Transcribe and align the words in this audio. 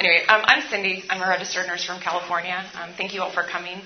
Anyway, 0.00 0.24
um, 0.28 0.40
I'm 0.46 0.62
Cindy. 0.70 1.04
I'm 1.10 1.20
a 1.20 1.28
registered 1.28 1.66
nurse 1.66 1.84
from 1.84 2.00
California. 2.00 2.64
Um, 2.80 2.94
thank 2.96 3.12
you 3.12 3.20
all 3.20 3.30
for 3.30 3.42
coming. 3.42 3.82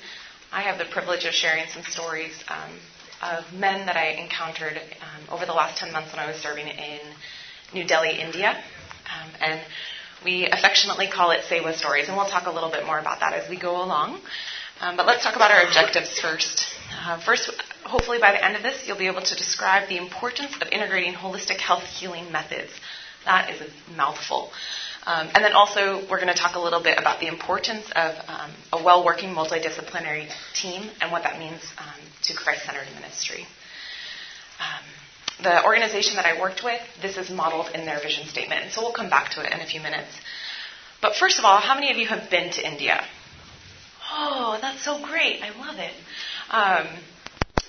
I 0.52 0.62
have 0.62 0.78
the 0.78 0.84
privilege 0.84 1.24
of 1.24 1.34
sharing 1.34 1.66
some 1.66 1.82
stories 1.82 2.30
um, 2.46 2.70
of 3.20 3.52
men 3.52 3.84
that 3.86 3.96
I 3.96 4.10
encountered 4.10 4.76
um, 4.78 5.34
over 5.34 5.44
the 5.44 5.52
last 5.52 5.76
10 5.78 5.90
months 5.90 6.12
when 6.12 6.20
I 6.20 6.30
was 6.30 6.36
serving 6.36 6.68
in 6.68 7.00
New 7.72 7.84
Delhi, 7.84 8.20
India. 8.20 8.50
Um, 9.10 9.30
and 9.40 9.60
we 10.24 10.46
affectionately 10.46 11.08
call 11.08 11.32
it 11.32 11.40
Sewa 11.48 11.74
Stories, 11.74 12.06
and 12.06 12.16
we'll 12.16 12.30
talk 12.30 12.46
a 12.46 12.52
little 12.52 12.70
bit 12.70 12.86
more 12.86 13.00
about 13.00 13.18
that 13.18 13.32
as 13.32 13.50
we 13.50 13.58
go 13.58 13.82
along. 13.82 14.20
Um, 14.80 14.96
but 14.96 15.06
let's 15.06 15.24
talk 15.24 15.34
about 15.34 15.50
our 15.50 15.66
objectives 15.66 16.20
first. 16.20 16.64
Uh, 16.96 17.18
first, 17.24 17.50
hopefully 17.82 18.20
by 18.20 18.30
the 18.30 18.44
end 18.44 18.54
of 18.54 18.62
this, 18.62 18.86
you'll 18.86 18.98
be 18.98 19.08
able 19.08 19.22
to 19.22 19.34
describe 19.34 19.88
the 19.88 19.96
importance 19.96 20.54
of 20.62 20.68
integrating 20.70 21.14
holistic 21.14 21.58
health 21.58 21.82
healing 21.82 22.30
methods. 22.30 22.70
That 23.24 23.50
is 23.50 23.60
a 23.62 23.96
mouthful. 23.96 24.52
Um, 25.06 25.28
and 25.34 25.44
then 25.44 25.52
also, 25.52 26.00
we're 26.08 26.20
going 26.20 26.32
to 26.32 26.40
talk 26.40 26.56
a 26.56 26.60
little 26.60 26.82
bit 26.82 26.98
about 26.98 27.20
the 27.20 27.26
importance 27.26 27.84
of 27.94 28.14
um, 28.26 28.50
a 28.72 28.82
well 28.82 29.04
working 29.04 29.34
multidisciplinary 29.34 30.30
team 30.54 30.90
and 31.00 31.12
what 31.12 31.24
that 31.24 31.38
means 31.38 31.60
um, 31.78 32.00
to 32.22 32.34
Christ 32.34 32.64
centered 32.64 32.86
ministry. 32.94 33.46
Um, 34.60 34.84
the 35.42 35.64
organization 35.64 36.16
that 36.16 36.24
I 36.24 36.40
worked 36.40 36.64
with, 36.64 36.80
this 37.02 37.18
is 37.18 37.28
modeled 37.28 37.68
in 37.74 37.84
their 37.84 38.00
vision 38.00 38.26
statement, 38.26 38.72
so 38.72 38.80
we'll 38.80 38.92
come 38.92 39.10
back 39.10 39.30
to 39.32 39.44
it 39.44 39.52
in 39.52 39.60
a 39.60 39.66
few 39.66 39.80
minutes. 39.80 40.10
But 41.02 41.16
first 41.16 41.38
of 41.38 41.44
all, 41.44 41.58
how 41.58 41.74
many 41.74 41.90
of 41.90 41.98
you 41.98 42.06
have 42.06 42.30
been 42.30 42.50
to 42.52 42.66
India? 42.66 43.04
Oh, 44.10 44.56
that's 44.60 44.82
so 44.82 45.04
great. 45.04 45.42
I 45.42 45.50
love 45.58 45.78
it. 45.78 45.92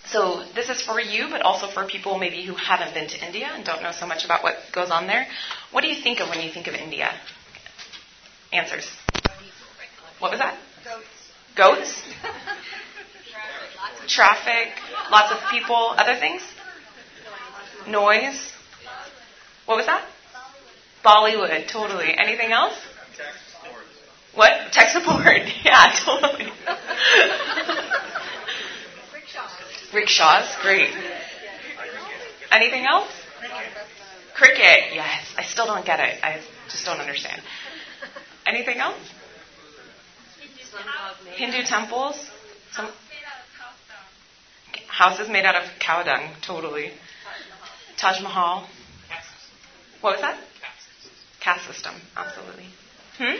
So 0.08 0.44
this 0.54 0.70
is 0.70 0.82
for 0.82 1.00
you, 1.00 1.27
but 1.30 1.41
also 1.41 1.68
for 1.68 1.86
people 1.86 2.18
maybe 2.20 2.46
who 2.46 2.54
haven't 2.54 2.94
been 2.94 3.08
to 3.08 3.26
India 3.26 3.48
and 3.52 3.66
don't 3.66 3.82
know 3.82 3.91
so 3.91 4.05
much 4.05 4.23
about 4.23 4.44
what 4.44 4.55
goes 4.72 4.91
on 4.91 5.08
there. 5.08 5.27
What 5.72 5.82
do 5.82 5.88
you 5.88 6.02
think 6.02 6.20
of 6.20 6.30
when 6.30 6.41
you 6.41 6.52
think 6.52 6.68
of 6.68 6.76
India? 6.76 7.12
Answers. 8.54 8.88
What 10.20 10.32
was 10.32 10.40
that? 10.40 10.58
Goats. 10.86 11.05
Goats? 11.55 12.04
Traffic. 14.07 14.70
Lots 15.12 15.32
of 15.32 15.40
people. 15.49 15.96
Other 15.98 16.15
things? 16.20 16.41
Noise. 17.87 18.54
What 19.65 19.77
was 19.77 19.87
that? 19.87 20.08
Bollywood. 21.04 21.68
Totally. 21.68 22.15
Anything 22.18 22.52
else? 22.52 22.76
What? 24.35 24.71
Tech 24.71 24.90
support. 24.90 25.26
Yeah, 25.63 25.91
totally. 26.05 26.52
Rickshaws, 29.96 30.54
great. 30.62 30.90
Anything 32.51 32.85
else? 32.85 33.12
Cricket, 34.35 34.93
yes. 34.93 35.34
I 35.37 35.43
still 35.43 35.65
don't 35.65 35.85
get 35.85 35.99
it. 35.99 36.21
I 36.21 36.41
just 36.70 36.85
don't 36.85 36.99
understand. 36.99 37.41
Anything 38.46 38.77
else? 38.79 38.99
Hindu 41.35 41.63
temples. 41.65 42.29
Some 42.74 42.91
houses 44.87 45.29
made 45.29 45.46
out 45.46 45.55
of 45.55 45.70
cow 45.79 46.04
dung, 46.04 46.34
totally. 46.46 46.91
Taj 47.98 48.21
Mahal. 48.21 48.68
What 50.02 50.13
was 50.13 50.21
that? 50.21 50.37
Caste 51.40 51.68
system, 51.68 51.93
absolutely. 52.18 52.65
Hmm? 53.18 53.35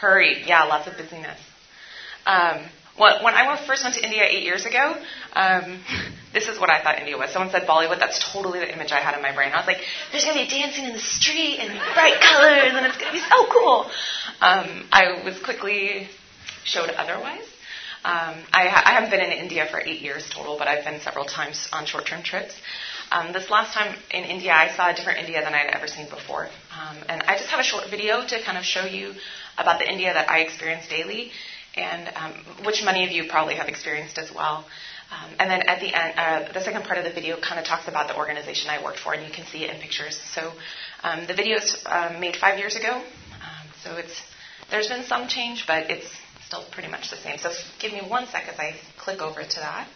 Hurry. 0.00 0.44
Yeah, 0.46 0.64
lots 0.64 0.88
of 0.88 0.96
busyness. 0.96 1.38
Um, 2.26 2.64
when 2.96 3.34
I 3.34 3.56
first 3.66 3.84
went 3.84 3.96
to 3.96 4.04
India 4.04 4.22
eight 4.28 4.42
years 4.42 4.66
ago, 4.66 4.94
um, 5.32 5.80
this 6.32 6.48
is 6.48 6.58
what 6.58 6.70
I 6.70 6.82
thought 6.82 6.98
India 6.98 7.16
was. 7.16 7.30
Someone 7.30 7.50
said 7.50 7.62
Bollywood. 7.62 7.98
That's 7.98 8.32
totally 8.32 8.60
the 8.60 8.72
image 8.72 8.92
I 8.92 9.00
had 9.00 9.14
in 9.14 9.22
my 9.22 9.34
brain. 9.34 9.52
I 9.52 9.58
was 9.58 9.66
like, 9.66 9.80
there's 10.10 10.24
going 10.24 10.36
to 10.36 10.44
be 10.44 10.50
dancing 10.50 10.84
in 10.84 10.92
the 10.92 10.98
street 10.98 11.58
and 11.60 11.72
bright 11.94 12.20
colors, 12.20 12.72
and 12.74 12.86
it's 12.86 12.96
going 12.96 13.12
to 13.12 13.18
be 13.18 13.24
so 13.24 13.46
cool. 13.50 13.90
Um, 14.40 14.88
I 14.92 15.22
was 15.24 15.38
quickly 15.40 16.08
showed 16.64 16.90
otherwise. 16.90 17.44
Um, 18.04 18.34
I, 18.52 18.66
I, 18.66 18.92
haven't 18.94 19.10
been 19.10 19.20
in 19.20 19.30
India 19.30 19.64
for 19.70 19.80
eight 19.80 20.00
years 20.00 20.28
total, 20.28 20.58
but 20.58 20.66
I've 20.66 20.84
been 20.84 21.00
several 21.00 21.24
times 21.24 21.68
on 21.72 21.86
short-term 21.86 22.24
trips. 22.24 22.52
Um, 23.12 23.32
this 23.32 23.48
last 23.48 23.74
time 23.74 23.94
in 24.10 24.24
India, 24.24 24.50
I 24.52 24.74
saw 24.74 24.90
a 24.90 24.94
different 24.94 25.20
India 25.20 25.40
than 25.40 25.54
I'd 25.54 25.70
ever 25.70 25.86
seen 25.86 26.08
before. 26.08 26.46
Um, 26.74 26.96
and 27.08 27.22
I 27.22 27.38
just 27.38 27.50
have 27.50 27.60
a 27.60 27.62
short 27.62 27.88
video 27.90 28.26
to 28.26 28.42
kind 28.42 28.58
of 28.58 28.64
show 28.64 28.84
you 28.84 29.14
about 29.56 29.78
the 29.78 29.88
India 29.88 30.12
that 30.12 30.28
I 30.28 30.40
experience 30.40 30.88
daily 30.88 31.30
and 31.76 32.10
um, 32.16 32.64
which 32.64 32.82
many 32.84 33.04
of 33.04 33.10
you 33.10 33.28
probably 33.28 33.54
have 33.54 33.68
experienced 33.68 34.18
as 34.18 34.30
well. 34.34 34.64
Um, 35.10 35.30
and 35.38 35.50
then 35.50 35.62
at 35.68 35.80
the 35.80 35.92
end, 35.94 36.14
uh, 36.16 36.52
the 36.52 36.60
second 36.60 36.84
part 36.84 36.98
of 36.98 37.04
the 37.04 37.12
video 37.12 37.36
kind 37.40 37.58
of 37.60 37.66
talks 37.66 37.88
about 37.88 38.08
the 38.08 38.16
organization 38.16 38.70
I 38.70 38.82
worked 38.82 38.98
for, 38.98 39.12
and 39.12 39.26
you 39.26 39.32
can 39.32 39.46
see 39.46 39.64
it 39.64 39.70
in 39.74 39.80
pictures. 39.80 40.18
So 40.34 40.52
um, 41.02 41.26
the 41.26 41.34
video 41.34 41.56
is 41.56 41.76
um, 41.86 42.20
made 42.20 42.36
five 42.36 42.58
years 42.58 42.76
ago, 42.76 42.96
um, 42.96 43.66
so 43.82 43.96
it's 43.96 44.22
there's 44.70 44.88
been 44.88 45.04
some 45.04 45.28
change, 45.28 45.66
but 45.66 45.90
it's 45.90 46.08
still 46.46 46.64
pretty 46.72 46.88
much 46.88 47.10
the 47.10 47.16
same. 47.16 47.36
So 47.38 47.50
give 47.78 47.92
me 47.92 48.00
one 48.06 48.26
sec 48.26 48.44
as 48.48 48.58
I 48.58 48.74
click 48.98 49.20
over 49.20 49.42
to 49.42 49.60
that. 49.60 49.88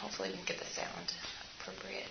Hopefully 0.00 0.28
we 0.30 0.36
can 0.36 0.44
get 0.44 0.58
the 0.58 0.66
sound 0.66 1.12
appropriate. 1.60 2.06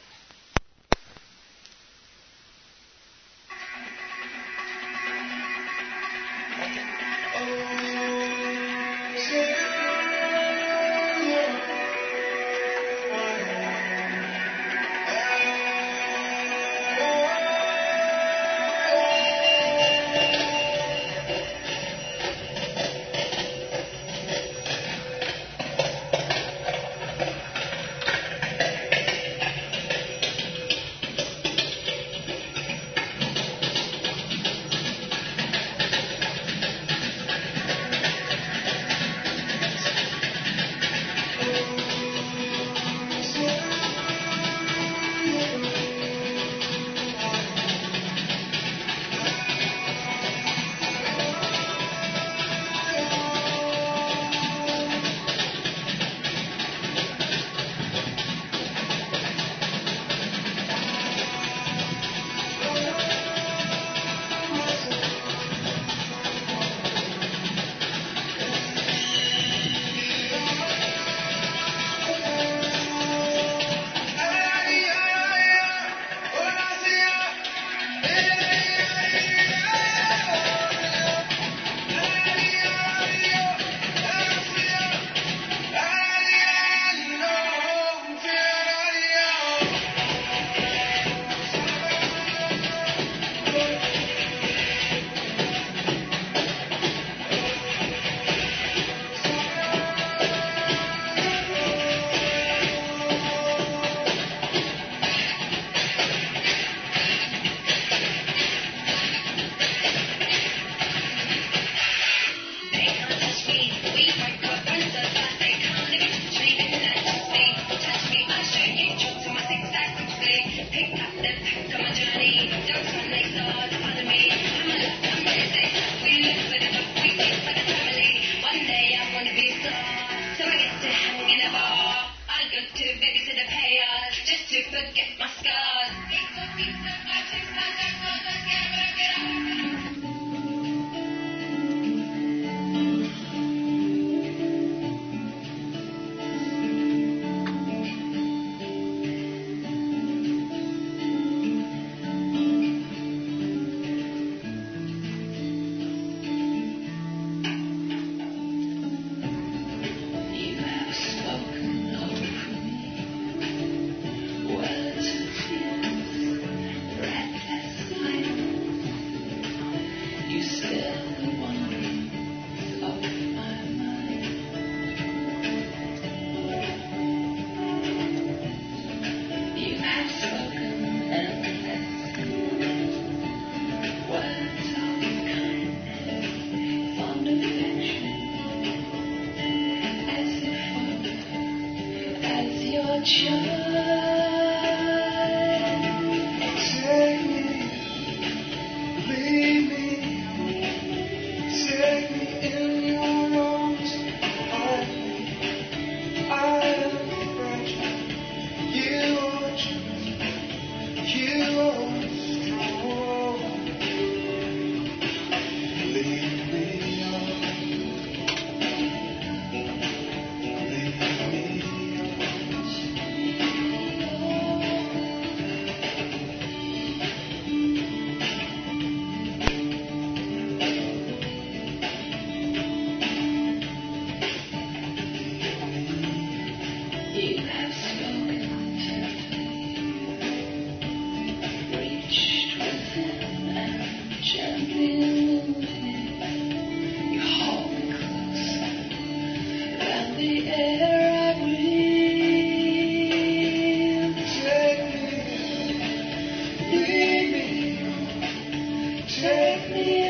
me 259.69 260.04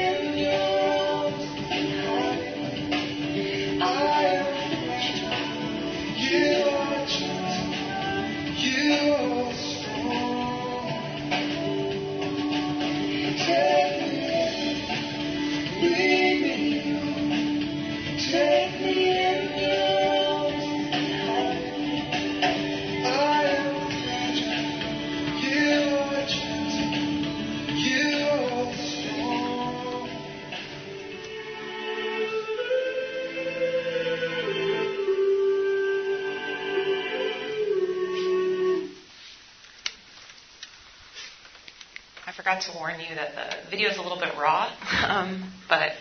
to 42.65 42.77
warn 42.77 42.99
you 42.99 43.15
that 43.15 43.35
the 43.35 43.69
video 43.69 43.89
is 43.89 43.97
a 43.97 44.01
little 44.01 44.19
bit 44.19 44.33
raw, 44.37 44.71
um, 45.07 45.51
but 45.69 45.93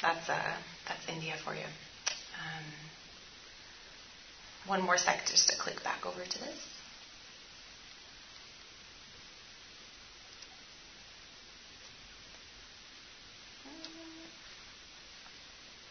that's 0.00 0.28
uh, 0.28 0.56
that's 0.86 1.08
India 1.08 1.34
for 1.44 1.54
you. 1.54 1.64
Um, 1.64 2.64
one 4.66 4.82
more 4.82 4.96
sec 4.96 5.20
just 5.28 5.48
to 5.48 5.56
click 5.58 5.82
back 5.82 6.04
over 6.04 6.22
to 6.24 6.38
this. 6.38 6.58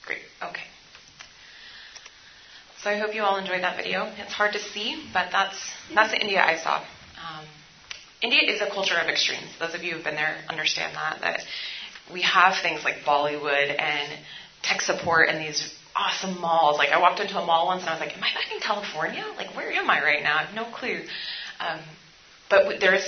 Great, 0.05 0.19
okay. 0.43 0.61
So 2.83 2.91
I 2.91 2.99
hope 2.99 3.15
you 3.15 3.23
all 3.23 3.37
enjoyed 3.37 3.63
that 3.63 3.77
video. 3.77 4.13
It's 4.17 4.31
hard 4.31 4.53
to 4.53 4.59
see, 4.59 5.09
but 5.11 5.29
that's, 5.31 5.57
that's 5.95 6.11
the 6.11 6.21
India 6.21 6.39
I 6.39 6.57
saw. 6.57 6.85
India 8.25 8.41
is 8.51 8.59
a 8.59 8.69
culture 8.77 8.97
of 8.97 9.07
extremes. 9.07 9.51
Those 9.59 9.75
of 9.75 9.83
you 9.83 9.93
who've 9.93 10.03
been 10.03 10.15
there 10.15 10.35
understand 10.49 10.95
that, 10.95 11.21
that 11.21 11.41
we 12.11 12.23
have 12.23 12.53
things 12.61 12.83
like 12.83 12.95
Bollywood 13.05 13.69
and 13.79 14.07
tech 14.63 14.81
support 14.81 15.29
and 15.29 15.37
these 15.39 15.61
awesome 15.95 16.41
malls. 16.41 16.77
Like 16.77 16.89
I 16.89 16.99
walked 16.99 17.19
into 17.19 17.37
a 17.39 17.45
mall 17.45 17.67
once 17.67 17.81
and 17.81 17.89
I 17.89 17.93
was 17.93 18.01
like, 18.01 18.17
"Am 18.17 18.23
I 18.23 18.33
back 18.33 18.51
in 18.51 18.59
California? 18.59 19.23
Like 19.37 19.55
where 19.55 19.71
am 19.71 19.89
I 19.91 20.01
right 20.01 20.23
now? 20.23 20.37
I 20.37 20.43
have 20.43 20.55
no 20.55 20.65
clue." 20.65 21.01
Um, 21.59 21.79
but 22.49 22.79
there's 22.79 23.07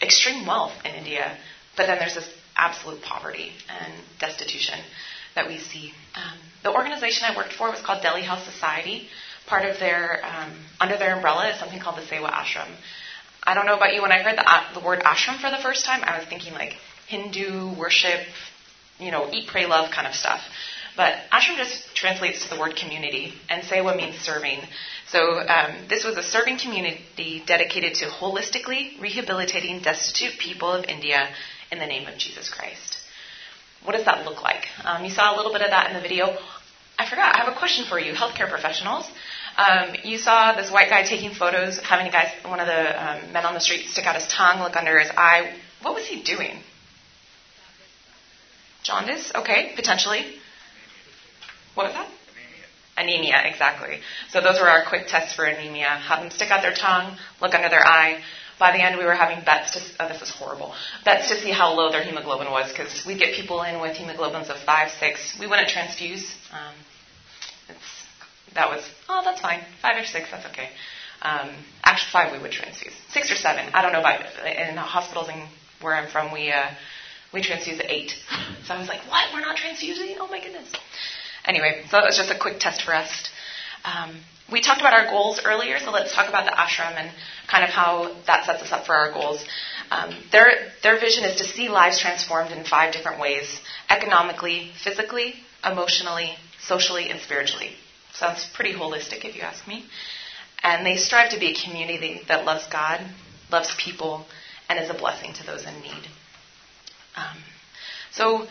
extreme 0.00 0.46
wealth 0.46 0.74
in 0.84 0.92
India, 0.94 1.36
but 1.76 1.86
then 1.86 1.98
there's 1.98 2.14
this 2.14 2.30
absolute 2.56 3.02
poverty 3.02 3.50
and 3.68 3.92
destitution 4.20 4.78
that 5.34 5.48
we 5.48 5.58
see. 5.58 5.92
Um, 6.14 6.38
the 6.62 6.72
organization 6.72 7.26
I 7.28 7.36
worked 7.36 7.54
for 7.54 7.70
was 7.70 7.80
called 7.80 8.02
Delhi 8.02 8.22
Health 8.22 8.44
Society. 8.44 9.08
Part 9.46 9.64
of 9.68 9.80
their 9.80 10.24
um, 10.24 10.52
under 10.80 10.96
their 10.96 11.16
umbrella 11.16 11.50
is 11.50 11.58
something 11.58 11.80
called 11.80 11.98
the 11.98 12.06
Sewa 12.06 12.30
Ashram. 12.30 12.70
I 13.46 13.54
don't 13.54 13.66
know 13.66 13.76
about 13.76 13.94
you. 13.94 14.02
When 14.02 14.12
I 14.12 14.22
heard 14.22 14.38
the, 14.38 14.50
uh, 14.50 14.72
the 14.72 14.80
word 14.80 15.00
ashram 15.00 15.38
for 15.38 15.50
the 15.50 15.58
first 15.62 15.84
time, 15.84 16.02
I 16.02 16.18
was 16.18 16.26
thinking 16.26 16.54
like 16.54 16.74
Hindu 17.06 17.78
worship, 17.78 18.20
you 18.98 19.10
know, 19.10 19.30
eat, 19.32 19.48
pray, 19.48 19.66
love 19.66 19.90
kind 19.90 20.06
of 20.06 20.14
stuff. 20.14 20.40
But 20.96 21.14
ashram 21.32 21.56
just 21.56 21.94
translates 21.94 22.44
to 22.44 22.54
the 22.54 22.58
word 22.58 22.76
community, 22.76 23.34
and 23.50 23.64
sewa 23.64 23.96
means 23.96 24.16
serving. 24.16 24.60
So 25.08 25.40
um, 25.40 25.86
this 25.88 26.04
was 26.04 26.16
a 26.16 26.22
serving 26.22 26.58
community 26.58 27.42
dedicated 27.46 27.94
to 27.96 28.06
holistically 28.06 29.00
rehabilitating 29.00 29.82
destitute 29.82 30.38
people 30.38 30.72
of 30.72 30.84
India 30.86 31.28
in 31.70 31.78
the 31.78 31.86
name 31.86 32.08
of 32.08 32.16
Jesus 32.16 32.48
Christ. 32.48 32.98
What 33.82 33.92
does 33.92 34.06
that 34.06 34.24
look 34.24 34.42
like? 34.42 34.66
Um, 34.84 35.04
you 35.04 35.10
saw 35.10 35.34
a 35.34 35.36
little 35.36 35.52
bit 35.52 35.62
of 35.62 35.70
that 35.70 35.90
in 35.90 35.94
the 35.94 36.00
video. 36.00 36.38
I 36.96 37.10
forgot. 37.10 37.34
I 37.34 37.44
have 37.44 37.54
a 37.54 37.58
question 37.58 37.84
for 37.84 37.98
you, 37.98 38.14
healthcare 38.14 38.48
professionals. 38.48 39.10
Um, 39.56 39.94
you 40.02 40.18
saw 40.18 40.54
this 40.54 40.70
white 40.70 40.90
guy 40.90 41.04
taking 41.04 41.32
photos, 41.32 41.78
having 41.78 42.06
a 42.08 42.10
guy, 42.10 42.32
one 42.44 42.58
of 42.58 42.66
the 42.66 42.82
um, 43.04 43.32
men 43.32 43.44
on 43.44 43.54
the 43.54 43.60
street, 43.60 43.86
stick 43.86 44.04
out 44.04 44.16
his 44.16 44.26
tongue, 44.26 44.60
look 44.60 44.76
under 44.76 44.98
his 44.98 45.10
eye. 45.16 45.54
What 45.82 45.94
was 45.94 46.06
he 46.06 46.22
doing? 46.22 46.58
Jaundice. 48.82 49.32
Okay, 49.34 49.72
potentially. 49.76 50.36
What 51.74 51.86
was 51.86 51.94
that? 51.94 52.08
Anemia. 52.96 53.42
exactly. 53.44 54.00
So 54.30 54.40
those 54.40 54.60
were 54.60 54.68
our 54.68 54.84
quick 54.88 55.06
tests 55.08 55.34
for 55.34 55.44
anemia. 55.44 55.88
Have 55.88 56.20
them 56.20 56.30
stick 56.30 56.50
out 56.50 56.62
their 56.62 56.74
tongue, 56.74 57.16
look 57.40 57.54
under 57.54 57.68
their 57.68 57.84
eye. 57.84 58.22
By 58.58 58.70
the 58.70 58.82
end, 58.82 58.98
we 58.98 59.04
were 59.04 59.14
having 59.14 59.44
bets 59.44 59.72
to, 59.72 59.80
oh, 59.98 60.08
this 60.08 60.22
is 60.22 60.30
horrible, 60.30 60.74
bets 61.04 61.28
to 61.30 61.40
see 61.40 61.50
how 61.50 61.74
low 61.74 61.90
their 61.90 62.04
hemoglobin 62.04 62.50
was 62.52 62.70
because 62.70 63.04
we'd 63.04 63.18
get 63.18 63.34
people 63.34 63.62
in 63.62 63.80
with 63.80 63.96
hemoglobins 63.96 64.48
of 64.48 64.58
5, 64.58 64.90
6. 64.92 65.36
We 65.40 65.48
wouldn't 65.48 65.68
transfuse. 65.68 66.36
Um, 66.52 66.74
that 68.54 68.68
was, 68.68 68.88
oh, 69.08 69.22
that's 69.24 69.40
fine. 69.40 69.62
5 69.82 70.02
or 70.02 70.04
6, 70.04 70.30
that's 70.30 70.46
okay. 70.46 70.70
Um, 71.22 71.50
actually, 71.82 72.10
5 72.12 72.32
we 72.32 72.38
would 72.42 72.52
transfuse. 72.52 72.94
6 73.10 73.32
or 73.32 73.36
7, 73.36 73.72
I 73.74 73.82
don't 73.82 73.92
know 73.92 74.00
about, 74.00 74.20
in 74.46 74.76
hospitals 74.76 75.28
in, 75.28 75.46
where 75.80 75.94
I'm 75.94 76.10
from, 76.10 76.32
we, 76.32 76.50
uh, 76.50 76.70
we 77.32 77.42
transfuse 77.42 77.80
at 77.80 77.90
8. 77.90 78.12
So 78.64 78.74
I 78.74 78.78
was 78.78 78.88
like, 78.88 79.00
what? 79.08 79.32
We're 79.34 79.40
not 79.40 79.56
transfusing? 79.56 80.16
Oh 80.20 80.28
my 80.28 80.40
goodness. 80.40 80.72
Anyway, 81.44 81.82
so 81.90 81.98
that 81.98 82.04
was 82.04 82.16
just 82.16 82.30
a 82.30 82.38
quick 82.38 82.58
test 82.60 82.82
for 82.82 82.94
us. 82.94 83.28
Um, 83.84 84.16
we 84.50 84.60
talked 84.60 84.80
about 84.80 84.94
our 84.94 85.10
goals 85.10 85.40
earlier, 85.44 85.78
so 85.78 85.90
let's 85.90 86.14
talk 86.14 86.28
about 86.28 86.44
the 86.44 86.52
ashram 86.52 86.96
and 86.96 87.10
kind 87.50 87.64
of 87.64 87.70
how 87.70 88.14
that 88.26 88.46
sets 88.46 88.62
us 88.62 88.72
up 88.72 88.86
for 88.86 88.94
our 88.94 89.12
goals. 89.12 89.44
Um, 89.90 90.14
their, 90.32 90.70
their 90.82 90.98
vision 90.98 91.24
is 91.24 91.36
to 91.36 91.44
see 91.44 91.68
lives 91.68 92.00
transformed 92.00 92.50
in 92.50 92.64
five 92.64 92.92
different 92.92 93.20
ways 93.20 93.60
economically, 93.90 94.72
physically, 94.82 95.34
emotionally, 95.64 96.36
socially, 96.60 97.10
and 97.10 97.20
spiritually. 97.20 97.76
Sounds 98.14 98.48
pretty 98.54 98.72
holistic 98.72 99.24
if 99.24 99.34
you 99.36 99.42
ask 99.42 99.66
me. 99.66 99.86
And 100.62 100.86
they 100.86 100.96
strive 100.96 101.30
to 101.30 101.38
be 101.38 101.52
a 101.52 101.54
community 101.54 102.22
that 102.28 102.44
loves 102.44 102.66
God, 102.66 103.00
loves 103.50 103.74
people, 103.76 104.24
and 104.68 104.78
is 104.78 104.88
a 104.88 104.94
blessing 104.94 105.34
to 105.34 105.46
those 105.46 105.66
in 105.66 105.74
need. 105.80 106.08
Um, 107.16 107.36
so 108.12 108.46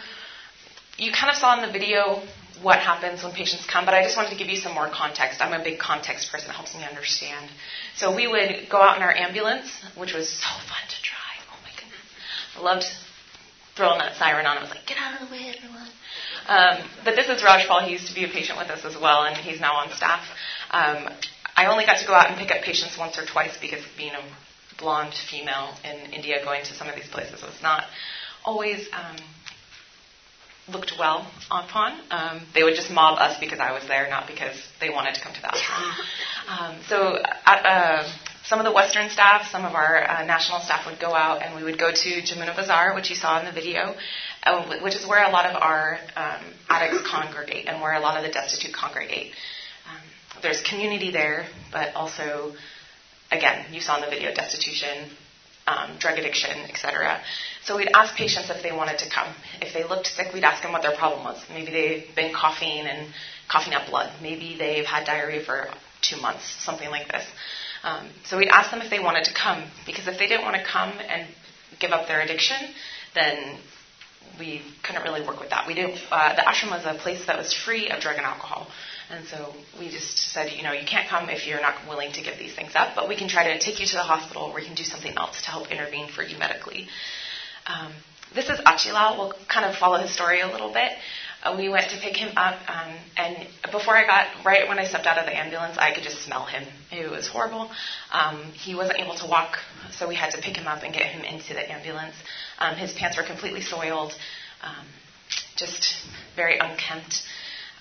you 0.98 1.12
kind 1.12 1.32
of 1.32 1.38
saw 1.38 1.56
in 1.56 1.66
the 1.66 1.72
video 1.72 2.22
what 2.62 2.80
happens 2.80 3.24
when 3.24 3.34
patients 3.34 3.66
come, 3.66 3.86
but 3.86 3.94
I 3.94 4.04
just 4.04 4.16
wanted 4.16 4.30
to 4.30 4.38
give 4.38 4.48
you 4.48 4.58
some 4.58 4.74
more 4.74 4.90
context. 4.90 5.42
I'm 5.42 5.60
a 5.60 5.64
big 5.64 5.80
context 5.80 6.32
person. 6.32 6.50
It 6.50 6.54
helps 6.54 6.76
me 6.76 6.84
understand. 6.84 7.50
So 7.96 8.16
we 8.16 8.28
would 8.28 8.70
go 8.70 8.82
out 8.82 8.98
in 8.98 9.04
our 9.04 9.14
ambulance, 9.14 9.70
which 9.98 10.14
was 10.14 10.30
so 10.30 10.48
fun 10.48 10.84
to 10.88 11.02
drive. 11.02 11.44
Oh 11.52 11.58
my 11.64 11.72
goodness. 11.76 12.00
I 12.58 12.62
loved 12.62 12.86
throwing 13.76 14.00
that 14.00 14.16
siren 14.16 14.46
on. 14.46 14.58
I 14.58 14.62
was 14.62 14.70
like, 14.70 14.86
get 14.86 14.98
out 14.98 15.22
of 15.22 15.28
the 15.28 15.34
way, 15.34 15.54
everyone. 15.56 15.90
Um, 16.48 16.90
but 17.04 17.16
this 17.16 17.28
is 17.28 17.42
Rajpal. 17.42 17.86
He 17.86 17.92
used 17.92 18.08
to 18.08 18.16
be 18.16 18.26
a 18.26 18.28
patient 18.28 18.58
with 18.58 18.70
us 18.70 18.86
as 18.86 19.00
well, 19.00 19.24
and 19.24 19.36
he's 19.38 19.60
now 19.60 19.74
on 19.76 19.90
staff. 19.92 20.24
Um, 20.72 21.10
I 21.56 21.68
only 21.68 21.86
got 21.86 21.98
to 22.00 22.08
go 22.08 22.14
out 22.14 22.30
and 22.30 22.38
pick 22.38 22.52
up 22.52 22.64
patients 22.64 22.98
once 22.98 23.18
or 23.18 23.26
twice 23.26 23.58
because 23.62 23.84
being 23.98 24.14
a 24.14 24.24
blonde 24.78 25.14
female 25.14 25.76
in 25.84 26.12
India 26.14 26.44
going 26.44 26.64
to 26.66 26.74
some 26.74 26.88
of 26.88 26.96
these 26.96 27.08
places 27.08 27.42
was 27.42 27.62
not 27.62 27.86
always 28.44 28.88
um, 28.92 29.18
looked 30.68 30.94
well 31.00 31.32
upon. 31.52 32.00
Um, 32.12 32.46
they 32.54 32.64
would 32.64 32.76
just 32.76 32.92
mob 32.92 33.20
us 33.20 33.40
because 33.40 33.60
I 33.60 33.72
was 33.72 33.88
there, 33.88 34.10
not 34.10 34.28
because 34.28 34.56
they 34.80 34.90
wanted 34.90 35.16
to 35.16 35.22
come 35.22 35.34
to 35.34 35.42
the 35.42 35.48
ashram. 35.48 35.94
Um, 36.44 36.76
so 36.90 37.16
uh, 37.46 38.04
some 38.46 38.60
of 38.60 38.66
the 38.66 38.74
Western 38.74 39.10
staff, 39.10 39.48
some 39.50 39.64
of 39.64 39.74
our 39.74 40.04
uh, 40.04 40.26
national 40.26 40.60
staff 40.60 40.86
would 40.86 41.00
go 41.00 41.14
out 41.14 41.42
and 41.42 41.56
we 41.56 41.64
would 41.64 41.80
go 41.80 41.92
to 41.92 42.10
Jamuna 42.22 42.56
Bazaar, 42.56 42.94
which 42.94 43.10
you 43.10 43.16
saw 43.16 43.40
in 43.40 43.46
the 43.46 43.52
video, 43.52 43.96
uh, 44.44 44.80
which 44.82 44.96
is 44.96 45.08
where 45.08 45.24
a 45.24 45.32
lot 45.32 45.46
of 45.46 45.56
our 45.56 45.98
um, 46.16 46.44
addicts 46.70 47.02
congregate 47.10 47.68
and 47.68 47.82
where 47.82 47.94
a 47.94 48.02
lot 48.02 48.18
of 48.18 48.24
the 48.24 48.32
destitute 48.32 48.74
congregate. 48.74 49.32
Um, 49.90 50.42
there's 50.42 50.62
community 50.62 51.12
there, 51.12 51.48
but 51.72 51.96
also, 51.96 52.54
again, 53.32 53.66
you 53.72 53.80
saw 53.80 53.96
in 53.96 54.02
the 54.02 54.10
video, 54.10 54.34
destitution, 54.34 55.10
um, 55.66 55.96
drug 56.00 56.20
addiction, 56.20 56.52
etc. 56.70 57.22
So 57.64 57.78
we'd 57.78 57.92
ask 57.94 58.14
patients 58.16 58.50
if 58.50 58.62
they 58.62 58.74
wanted 58.74 59.00
to 59.00 59.10
come. 59.10 59.34
If 59.62 59.74
they 59.74 59.86
looked 59.86 60.08
sick, 60.08 60.34
we'd 60.34 60.44
ask 60.44 60.62
them 60.62 60.74
what 60.74 60.82
their 60.82 60.98
problem 60.98 61.24
was. 61.24 61.42
Maybe 61.50 61.72
they've 61.72 62.16
been 62.16 62.34
coughing 62.34 62.86
and 62.86 63.08
coughing 63.50 63.74
up 63.74 63.90
blood. 63.90 64.12
Maybe 64.22 64.58
they've 64.58 64.86
had 64.86 65.06
diarrhea 65.06 65.46
for 65.46 65.70
two 66.02 66.20
months, 66.20 66.44
something 66.66 66.90
like 66.90 67.10
this. 67.10 67.26
Um, 67.84 68.10
so 68.26 68.38
we'd 68.38 68.50
ask 68.50 68.72
them 68.72 68.82
if 68.82 68.90
they 68.90 69.00
wanted 69.00 69.26
to 69.26 69.34
come, 69.34 69.64
because 69.86 70.08
if 70.08 70.18
they 70.18 70.28
didn't 70.28 70.44
want 70.44 70.56
to 70.56 70.64
come 70.64 70.94
and 71.08 71.28
give 71.80 71.92
up 71.92 72.08
their 72.08 72.22
addiction, 72.22 72.58
then 73.14 73.58
we 74.40 74.62
couldn't 74.84 75.04
really 75.04 75.26
work 75.26 75.40
with 75.40 75.50
that. 75.50 75.68
We 75.68 75.74
didn't. 75.74 76.00
Uh, 76.10 76.36
the 76.36 76.42
ashram 76.42 76.72
was 76.72 76.86
a 76.86 76.98
place 76.98 77.26
that 77.28 77.38
was 77.38 77.54
free 77.54 77.90
of 77.90 78.00
drug 78.00 78.18
and 78.18 78.26
alcohol. 78.26 78.68
And 79.10 79.28
so 79.28 79.54
we 79.80 79.90
just 79.90 80.18
said, 80.32 80.52
you 80.54 80.64
know, 80.64 80.72
you 80.72 80.86
can't 80.88 81.08
come 81.08 81.30
if 81.30 81.46
you're 81.46 81.62
not 81.62 81.76
willing 81.88 82.12
to 82.14 82.22
give 82.24 82.40
these 82.40 82.56
things 82.56 82.72
up, 82.74 82.96
but 82.96 83.08
we 83.10 83.16
can 83.16 83.28
try 83.28 83.54
to 83.54 83.60
take 83.60 83.80
you 83.80 83.86
to 83.86 83.94
the 83.94 84.02
hospital 84.02 84.44
or 84.44 84.56
we 84.56 84.66
can 84.66 84.76
do 84.76 84.84
something 84.84 85.14
else 85.18 85.42
to 85.42 85.50
help 85.50 85.72
intervene 85.72 86.08
for 86.08 86.24
you 86.24 86.38
medically. 86.38 86.88
Um, 87.68 87.92
this 88.34 88.50
is 88.50 88.60
Achilal. 88.62 89.18
We'll 89.18 89.34
kind 89.48 89.70
of 89.70 89.76
follow 89.76 90.00
his 90.00 90.12
story 90.12 90.42
a 90.42 90.48
little 90.48 90.74
bit. 90.74 90.92
Uh, 91.44 91.56
we 91.58 91.68
went 91.68 91.90
to 91.90 91.98
pick 91.98 92.16
him 92.16 92.32
up, 92.38 92.58
um, 92.70 92.96
and 93.18 93.48
before 93.72 93.98
I 93.98 94.06
got, 94.06 94.46
right 94.46 94.66
when 94.68 94.80
I 94.80 94.86
stepped 94.86 95.06
out 95.06 95.18
of 95.18 95.26
the 95.26 95.38
ambulance, 95.38 95.78
I 95.78 95.94
could 95.94 96.04
just 96.04 96.24
smell 96.24 96.46
him. 96.46 96.64
It 96.90 97.12
was 97.12 97.28
horrible. 97.28 97.70
Um, 98.12 98.44
he 98.54 98.76
wasn't 98.76 99.00
able 99.00 99.16
to 99.16 99.28
walk, 99.28 99.58
so 99.92 100.08
we 100.08 100.16
had 100.16 100.32
to 100.32 100.42
pick 100.42 100.56
him 100.56 100.68
up 100.68 100.84
and 100.84 100.94
get 100.94 101.04
him 101.04 101.26
into 101.26 101.54
the 101.54 101.70
ambulance. 101.70 102.16
Um, 102.60 102.76
his 102.76 102.94
pants 102.94 103.18
were 103.18 103.24
completely 103.24 103.62
soiled, 103.62 104.14
um, 104.62 104.86
just 105.58 105.96
very 106.34 106.58
unkempt. 106.60 107.24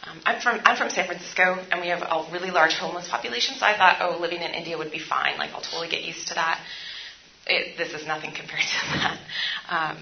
Um, 0.05 0.21
I'm 0.27 0.41
from 0.41 0.61
I'm 0.65 0.77
from 0.77 0.91
San 0.91 1.07
Francisco, 1.07 1.65
and 1.71 1.81
we 1.81 1.89
have 1.89 2.03
a 2.03 2.29
really 2.33 2.51
large 2.51 2.75
homeless 2.75 3.09
population. 3.09 3.55
So 3.55 3.65
I 3.65 3.77
thought, 3.77 3.99
oh, 4.01 4.19
living 4.21 4.43
in 4.43 4.51
India 4.51 4.77
would 4.77 4.91
be 4.91 4.99
fine. 4.99 5.39
Like 5.39 5.53
I'll 5.53 5.61
totally 5.61 5.89
get 5.89 6.03
used 6.03 6.27
to 6.29 6.35
that. 6.35 6.61
It, 7.47 7.77
this 7.77 7.93
is 7.93 8.07
nothing 8.07 8.31
compared 8.31 8.63
to 8.63 8.87
that. 8.99 9.19
Um, 9.69 9.99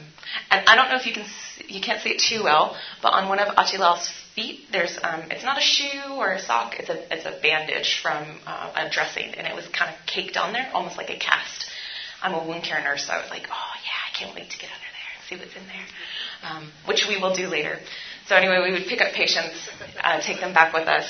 and 0.51 0.69
I 0.69 0.77
don't 0.77 0.91
know 0.91 0.97
if 0.97 1.07
you 1.07 1.15
can 1.15 1.25
see, 1.25 1.65
you 1.69 1.81
can't 1.81 2.01
see 2.03 2.11
it 2.11 2.21
too 2.21 2.45
well, 2.45 2.77
but 3.03 3.13
on 3.13 3.29
one 3.29 3.39
of 3.39 3.49
Achilal's 3.57 4.11
feet, 4.35 4.67
there's 4.73 4.99
um, 5.03 5.23
it's 5.31 5.45
not 5.45 5.57
a 5.57 5.63
shoe 5.63 6.15
or 6.17 6.33
a 6.33 6.41
sock. 6.41 6.75
It's 6.79 6.91
a 6.91 7.13
it's 7.13 7.25
a 7.25 7.41
bandage 7.41 8.01
from 8.03 8.41
uh, 8.47 8.73
a 8.77 8.91
dressing, 8.91 9.35
and 9.35 9.47
it 9.47 9.55
was 9.55 9.67
kind 9.69 9.91
of 9.91 9.97
caked 10.07 10.37
on 10.37 10.53
there, 10.53 10.71
almost 10.75 10.97
like 10.97 11.09
a 11.11 11.19
cast. 11.19 11.71
I'm 12.23 12.35
a 12.35 12.47
wound 12.47 12.65
care 12.65 12.83
nurse, 12.83 13.07
so 13.07 13.13
I 13.15 13.23
was 13.23 13.31
like, 13.31 13.47
oh 13.51 13.73
yeah, 13.85 14.01
I 14.05 14.19
can't 14.19 14.35
wait 14.35 14.51
to 14.51 14.59
get 14.59 14.69
under 14.69 14.91
there 14.93 15.11
and 15.17 15.23
see 15.29 15.37
what's 15.41 15.57
in 15.57 15.67
there, 15.67 15.87
um, 16.45 16.71
which 16.87 17.07
we 17.09 17.17
will 17.17 17.35
do 17.35 17.49
later. 17.49 17.79
So 18.29 18.37
anyway, 18.37 18.61
we 18.63 18.73
would 18.73 18.87
pick 18.87 19.01
up 19.01 19.13
patients, 19.13 19.57
uh, 20.05 20.21
take 20.21 20.41
them 20.41 20.53
back 20.53 20.75
with 20.75 20.87
us, 20.87 21.09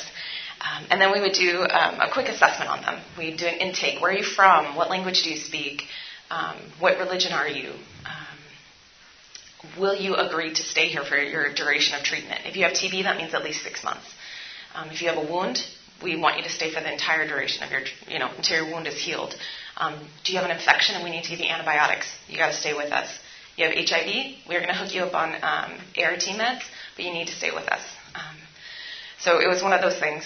um, 0.60 0.87
and 0.90 1.00
then 1.00 1.12
we 1.12 1.20
would 1.20 1.34
do 1.34 1.66
um, 1.66 2.00
a 2.00 2.08
quick 2.12 2.28
assessment 2.28 2.70
on 2.70 2.82
them. 2.82 3.02
We'd 3.18 3.38
do 3.38 3.46
an 3.46 3.58
intake. 3.58 4.00
Where 4.00 4.12
are 4.12 4.16
you 4.16 4.25
from? 4.25 4.76
What 4.76 4.90
language 4.90 5.22
do 5.25 5.30
you 5.30 5.37
speak? 5.37 5.82
Um, 6.30 6.56
what 6.78 6.99
religion 6.99 7.32
are 7.32 7.49
you? 7.49 7.70
Um, 8.06 8.38
will 9.78 9.94
you 9.94 10.14
agree 10.14 10.54
to 10.54 10.62
stay 10.62 10.88
here 10.88 11.04
for 11.04 11.16
your 11.16 11.52
duration 11.52 11.96
of 11.99 12.04
treatment? 12.04 12.42
If 12.44 12.56
you 12.56 12.64
have 12.64 12.72
TB, 12.72 13.02
that 13.02 13.16
means 13.16 13.34
at 13.34 13.42
least 13.42 13.62
six 13.62 13.82
months. 13.82 14.06
Um, 14.75 14.90
if 14.90 15.02
you 15.02 15.08
have 15.08 15.18
a 15.18 15.26
wound, 15.32 15.58
we 16.02 16.16
want 16.16 16.37
you 16.37 16.44
to 16.44 16.49
stay 16.50 16.72
for 16.72 16.80
the 16.80 16.92
entire 16.92 17.26
duration 17.26 17.64
of 17.64 17.70
your, 17.70 17.82
you 18.08 18.18
know, 18.18 18.30
until 18.37 18.64
your 18.64 18.72
wound 18.72 18.87
is 18.87 18.94
healed. 18.94 19.34
Um, 19.76 19.94
do 20.25 20.32
you 20.32 20.38
have 20.38 20.49
an 20.49 20.56
infection 20.56 20.94
and 20.94 21.04
we 21.04 21.10
need 21.10 21.25
to 21.25 21.30
give 21.30 21.40
you 21.40 21.46
antibiotics? 21.46 22.06
You 22.28 22.37
got 22.37 22.52
to 22.52 22.56
stay 22.56 22.75
with 22.75 22.92
us. 22.92 23.18
You 23.56 23.66
have 23.66 23.75
HIV, 23.75 24.49
we're 24.49 24.60
going 24.60 24.72
to 24.72 24.75
hook 24.75 24.94
you 24.94 25.02
up 25.02 25.14
on 25.14 25.34
um, 25.34 25.78
ART 25.99 26.20
meds, 26.20 26.62
but 26.96 27.04
you 27.04 27.12
need 27.12 27.26
to 27.26 27.34
stay 27.34 27.50
with 27.50 27.66
us. 27.68 27.82
Um, 28.14 28.37
so 29.18 29.40
it 29.40 29.49
was 29.49 29.62
one 29.62 29.72
of 29.72 29.82
those 29.82 29.99
things. 29.99 30.25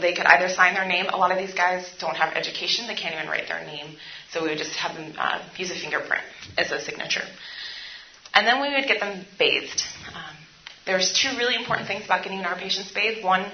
They 0.00 0.12
could 0.12 0.26
either 0.26 0.48
sign 0.48 0.74
their 0.74 0.86
name. 0.86 1.06
A 1.06 1.16
lot 1.16 1.30
of 1.32 1.38
these 1.38 1.54
guys 1.54 1.88
don't 1.98 2.16
have 2.16 2.34
education; 2.34 2.86
they 2.86 2.94
can't 2.94 3.14
even 3.14 3.28
write 3.28 3.48
their 3.48 3.64
name. 3.64 3.96
So 4.32 4.42
we 4.42 4.50
would 4.50 4.58
just 4.58 4.74
have 4.76 4.96
them 4.96 5.14
uh, 5.18 5.42
use 5.56 5.70
a 5.70 5.74
fingerprint 5.74 6.24
as 6.58 6.72
a 6.72 6.80
signature. 6.80 7.24
And 8.34 8.46
then 8.46 8.60
we 8.60 8.70
would 8.74 8.86
get 8.86 9.00
them 9.00 9.24
bathed. 9.38 9.82
Um, 10.14 10.36
there's 10.84 11.12
two 11.12 11.36
really 11.38 11.54
important 11.54 11.88
things 11.88 12.04
about 12.04 12.22
getting 12.22 12.40
our 12.40 12.56
patients 12.56 12.92
bathed. 12.92 13.24
One, 13.24 13.50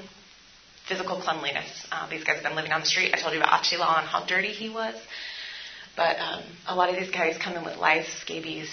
physical 0.89 1.21
cleanliness. 1.21 1.87
Uh, 1.93 2.09
these 2.11 2.25
guys 2.25 2.37
have 2.37 2.45
been 2.45 2.57
living 2.57 2.73
on 2.73 2.81
the 2.81 2.87
street. 2.87 3.13
I 3.15 3.21
told 3.21 3.33
you 3.33 3.41
about 3.41 3.63
Achila 3.63 4.01
and 4.01 4.09
how 4.09 4.25
dirty 4.27 4.49
he 4.49 4.69
was. 4.69 4.97
But 5.97 6.19
um, 6.19 6.43
a 6.67 6.75
lot 6.75 6.89
of 6.89 6.97
these 6.97 7.11
guys 7.11 7.37
come 7.39 7.55
in 7.55 7.65
with 7.65 7.77
lice, 7.77 8.09
scabies, 8.21 8.69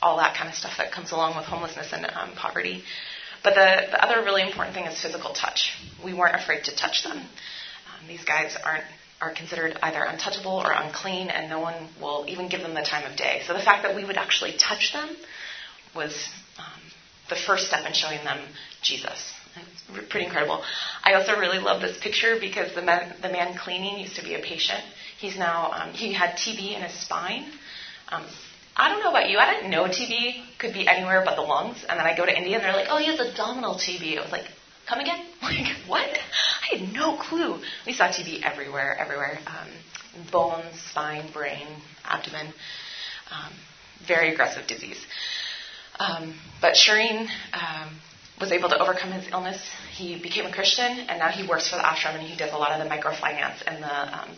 all 0.00 0.16
that 0.16 0.36
kind 0.36 0.48
of 0.48 0.54
stuff 0.54 0.72
that 0.78 0.90
comes 0.92 1.12
along 1.12 1.36
with 1.36 1.44
homelessness 1.44 1.92
and 1.92 2.06
um, 2.06 2.32
poverty. 2.34 2.82
But 3.44 3.54
the, 3.54 3.90
the 3.90 4.04
other 4.04 4.22
really 4.24 4.42
important 4.42 4.74
thing 4.74 4.86
is 4.86 5.00
physical 5.00 5.32
touch. 5.34 5.76
We 6.04 6.14
weren't 6.14 6.36
afraid 6.36 6.64
to 6.64 6.76
touch 6.76 7.04
them. 7.04 7.18
Um, 7.18 8.08
these 8.08 8.24
guys 8.24 8.56
aren't 8.64 8.84
are 9.22 9.32
considered 9.32 9.78
either 9.82 10.02
untouchable 10.02 10.60
or 10.64 10.72
unclean, 10.72 11.28
and 11.28 11.48
no 11.48 11.60
one 11.60 11.88
will 12.00 12.24
even 12.28 12.48
give 12.48 12.60
them 12.60 12.74
the 12.74 12.82
time 12.82 13.08
of 13.08 13.16
day. 13.16 13.42
So 13.46 13.52
the 13.52 13.62
fact 13.62 13.84
that 13.84 13.94
we 13.94 14.04
would 14.04 14.16
actually 14.16 14.56
touch 14.58 14.92
them 14.92 15.16
was 15.94 16.28
um, 16.58 16.80
the 17.30 17.36
first 17.36 17.68
step 17.68 17.86
in 17.86 17.92
showing 17.92 18.24
them 18.24 18.40
Jesus. 18.82 19.32
It's 19.54 20.08
pretty 20.10 20.26
incredible. 20.26 20.64
I 21.04 21.14
also 21.14 21.38
really 21.38 21.58
love 21.58 21.80
this 21.80 21.96
picture 22.02 22.36
because 22.40 22.74
the 22.74 22.82
man, 22.82 23.14
the 23.22 23.28
man 23.28 23.56
cleaning 23.56 24.00
used 24.00 24.16
to 24.16 24.24
be 24.24 24.34
a 24.34 24.40
patient. 24.40 24.82
He's 25.18 25.36
now 25.36 25.70
um, 25.70 25.92
he 25.92 26.12
had 26.12 26.30
TB 26.30 26.74
in 26.74 26.82
his 26.82 26.92
spine. 26.92 27.52
Um, 28.10 28.24
I 28.74 28.88
don't 28.88 29.00
know 29.00 29.10
about 29.10 29.28
you. 29.28 29.38
I 29.38 29.54
didn't 29.54 29.70
know 29.70 29.84
TB 29.84 30.58
could 30.58 30.72
be 30.72 30.88
anywhere 30.88 31.22
but 31.24 31.36
the 31.36 31.42
lungs. 31.42 31.84
And 31.88 32.00
then 32.00 32.06
I 32.06 32.16
go 32.16 32.24
to 32.24 32.36
India 32.36 32.56
and 32.56 32.64
they're 32.64 32.72
like, 32.72 32.88
oh, 32.88 32.96
he 32.96 33.06
has 33.06 33.20
abdominal 33.20 33.74
TB. 33.74 34.18
I 34.18 34.22
was 34.22 34.32
like, 34.32 34.46
come 34.92 35.00
again? 35.00 35.26
Like, 35.42 35.88
what? 35.88 36.08
I 36.08 36.76
had 36.78 36.92
no 36.92 37.16
clue. 37.16 37.60
We 37.84 37.92
saw 37.92 38.06
TB 38.06 38.42
everywhere, 38.42 38.96
everywhere. 38.96 39.38
Um, 39.46 39.68
bones, 40.30 40.80
spine, 40.90 41.32
brain, 41.32 41.66
abdomen. 42.04 42.46
Um, 43.30 43.52
very 44.06 44.32
aggressive 44.32 44.68
disease. 44.68 45.04
Um, 45.98 46.34
but 46.60 46.74
Shireen 46.74 47.26
um, 47.52 47.98
was 48.40 48.52
able 48.52 48.68
to 48.68 48.78
overcome 48.78 49.10
his 49.10 49.28
illness. 49.32 49.68
He 49.90 50.22
became 50.22 50.46
a 50.46 50.52
Christian, 50.52 50.84
and 50.84 51.18
now 51.18 51.28
he 51.28 51.46
works 51.46 51.68
for 51.68 51.76
the 51.76 51.82
ashram 51.82 52.14
and 52.14 52.22
he 52.22 52.36
does 52.36 52.52
a 52.52 52.56
lot 52.56 52.70
of 52.70 52.78
the 52.78 52.88
microfinance 52.88 53.62
and 53.66 53.82
the 53.82 54.20
um, 54.20 54.28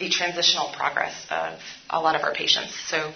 the 0.00 0.08
transitional 0.08 0.68
progress 0.76 1.14
of 1.30 1.60
a 1.90 2.00
lot 2.00 2.16
of 2.16 2.22
our 2.22 2.34
patients. 2.34 2.74
So 2.88 3.12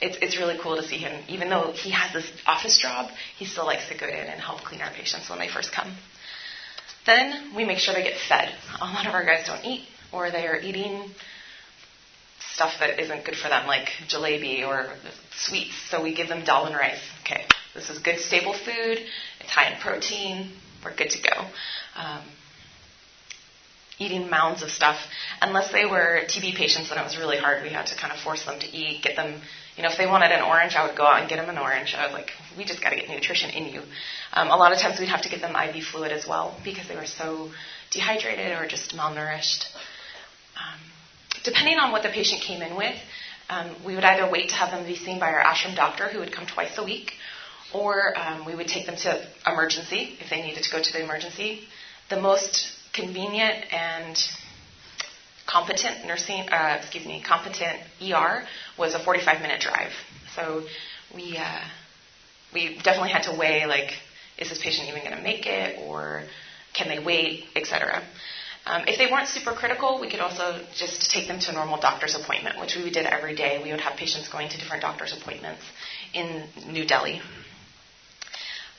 it's, 0.00 0.16
it's 0.22 0.38
really 0.38 0.58
cool 0.62 0.76
to 0.76 0.82
see 0.82 0.96
him. 0.98 1.22
Even 1.28 1.50
though 1.50 1.72
he 1.72 1.90
has 1.90 2.12
this 2.12 2.30
office 2.46 2.78
job, 2.78 3.10
he 3.38 3.44
still 3.44 3.66
likes 3.66 3.88
to 3.88 3.98
go 3.98 4.06
in 4.06 4.14
and 4.14 4.40
help 4.40 4.60
clean 4.60 4.80
our 4.80 4.90
patients 4.90 5.28
when 5.28 5.38
they 5.38 5.48
first 5.48 5.72
come. 5.72 5.94
Then 7.06 7.54
we 7.56 7.64
make 7.64 7.78
sure 7.78 7.94
they 7.94 8.02
get 8.02 8.18
fed. 8.28 8.54
A 8.80 8.84
lot 8.84 9.06
of 9.06 9.14
our 9.14 9.24
guys 9.24 9.46
don't 9.46 9.64
eat, 9.64 9.86
or 10.12 10.30
they 10.30 10.46
are 10.46 10.56
eating 10.56 11.10
stuff 12.52 12.74
that 12.80 13.00
isn't 13.00 13.24
good 13.24 13.36
for 13.36 13.48
them, 13.48 13.66
like 13.66 13.88
jalebi 14.08 14.66
or 14.66 14.88
sweets. 15.32 15.74
So 15.90 16.02
we 16.02 16.14
give 16.14 16.28
them 16.28 16.44
dal 16.44 16.66
and 16.66 16.74
rice. 16.74 17.00
Okay, 17.22 17.44
this 17.74 17.90
is 17.90 17.98
good, 17.98 18.18
stable 18.18 18.52
food. 18.52 18.98
It's 19.40 19.50
high 19.50 19.72
in 19.72 19.80
protein. 19.80 20.52
We're 20.84 20.94
good 20.94 21.10
to 21.10 21.22
go. 21.22 21.46
Um, 21.96 22.22
eating 23.98 24.30
mounds 24.30 24.62
of 24.62 24.70
stuff. 24.70 24.98
Unless 25.40 25.72
they 25.72 25.84
were 25.84 26.22
TB 26.26 26.54
patients, 26.54 26.88
then 26.88 26.98
it 26.98 27.04
was 27.04 27.16
really 27.18 27.36
hard. 27.36 27.62
We 27.62 27.68
had 27.68 27.86
to 27.86 27.96
kind 27.96 28.12
of 28.12 28.18
force 28.18 28.44
them 28.44 28.58
to 28.58 28.66
eat, 28.66 29.02
get 29.02 29.14
them, 29.16 29.40
you 29.76 29.82
know, 29.82 29.90
if 29.90 29.98
they 29.98 30.06
wanted 30.06 30.32
an 30.32 30.42
orange, 30.42 30.74
I 30.74 30.86
would 30.86 30.96
go 30.96 31.04
out 31.04 31.20
and 31.20 31.28
get 31.28 31.36
them 31.36 31.48
an 31.48 31.58
orange. 31.58 31.94
I 31.96 32.06
was 32.06 32.12
like, 32.12 32.30
we 32.56 32.64
just 32.64 32.82
got 32.82 32.90
to 32.90 32.96
get 32.96 33.08
nutrition 33.08 33.50
in 33.50 33.72
you. 33.72 33.82
Um, 34.32 34.48
a 34.48 34.56
lot 34.56 34.72
of 34.72 34.78
times 34.78 34.98
we'd 34.98 35.08
have 35.08 35.22
to 35.22 35.28
give 35.28 35.40
them 35.40 35.54
IV 35.54 35.84
fluid 35.84 36.12
as 36.12 36.26
well 36.26 36.58
because 36.64 36.88
they 36.88 36.96
were 36.96 37.06
so 37.06 37.50
dehydrated 37.90 38.52
or 38.58 38.66
just 38.66 38.94
malnourished. 38.94 39.64
Um, 40.56 40.80
depending 41.44 41.78
on 41.78 41.92
what 41.92 42.02
the 42.02 42.10
patient 42.10 42.42
came 42.42 42.62
in 42.62 42.76
with, 42.76 42.96
um, 43.48 43.74
we 43.84 43.94
would 43.94 44.04
either 44.04 44.30
wait 44.30 44.50
to 44.50 44.54
have 44.54 44.70
them 44.70 44.86
be 44.86 44.96
seen 44.96 45.18
by 45.18 45.30
our 45.32 45.42
ashram 45.42 45.74
doctor, 45.74 46.08
who 46.08 46.20
would 46.20 46.32
come 46.32 46.46
twice 46.46 46.78
a 46.78 46.84
week, 46.84 47.12
or 47.72 48.16
um, 48.18 48.46
we 48.46 48.54
would 48.54 48.68
take 48.68 48.86
them 48.86 48.96
to 48.96 49.26
emergency 49.46 50.16
if 50.20 50.30
they 50.30 50.42
needed 50.42 50.62
to 50.62 50.70
go 50.70 50.82
to 50.82 50.92
the 50.92 51.02
emergency. 51.02 51.62
The 52.10 52.20
most 52.20 52.72
convenient 52.92 53.72
and 53.72 54.16
competent 55.50 56.06
nursing, 56.06 56.48
uh, 56.48 56.78
excuse 56.80 57.04
me, 57.06 57.22
competent 57.26 57.80
ER 58.02 58.42
was 58.78 58.94
a 58.94 59.02
45 59.04 59.40
minute 59.40 59.60
drive. 59.60 59.92
So 60.36 60.64
we 61.14 61.36
uh, 61.36 61.64
we 62.52 62.76
definitely 62.82 63.10
had 63.10 63.24
to 63.24 63.36
weigh 63.36 63.66
like, 63.66 63.92
is 64.38 64.48
this 64.48 64.62
patient 64.62 64.88
even 64.88 65.02
going 65.02 65.16
to 65.16 65.22
make 65.22 65.46
it, 65.46 65.78
or 65.86 66.24
can 66.74 66.88
they 66.88 67.02
wait, 67.02 67.44
etc. 67.56 68.02
Um, 68.66 68.82
if 68.86 68.98
they 68.98 69.10
weren't 69.10 69.28
super 69.28 69.52
critical, 69.52 70.00
we 70.00 70.10
could 70.10 70.20
also 70.20 70.60
just 70.76 71.10
take 71.10 71.26
them 71.26 71.40
to 71.40 71.50
a 71.50 71.54
normal 71.54 71.80
doctor's 71.80 72.14
appointment, 72.14 72.60
which 72.60 72.76
we 72.76 72.90
did 72.90 73.06
every 73.06 73.34
day. 73.34 73.60
We 73.62 73.70
would 73.70 73.80
have 73.80 73.96
patients 73.96 74.28
going 74.28 74.50
to 74.50 74.58
different 74.58 74.82
doctor's 74.82 75.16
appointments 75.16 75.62
in 76.12 76.44
New 76.68 76.86
Delhi. 76.86 77.22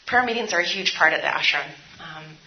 Prayer 0.06 0.24
meetings 0.24 0.54
are 0.54 0.60
a 0.60 0.66
huge 0.66 0.96
part 0.96 1.14
of 1.14 1.22
the 1.22 1.28
ashram. 1.28 1.66
Um, 2.00 2.38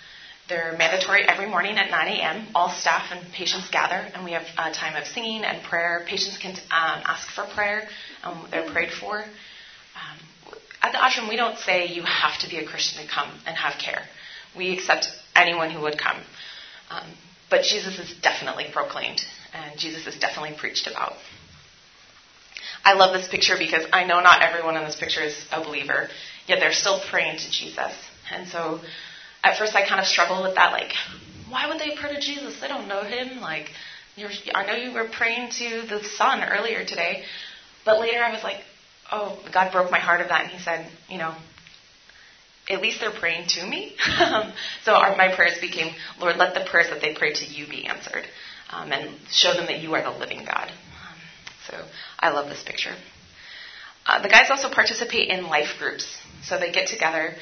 they're 0.48 0.76
mandatory 0.76 1.26
every 1.26 1.48
morning 1.48 1.78
at 1.78 1.90
9 1.90 2.08
a.m. 2.08 2.46
All 2.54 2.70
staff 2.70 3.10
and 3.10 3.32
patients 3.32 3.70
gather, 3.70 3.96
and 4.14 4.24
we 4.24 4.32
have 4.32 4.44
a 4.58 4.72
time 4.72 4.94
of 4.94 5.06
singing 5.06 5.42
and 5.42 5.62
prayer. 5.64 6.04
Patients 6.06 6.36
can 6.36 6.52
um, 6.52 7.02
ask 7.04 7.28
for 7.30 7.46
prayer. 7.54 7.88
Um, 8.22 8.46
they're 8.50 8.70
prayed 8.70 8.90
for. 8.92 9.20
Um, 9.20 10.18
at 10.82 10.92
the 10.92 10.98
ashram, 10.98 11.30
we 11.30 11.36
don't 11.36 11.58
say 11.58 11.86
you 11.86 12.02
have 12.02 12.38
to 12.40 12.48
be 12.48 12.58
a 12.58 12.66
Christian 12.66 13.02
to 13.02 13.10
come 13.10 13.30
and 13.46 13.56
have 13.56 13.80
care. 13.80 14.02
We 14.54 14.74
accept 14.74 15.08
anyone 15.34 15.70
who 15.70 15.80
would 15.80 15.98
come. 15.98 16.18
Um, 16.90 17.06
but 17.48 17.62
Jesus 17.62 17.98
is 17.98 18.14
definitely 18.20 18.66
proclaimed, 18.70 19.22
and 19.54 19.78
Jesus 19.78 20.06
is 20.06 20.18
definitely 20.18 20.56
preached 20.58 20.86
about. 20.86 21.14
I 22.84 22.94
love 22.94 23.14
this 23.14 23.28
picture 23.28 23.54
because 23.58 23.86
I 23.94 24.04
know 24.04 24.20
not 24.20 24.42
everyone 24.42 24.76
in 24.76 24.84
this 24.84 24.96
picture 24.96 25.22
is 25.22 25.46
a 25.50 25.64
believer, 25.64 26.08
yet 26.46 26.60
they're 26.60 26.72
still 26.72 27.00
praying 27.08 27.38
to 27.38 27.50
Jesus. 27.50 27.94
And 28.30 28.46
so 28.48 28.80
at 29.44 29.58
first 29.58 29.76
I 29.76 29.86
kind 29.86 30.00
of 30.00 30.06
struggled 30.06 30.42
with 30.42 30.54
that. 30.56 30.72
Like, 30.72 30.92
why 31.48 31.68
would 31.68 31.78
they 31.78 31.94
pray 31.96 32.14
to 32.14 32.20
Jesus? 32.20 32.60
They 32.60 32.68
don't 32.68 32.88
know 32.88 33.02
him. 33.02 33.40
Like, 33.40 33.70
I 34.54 34.66
know 34.66 34.74
you 34.74 34.92
were 34.92 35.08
praying 35.08 35.50
to 35.58 35.86
the 35.88 36.02
sun 36.02 36.42
earlier 36.42 36.84
today, 36.84 37.24
but 37.84 38.00
later 38.00 38.22
I 38.22 38.32
was 38.32 38.42
like, 38.42 38.58
oh, 39.12 39.38
God 39.52 39.72
broke 39.72 39.90
my 39.90 39.98
heart 39.98 40.20
of 40.20 40.28
that, 40.28 40.42
and 40.42 40.50
He 40.50 40.58
said, 40.58 40.90
you 41.08 41.18
know, 41.18 41.34
at 42.70 42.80
least 42.80 43.00
they're 43.00 43.10
praying 43.10 43.48
to 43.48 43.66
me. 43.66 43.94
so 44.84 44.92
our, 44.92 45.16
my 45.16 45.34
prayers 45.34 45.58
became, 45.60 45.94
Lord, 46.18 46.36
let 46.36 46.54
the 46.54 46.64
prayers 46.70 46.90
that 46.90 47.00
they 47.00 47.14
pray 47.14 47.32
to 47.34 47.44
you 47.44 47.68
be 47.68 47.86
answered, 47.86 48.24
um, 48.70 48.92
and 48.92 49.18
show 49.30 49.52
them 49.52 49.66
that 49.66 49.80
you 49.80 49.94
are 49.94 50.02
the 50.02 50.18
living 50.18 50.44
God. 50.44 50.70
Um, 50.70 51.18
so 51.68 51.84
I 52.18 52.30
love 52.30 52.48
this 52.48 52.62
picture. 52.62 52.94
Uh, 54.06 54.22
the 54.22 54.28
guys 54.28 54.50
also 54.50 54.70
participate 54.70 55.28
in 55.28 55.44
life 55.48 55.76
groups. 55.78 56.18
So 56.44 56.58
they 56.58 56.72
get 56.72 56.88
together 56.88 57.34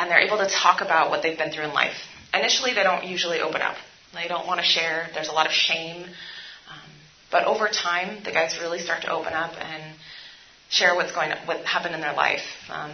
and 0.00 0.10
they're 0.10 0.20
able 0.20 0.38
to 0.38 0.48
talk 0.48 0.80
about 0.80 1.10
what 1.10 1.22
they've 1.22 1.36
been 1.36 1.52
through 1.52 1.64
in 1.64 1.74
life. 1.74 1.96
Initially, 2.32 2.72
they 2.72 2.82
don't 2.82 3.04
usually 3.04 3.40
open 3.40 3.60
up. 3.60 3.76
They 4.14 4.28
don't 4.28 4.46
want 4.46 4.58
to 4.60 4.66
share. 4.66 5.08
There's 5.12 5.28
a 5.28 5.32
lot 5.32 5.46
of 5.46 5.52
shame. 5.52 6.04
Um, 6.04 6.90
but 7.30 7.44
over 7.44 7.68
time, 7.68 8.22
the 8.24 8.32
guys 8.32 8.58
really 8.60 8.78
start 8.78 9.02
to 9.02 9.12
open 9.12 9.34
up 9.34 9.52
and 9.60 9.82
share 10.70 10.94
what's 10.94 11.12
going, 11.12 11.30
what 11.44 11.64
happened 11.66 11.94
in 11.94 12.00
their 12.00 12.14
life, 12.14 12.46
um, 12.70 12.92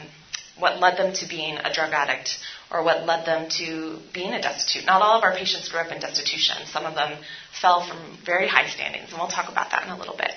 what 0.59 0.81
led 0.81 0.99
them 0.99 1.15
to 1.15 1.29
being 1.29 1.57
a 1.59 1.73
drug 1.73 1.93
addict, 1.93 2.39
or 2.73 2.83
what 2.83 3.07
led 3.07 3.25
them 3.25 3.49
to 3.51 3.99
being 4.13 4.33
a 4.33 4.43
destitute. 4.43 4.85
Not 4.85 5.01
all 5.01 5.19
of 5.19 5.23
our 5.23 5.35
patients 5.35 5.69
grew 5.69 5.81
up 5.81 5.93
in 5.93 6.01
destitution. 6.01 6.57
Some 6.67 6.87
of 6.87 6.97
them 6.97 7.17
fell 7.61 7.87
from 7.87 8.19
very 8.25 8.49
high 8.49 8.67
standings, 8.67 9.11
and 9.11 9.19
we'll 9.19 9.29
talk 9.29 9.49
about 9.49 9.71
that 9.71 9.85
in 9.85 9.91
a 9.91 9.99
little 9.99 10.17
bit. 10.17 10.33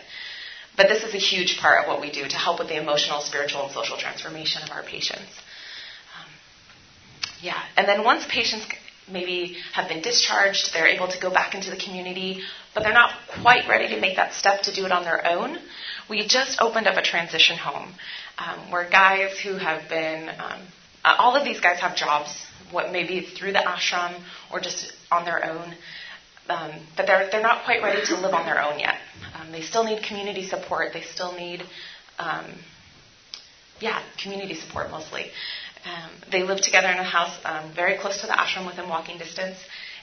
But 0.77 0.87
this 0.87 1.03
is 1.03 1.15
a 1.15 1.17
huge 1.17 1.57
part 1.57 1.83
of 1.83 1.87
what 1.89 1.99
we 1.99 2.11
do 2.11 2.27
to 2.27 2.37
help 2.37 2.59
with 2.59 2.67
the 2.67 2.79
emotional, 2.79 3.21
spiritual, 3.21 3.63
and 3.63 3.71
social 3.71 3.97
transformation 3.97 4.61
of 4.61 4.69
our 4.69 4.83
patients. 4.83 5.31
Yeah, 7.41 7.61
and 7.77 7.87
then 7.87 8.03
once 8.03 8.25
patients 8.29 8.65
maybe 9.11 9.57
have 9.73 9.87
been 9.89 10.01
discharged, 10.01 10.73
they're 10.73 10.87
able 10.87 11.07
to 11.07 11.19
go 11.19 11.29
back 11.31 11.55
into 11.55 11.69
the 11.71 11.77
community, 11.77 12.41
but 12.73 12.83
they're 12.83 12.93
not 12.93 13.11
quite 13.41 13.67
ready 13.67 13.87
to 13.95 13.99
make 13.99 14.17
that 14.17 14.33
step 14.33 14.61
to 14.63 14.73
do 14.73 14.85
it 14.85 14.91
on 14.91 15.03
their 15.03 15.25
own. 15.25 15.57
We 16.09 16.27
just 16.27 16.61
opened 16.61 16.87
up 16.87 16.97
a 16.97 17.01
transition 17.01 17.57
home 17.57 17.93
um, 18.37 18.71
where 18.71 18.87
guys 18.89 19.39
who 19.39 19.53
have 19.57 19.89
been, 19.89 20.29
um, 20.29 20.59
all 21.03 21.35
of 21.35 21.43
these 21.43 21.59
guys 21.59 21.79
have 21.79 21.95
jobs, 21.95 22.45
what 22.71 22.91
maybe 22.91 23.21
through 23.21 23.53
the 23.53 23.59
ashram 23.59 24.21
or 24.51 24.59
just 24.59 24.93
on 25.11 25.25
their 25.25 25.43
own. 25.51 25.73
um, 26.49 26.71
but 26.97 27.05
they're, 27.05 27.29
they're 27.31 27.41
not 27.41 27.63
quite 27.65 27.81
ready 27.83 28.05
to 28.05 28.15
live 28.15 28.33
on 28.33 28.45
their 28.45 28.61
own 28.61 28.79
yet. 28.79 28.95
Um, 29.35 29.51
they 29.51 29.61
still 29.61 29.83
need 29.83 30.03
community 30.03 30.43
support. 30.43 30.93
They 30.93 31.01
still 31.01 31.33
need, 31.33 31.63
um, 32.17 32.45
yeah, 33.79 34.01
community 34.21 34.55
support 34.55 34.89
mostly. 34.91 35.31
Um, 35.85 36.11
they 36.31 36.43
live 36.43 36.61
together 36.61 36.89
in 36.89 36.97
a 36.97 37.03
house 37.03 37.37
um, 37.45 37.71
very 37.73 37.97
close 37.97 38.21
to 38.21 38.27
the 38.27 38.33
ashram 38.33 38.65
within 38.67 38.89
walking 38.89 39.17
distance, 39.17 39.57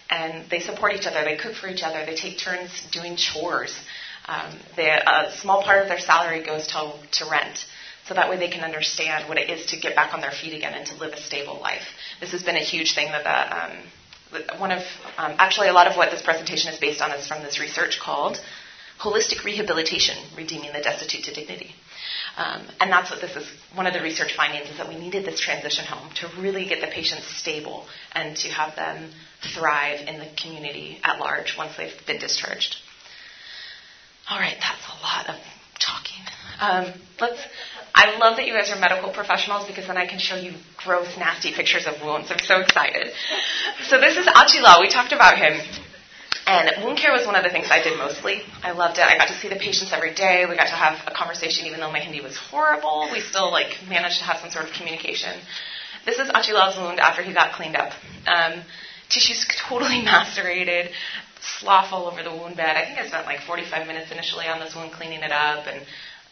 and 0.09 0.49
they 0.51 0.61
support 0.61 0.95
each 0.95 1.07
other. 1.07 1.25
They 1.25 1.37
cook 1.37 1.55
for 1.55 1.69
each 1.69 1.83
other. 1.83 2.05
They 2.07 2.15
take 2.17 2.39
turns 2.39 2.71
doing 2.93 3.17
chores. 3.17 3.79
Um, 4.27 4.59
they, 4.77 4.89
a 4.89 5.33
small 5.37 5.62
part 5.62 5.83
of 5.83 5.89
their 5.89 6.01
salary 6.01 6.45
goes 6.45 6.67
to, 6.69 6.93
to 7.12 7.31
rent. 7.31 7.67
So 8.07 8.15
that 8.15 8.31
way 8.31 8.37
they 8.39 8.49
can 8.49 8.62
understand 8.62 9.29
what 9.29 9.37
it 9.37 9.51
is 9.51 9.67
to 9.67 9.77
get 9.77 9.97
back 9.97 10.15
on 10.15 10.21
their 10.21 10.31
feet 10.31 10.55
again 10.55 10.75
and 10.75 10.87
to 10.87 10.95
live 10.97 11.12
a 11.12 11.21
stable 11.21 11.61
life. 11.61 11.83
This 12.21 12.33
has 12.33 12.43
been 12.43 12.57
a 12.57 12.61
huge 12.61 12.95
thing 12.95 13.09
that 13.09 13.25
the, 13.25 13.57
um, 13.57 14.61
one 14.61 14.71
of, 14.71 14.83
um, 15.19 15.35
actually 15.39 15.69
a 15.69 15.73
lot 15.73 15.87
of 15.87 15.97
what 15.97 16.11
this 16.11 16.23
presentation 16.23 16.73
is 16.73 16.79
based 16.79 17.01
on 17.01 17.11
is 17.12 17.27
from 17.27 17.43
this 17.43 17.59
research 17.61 17.99
called 18.01 18.39
Holistic 19.01 19.45
Rehabilitation, 19.45 20.17
Redeeming 20.37 20.73
the 20.73 20.81
Destitute 20.81 21.25
to 21.25 21.35
Dignity. 21.35 21.75
Um, 22.37 22.66
and 22.81 22.90
that's 22.92 23.11
what 23.11 23.20
this 23.20 23.35
is. 23.35 23.49
One 23.75 23.87
of 23.87 23.94
the 23.94 24.03
research 24.03 24.37
findings 24.37 24.68
is 24.68 24.77
that 24.77 24.88
we 24.88 24.96
needed 24.96 25.25
this 25.25 25.40
transition 25.40 25.87
home 25.87 26.11
to 26.16 26.29
really 26.40 26.66
get 26.66 26.83
the 26.83 26.87
patients 26.87 27.27
stable 27.35 27.87
and 28.12 28.37
to 28.38 28.49
have 28.49 28.77
them 28.77 29.11
thrive 29.55 30.07
in 30.07 30.18
the 30.18 30.29
community 30.40 31.01
at 31.03 31.18
large 31.18 31.55
once 31.57 31.77
they've 31.79 31.94
been 32.07 32.18
discharged. 32.18 32.77
All 34.29 34.38
right, 34.38 34.57
that's 34.61 34.85
a 34.87 35.03
lot 35.03 35.29
of 35.31 35.37
talking. 35.79 36.25
Um, 36.61 37.01
let's. 37.20 37.40
I 37.94 38.18
love 38.18 38.37
that 38.37 38.46
you 38.46 38.53
guys 38.53 38.70
are 38.70 38.79
medical 38.79 39.11
professionals 39.12 39.66
because 39.66 39.87
then 39.87 39.96
I 39.96 40.07
can 40.07 40.18
show 40.18 40.37
you 40.37 40.53
gross, 40.77 41.16
nasty 41.16 41.55
pictures 41.55 41.87
of 41.87 42.03
wounds. 42.03 42.31
I'm 42.31 42.40
so 42.40 42.61
excited. 42.61 43.12
So 43.88 43.99
this 43.99 44.18
is 44.18 44.27
Achila. 44.27 44.81
We 44.81 44.90
talked 44.90 45.12
about 45.12 45.38
him. 45.38 45.59
And 46.46 46.85
wound 46.85 46.96
care 46.96 47.12
was 47.12 47.26
one 47.26 47.35
of 47.35 47.42
the 47.42 47.50
things 47.50 47.66
I 47.70 47.82
did 47.82 47.98
mostly. 47.98 48.42
I 48.62 48.70
loved 48.70 48.98
it. 48.98 49.02
I 49.02 49.18
got 49.18 49.26
to 49.28 49.35
see 49.35 49.48
the 49.48 49.56
patients 49.56 49.92
every 49.92 50.14
day. 50.14 50.46
We 50.48 50.54
got 50.54 50.68
to 50.68 50.78
have 50.78 50.96
a 51.09 51.11
conversation, 51.12 51.66
even 51.66 51.80
though 51.80 51.90
my 51.90 51.98
Hindi 51.98 52.20
was 52.20 52.37
horrible. 52.37 53.09
We 53.12 53.20
still 53.20 53.50
like 53.50 53.82
managed 53.88 54.18
to 54.18 54.24
have 54.24 54.38
some 54.38 54.50
sort 54.50 54.64
of 54.64 54.72
communication. 54.72 55.40
This 56.04 56.20
is 56.20 56.28
Achilal's 56.28 56.76
wound 56.78 57.00
after 57.00 57.22
he 57.22 57.35
got 57.35 57.52
cleaned 57.54 57.74
up. 57.74 57.92
Um, 58.28 58.62
tissues 59.09 59.44
totally 59.68 60.02
macerated, 60.02 60.92
slough 61.59 61.92
all 61.92 62.06
over 62.06 62.22
the 62.22 62.30
wound 62.30 62.56
bed. 62.56 62.76
I 62.76 62.87
think 62.87 62.98
I 62.98 63.09
spent 63.09 63.26
like 63.26 63.40
45 63.40 63.88
minutes 63.88 64.12
initially 64.12 64.46
on 64.46 64.61
this 64.61 64.76
wound 64.76 64.92
cleaning 64.92 65.22
it 65.22 65.32
up 65.32 65.66
and 65.66 65.85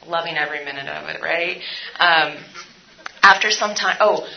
loving 0.06 0.36
every 0.36 0.64
minute 0.64 0.86
of 0.86 1.08
it. 1.08 1.20
Right. 1.20 1.60
Um, 1.98 2.38
after 3.20 3.50
some 3.50 3.74
time, 3.74 3.96
oh, 3.98 4.28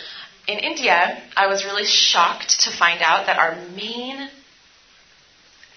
in 0.47 0.57
India, 0.57 1.21
I 1.35 1.47
was 1.47 1.65
really 1.65 1.85
shocked 1.85 2.61
to 2.61 2.71
find 2.71 3.01
out 3.03 3.27
that 3.27 3.37
our 3.37 3.55
main 3.75 4.29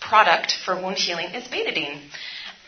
product 0.01 0.55
for 0.65 0.75
wound 0.75 0.97
healing 0.97 1.35
is 1.35 1.45
betadine. 1.49 2.01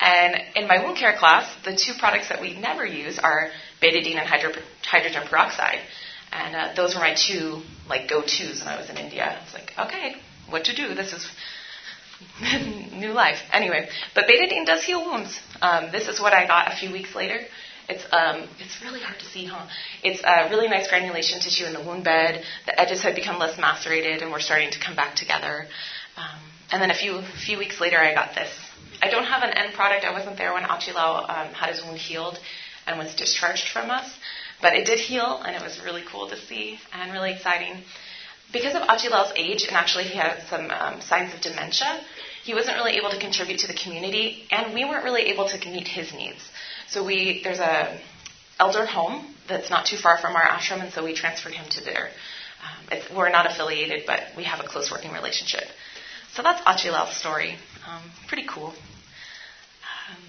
And 0.01 0.37
in 0.57 0.67
my 0.67 0.83
wound 0.83 0.97
care 0.97 1.17
class, 1.17 1.47
the 1.65 1.77
two 1.77 1.93
products 1.99 2.29
that 2.29 2.41
we 2.41 2.59
never 2.59 2.85
use 2.85 3.19
are 3.19 3.51
betadine 3.81 4.17
and 4.17 4.27
hydro- 4.27 4.63
hydrogen 4.83 5.23
peroxide. 5.29 5.79
And 6.33 6.57
uh, 6.57 6.75
those 6.75 6.95
were 6.95 7.01
my 7.01 7.15
two 7.15 7.63
like 7.89 8.09
go-tos 8.09 8.61
when 8.61 8.69
I 8.69 8.79
was 8.81 8.91
in 8.91 8.97
India. 8.97 9.39
It's 9.45 9.55
like, 9.55 9.73
okay, 9.79 10.17
what 10.49 10.65
to 10.65 10.75
do? 10.75 10.95
This 10.95 11.13
is 11.13 11.31
new 12.93 13.13
life. 13.13 13.39
Anyway, 13.53 13.89
but 14.15 14.25
betadine 14.25 14.67
does 14.67 14.83
heal 14.83 15.05
wounds. 15.05 15.39
Um, 15.61 15.93
this 15.93 16.09
is 16.09 16.21
what 16.21 16.33
I 16.33 16.47
got 16.47 16.73
a 16.73 16.77
few 16.77 16.91
weeks 16.93 17.15
later. 17.15 17.41
It's 17.89 18.05
um, 18.13 18.49
it's 18.61 18.81
really 18.83 19.01
hard 19.01 19.19
to 19.19 19.25
see, 19.27 19.45
huh? 19.45 19.67
It's 20.03 20.23
a 20.25 20.49
really 20.51 20.69
nice 20.69 20.89
granulation 20.89 21.41
tissue 21.41 21.65
in 21.65 21.73
the 21.73 21.81
wound 21.81 22.05
bed. 22.05 22.43
The 22.67 22.81
edges 22.81 23.03
had 23.03 23.15
become 23.15 23.39
less 23.39 23.59
macerated 23.59 24.23
and 24.23 24.33
were 24.33 24.41
starting 24.41 24.71
to 24.71 24.79
come 24.79 24.95
back 24.95 25.17
together. 25.17 25.67
Um, 26.17 26.41
and 26.73 26.81
then 26.81 26.91
a 26.91 26.95
few 26.95 27.23
few 27.47 27.59
weeks 27.59 27.81
later, 27.81 27.99
I 27.99 28.15
got 28.15 28.35
this. 28.35 28.51
I 29.03 29.11
don't 29.11 29.25
have 29.25 29.43
an 29.43 29.51
end 29.51 29.75
product. 29.75 30.05
I 30.05 30.13
wasn't 30.13 30.39
there 30.39 30.53
when 30.55 30.63
Achilal 30.63 31.29
um, 31.29 31.53
had 31.53 31.71
his 31.75 31.83
wound 31.85 31.99
healed 31.99 32.39
and 32.87 32.99
was 32.99 33.15
discharged 33.15 33.69
from 33.69 33.91
us, 33.91 34.09
but 34.61 34.75
it 34.75 34.87
did 34.87 34.99
heal, 34.99 35.43
and 35.45 35.55
it 35.55 35.63
was 35.63 35.81
really 35.85 36.03
cool 36.11 36.29
to 36.29 36.37
see 36.37 36.79
and 36.93 37.13
really 37.13 37.33
exciting. 37.33 37.83
Because 38.53 38.75
of 38.75 38.83
Achilal's 38.83 39.33
age, 39.37 39.65
and 39.65 39.73
actually 39.73 40.05
he 40.05 40.17
had 40.17 40.43
some 40.49 40.71
um, 40.71 41.01
signs 41.01 41.33
of 41.35 41.41
dementia, 41.41 42.01
he 42.43 42.55
wasn't 42.55 42.77
really 42.77 42.97
able 42.97 43.11
to 43.11 43.19
contribute 43.19 43.61
to 43.61 43.67
the 43.67 43.75
community, 43.75 44.47
and 44.51 44.75
we 44.75 44.85
weren't 44.85 45.05
really 45.05 45.23
able 45.33 45.49
to 45.49 45.59
meet 45.71 45.89
his 45.89 46.13
needs. 46.13 46.43
So 46.89 47.05
we 47.05 47.43
there's 47.45 47.61
a 47.61 47.99
elder 48.59 48.87
home 48.87 49.35
that's 49.49 49.71
not 49.71 49.87
too 49.87 49.97
far 49.97 50.19
from 50.19 50.37
our 50.37 50.43
ashram, 50.43 50.81
and 50.83 50.93
so 50.93 51.05
we 51.05 51.15
transferred 51.15 51.55
him 51.55 51.69
to 51.71 51.85
there. 51.85 52.09
Um, 52.63 53.17
we're 53.17 53.31
not 53.31 53.51
affiliated, 53.51 54.05
but 54.07 54.21
we 54.37 54.45
have 54.45 54.61
a 54.61 54.69
close 54.69 54.91
working 54.91 55.13
relationship. 55.13 55.65
So 56.35 56.43
that's 56.43 56.61
Achilal's 56.63 57.17
story. 57.17 57.57
Um, 57.87 58.03
pretty 58.27 58.47
cool. 58.49 58.69
Um, 58.69 60.23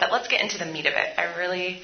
but 0.00 0.10
let's 0.10 0.28
get 0.28 0.40
into 0.40 0.58
the 0.58 0.66
meat 0.66 0.86
of 0.86 0.94
it. 0.94 1.18
I 1.18 1.36
really, 1.36 1.82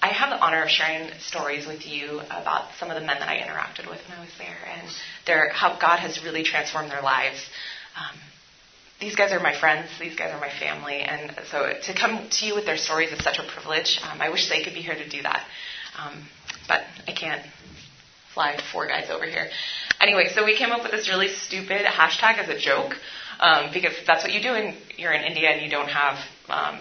I 0.00 0.08
have 0.08 0.30
the 0.30 0.36
honor 0.36 0.62
of 0.62 0.68
sharing 0.68 1.10
stories 1.18 1.66
with 1.66 1.86
you 1.86 2.20
about 2.26 2.70
some 2.78 2.90
of 2.90 2.94
the 2.94 3.04
men 3.04 3.18
that 3.18 3.28
I 3.28 3.38
interacted 3.38 3.90
with 3.90 4.00
when 4.08 4.18
I 4.18 4.20
was 4.20 4.30
there, 4.38 4.56
and 4.76 4.88
their, 5.26 5.50
how 5.50 5.78
God 5.78 5.98
has 5.98 6.22
really 6.22 6.44
transformed 6.44 6.90
their 6.90 7.02
lives. 7.02 7.38
Um, 7.96 8.18
these 9.00 9.16
guys 9.16 9.32
are 9.32 9.40
my 9.40 9.58
friends. 9.58 9.90
These 9.98 10.16
guys 10.16 10.32
are 10.32 10.40
my 10.40 10.50
family, 10.50 11.00
and 11.00 11.34
so 11.50 11.72
to 11.82 11.94
come 11.94 12.28
to 12.30 12.46
you 12.46 12.54
with 12.54 12.64
their 12.64 12.76
stories 12.76 13.10
is 13.10 13.22
such 13.24 13.38
a 13.38 13.44
privilege. 13.44 13.98
Um, 14.02 14.20
I 14.20 14.30
wish 14.30 14.48
they 14.48 14.62
could 14.62 14.74
be 14.74 14.82
here 14.82 14.94
to 14.94 15.08
do 15.08 15.20
that, 15.22 15.44
um, 15.98 16.28
but 16.68 16.82
I 17.08 17.12
can't 17.12 17.44
fly 18.34 18.56
four 18.72 18.86
guys 18.86 19.10
over 19.10 19.26
here. 19.26 19.48
Anyway, 20.00 20.28
so 20.34 20.44
we 20.44 20.56
came 20.56 20.72
up 20.72 20.82
with 20.82 20.92
this 20.92 21.08
really 21.08 21.28
stupid 21.28 21.84
hashtag 21.86 22.38
as 22.38 22.48
a 22.48 22.58
joke 22.58 22.96
um, 23.40 23.70
because 23.72 23.94
that's 24.06 24.22
what 24.22 24.32
you 24.32 24.40
do 24.42 24.52
when 24.52 24.76
you're 24.96 25.12
in 25.12 25.24
India 25.24 25.50
and 25.50 25.62
you 25.62 25.70
don't 25.70 25.88
have 25.88 26.18
um, 26.48 26.78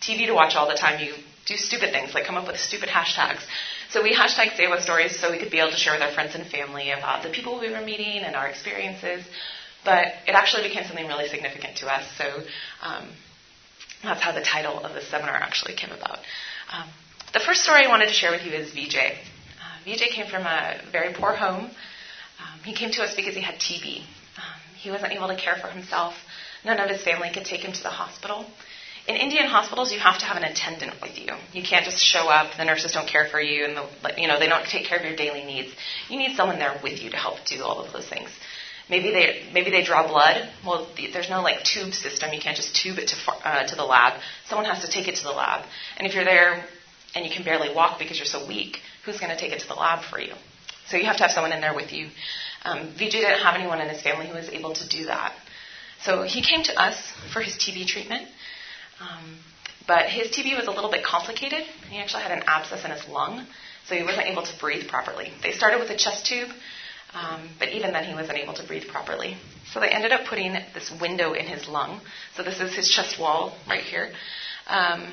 TV 0.00 0.26
to 0.26 0.32
watch 0.32 0.54
all 0.54 0.68
the 0.68 0.74
time. 0.74 1.00
You 1.00 1.14
do 1.46 1.56
stupid 1.56 1.92
things 1.92 2.14
like 2.14 2.26
come 2.26 2.36
up 2.36 2.46
with 2.46 2.58
stupid 2.58 2.88
hashtags. 2.88 3.42
So 3.90 4.02
we 4.02 4.14
hashtag 4.14 4.50
Seva 4.58 4.80
stories 4.80 5.18
so 5.18 5.30
we 5.30 5.38
could 5.38 5.50
be 5.50 5.60
able 5.60 5.70
to 5.70 5.76
share 5.76 5.92
with 5.94 6.02
our 6.02 6.12
friends 6.12 6.34
and 6.34 6.46
family 6.46 6.90
about 6.90 7.22
the 7.22 7.30
people 7.30 7.58
we 7.58 7.70
were 7.70 7.80
meeting 7.80 8.22
and 8.24 8.34
our 8.34 8.48
experiences. 8.48 9.24
But 9.84 10.08
it 10.26 10.34
actually 10.34 10.64
became 10.68 10.84
something 10.84 11.06
really 11.06 11.28
significant 11.28 11.78
to 11.78 11.86
us. 11.86 12.04
So 12.18 12.42
um, 12.82 13.08
that's 14.02 14.20
how 14.20 14.32
the 14.32 14.42
title 14.42 14.80
of 14.84 14.94
the 14.94 15.00
seminar 15.00 15.36
actually 15.36 15.74
came 15.74 15.92
about. 15.92 16.18
Um, 16.72 16.88
the 17.32 17.40
first 17.40 17.62
story 17.62 17.86
I 17.86 17.88
wanted 17.88 18.06
to 18.06 18.12
share 18.12 18.32
with 18.32 18.44
you 18.44 18.52
is 18.52 18.72
Vijay. 18.72 19.12
Uh, 19.12 19.86
Vijay 19.86 20.08
came 20.08 20.26
from 20.26 20.42
a 20.42 20.80
very 20.90 21.14
poor 21.14 21.32
home. 21.32 21.70
He 22.66 22.74
came 22.74 22.90
to 22.90 23.02
us 23.02 23.14
because 23.14 23.36
he 23.36 23.40
had 23.40 23.60
TB. 23.60 24.00
Um, 24.00 24.60
he 24.76 24.90
wasn't 24.90 25.12
able 25.12 25.28
to 25.28 25.36
care 25.36 25.54
for 25.54 25.68
himself. 25.68 26.14
None 26.64 26.80
of 26.80 26.90
his 26.90 27.00
family 27.00 27.30
could 27.32 27.44
take 27.44 27.60
him 27.60 27.72
to 27.72 27.82
the 27.82 27.94
hospital. 28.02 28.44
In 29.06 29.14
Indian 29.14 29.46
hospitals, 29.46 29.92
you 29.92 30.00
have 30.00 30.18
to 30.18 30.24
have 30.24 30.36
an 30.36 30.42
attendant 30.42 30.94
with 31.00 31.16
you. 31.16 31.28
You 31.52 31.62
can't 31.62 31.84
just 31.84 32.00
show 32.02 32.28
up. 32.28 32.56
The 32.56 32.64
nurses 32.64 32.90
don't 32.90 33.06
care 33.06 33.28
for 33.28 33.40
you, 33.40 33.64
and 33.66 33.76
the, 33.76 34.20
you 34.20 34.26
know 34.26 34.40
they 34.40 34.48
don't 34.48 34.66
take 34.66 34.84
care 34.84 34.98
of 34.98 35.04
your 35.04 35.14
daily 35.14 35.44
needs. 35.44 35.72
You 36.08 36.18
need 36.18 36.34
someone 36.34 36.58
there 36.58 36.76
with 36.82 37.00
you 37.00 37.10
to 37.10 37.16
help 37.16 37.36
do 37.46 37.62
all 37.62 37.78
of 37.78 37.92
those 37.92 38.08
things. 38.08 38.30
Maybe 38.90 39.12
they 39.12 39.48
maybe 39.52 39.70
they 39.70 39.84
draw 39.84 40.08
blood. 40.08 40.50
Well, 40.66 40.88
the, 40.96 41.12
there's 41.12 41.30
no 41.30 41.42
like 41.42 41.62
tube 41.62 41.94
system. 41.94 42.32
You 42.32 42.40
can't 42.40 42.56
just 42.56 42.74
tube 42.74 42.98
it 42.98 43.06
to 43.12 43.16
uh, 43.48 43.64
to 43.68 43.76
the 43.76 43.84
lab. 43.84 44.20
Someone 44.48 44.66
has 44.66 44.84
to 44.84 44.90
take 44.90 45.06
it 45.06 45.14
to 45.16 45.22
the 45.22 45.36
lab. 45.42 45.64
And 45.98 46.08
if 46.08 46.14
you're 46.14 46.24
there 46.24 46.64
and 47.14 47.24
you 47.24 47.30
can 47.30 47.44
barely 47.44 47.72
walk 47.72 48.00
because 48.00 48.18
you're 48.18 48.26
so 48.38 48.44
weak, 48.44 48.80
who's 49.04 49.20
going 49.20 49.30
to 49.30 49.38
take 49.38 49.52
it 49.52 49.60
to 49.60 49.68
the 49.68 49.74
lab 49.74 50.02
for 50.10 50.20
you? 50.20 50.34
So 50.88 50.96
you 50.96 51.04
have 51.06 51.16
to 51.16 51.22
have 51.24 51.32
someone 51.32 51.52
in 51.52 51.60
there 51.60 51.74
with 51.74 51.92
you. 51.92 52.08
Um, 52.66 52.78
Vijay 52.98 53.22
didn't 53.24 53.42
have 53.42 53.54
anyone 53.54 53.80
in 53.80 53.88
his 53.88 54.02
family 54.02 54.26
who 54.26 54.34
was 54.34 54.48
able 54.48 54.74
to 54.74 54.88
do 54.88 55.06
that. 55.06 55.32
So 56.02 56.22
he 56.22 56.42
came 56.42 56.62
to 56.64 56.74
us 56.80 56.96
for 57.32 57.40
his 57.40 57.54
TB 57.54 57.86
treatment. 57.86 58.26
Um, 59.00 59.38
but 59.86 60.06
his 60.06 60.28
TB 60.28 60.56
was 60.56 60.66
a 60.66 60.70
little 60.70 60.90
bit 60.90 61.04
complicated. 61.04 61.62
He 61.88 61.98
actually 61.98 62.22
had 62.22 62.32
an 62.32 62.42
abscess 62.46 62.84
in 62.84 62.90
his 62.90 63.06
lung, 63.08 63.46
so 63.86 63.94
he 63.94 64.02
wasn't 64.02 64.26
able 64.26 64.42
to 64.42 64.58
breathe 64.58 64.88
properly. 64.88 65.30
They 65.42 65.52
started 65.52 65.78
with 65.78 65.90
a 65.90 65.96
chest 65.96 66.26
tube, 66.26 66.48
um, 67.14 67.48
but 67.58 67.68
even 67.68 67.92
then 67.92 68.04
he 68.04 68.14
wasn't 68.14 68.38
able 68.38 68.54
to 68.54 68.66
breathe 68.66 68.88
properly. 68.88 69.36
So 69.72 69.80
they 69.80 69.88
ended 69.88 70.12
up 70.12 70.26
putting 70.26 70.54
this 70.74 70.92
window 71.00 71.34
in 71.34 71.46
his 71.46 71.68
lung. 71.68 72.00
So 72.36 72.42
this 72.42 72.60
is 72.60 72.74
his 72.74 72.90
chest 72.90 73.20
wall 73.20 73.56
right 73.68 73.82
here. 73.82 74.10
Um, 74.66 75.12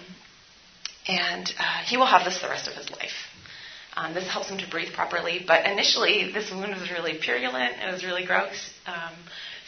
and 1.07 1.53
uh, 1.59 1.83
he 1.85 1.97
will 1.97 2.07
have 2.07 2.25
this 2.25 2.41
the 2.41 2.47
rest 2.47 2.67
of 2.67 2.73
his 2.73 2.89
life. 2.89 3.13
Um, 3.95 4.13
this 4.13 4.27
helps 4.27 4.49
him 4.49 4.57
to 4.57 4.69
breathe 4.69 4.93
properly. 4.93 5.43
But 5.45 5.65
initially, 5.65 6.31
this 6.31 6.51
wound 6.51 6.73
was 6.79 6.89
really 6.91 7.19
purulent. 7.19 7.75
It 7.81 7.91
was 7.91 8.03
really 8.03 8.25
gross. 8.25 8.71
Um, 8.87 9.13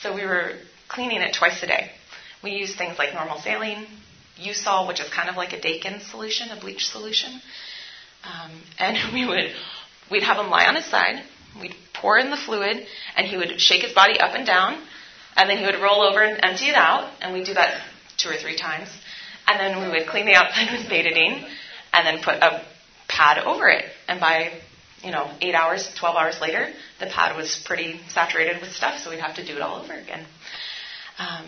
so 0.01 0.13
we 0.13 0.25
were 0.25 0.53
cleaning 0.87 1.21
it 1.21 1.33
twice 1.33 1.61
a 1.63 1.67
day. 1.67 1.91
We 2.43 2.51
used 2.51 2.77
things 2.77 2.97
like 2.97 3.13
normal 3.13 3.39
saline, 3.39 3.87
EUSOL, 4.39 4.87
which 4.87 4.99
is 4.99 5.09
kind 5.09 5.29
of 5.29 5.35
like 5.35 5.53
a 5.53 5.61
Dakin 5.61 5.99
solution, 5.99 6.49
a 6.49 6.59
bleach 6.59 6.87
solution. 6.87 7.41
Um, 8.23 8.51
and 8.79 8.97
we 9.13 9.25
would 9.25 9.51
we'd 10.11 10.23
have 10.23 10.37
him 10.37 10.49
lie 10.49 10.65
on 10.65 10.75
his 10.75 10.85
side. 10.85 11.23
We'd 11.59 11.75
pour 11.93 12.17
in 12.17 12.31
the 12.31 12.37
fluid, 12.37 12.85
and 13.15 13.27
he 13.27 13.37
would 13.37 13.61
shake 13.61 13.83
his 13.83 13.93
body 13.93 14.19
up 14.19 14.35
and 14.35 14.45
down, 14.45 14.81
and 15.37 15.49
then 15.49 15.57
he 15.57 15.65
would 15.65 15.81
roll 15.81 16.01
over 16.01 16.21
and 16.21 16.39
empty 16.43 16.65
it 16.65 16.75
out. 16.75 17.11
And 17.21 17.33
we'd 17.33 17.45
do 17.45 17.53
that 17.53 17.81
two 18.17 18.29
or 18.29 18.35
three 18.35 18.57
times. 18.57 18.89
And 19.47 19.59
then 19.59 19.81
we 19.81 19.89
would 19.89 20.07
clean 20.07 20.25
the 20.25 20.33
outside 20.33 20.71
with 20.77 20.89
betadine, 20.89 21.47
and 21.93 22.05
then 22.05 22.23
put 22.23 22.35
a 22.35 22.65
pad 23.15 23.37
over 23.45 23.67
it. 23.69 23.85
And 24.07 24.19
by, 24.19 24.51
you 25.01 25.11
know, 25.11 25.29
eight 25.41 25.55
hours, 25.55 25.89
12 25.97 26.15
hours 26.15 26.41
later, 26.41 26.67
the 26.99 27.07
pad 27.07 27.35
was 27.37 27.61
pretty 27.65 27.99
saturated 28.09 28.61
with 28.61 28.71
stuff, 28.71 28.99
so 28.99 29.09
we'd 29.09 29.19
have 29.19 29.35
to 29.35 29.45
do 29.45 29.55
it 29.55 29.61
all 29.61 29.81
over 29.81 29.93
again. 29.93 30.25
Um, 31.17 31.45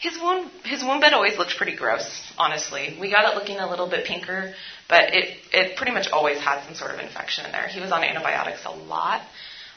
his 0.00 0.16
wound 0.18 0.50
his 0.64 0.82
wound 0.82 1.02
bed 1.02 1.12
always 1.12 1.36
looked 1.36 1.58
pretty 1.58 1.76
gross, 1.76 2.32
honestly. 2.38 2.96
We 2.98 3.10
got 3.10 3.30
it 3.30 3.36
looking 3.36 3.58
a 3.58 3.68
little 3.68 3.88
bit 3.88 4.06
pinker, 4.06 4.54
but 4.88 5.12
it 5.12 5.36
it 5.52 5.76
pretty 5.76 5.92
much 5.92 6.08
always 6.10 6.38
had 6.38 6.64
some 6.64 6.74
sort 6.74 6.92
of 6.92 7.00
infection 7.00 7.44
in 7.44 7.52
there. 7.52 7.68
He 7.68 7.80
was 7.80 7.92
on 7.92 8.02
antibiotics 8.02 8.64
a 8.64 8.70
lot. 8.70 9.20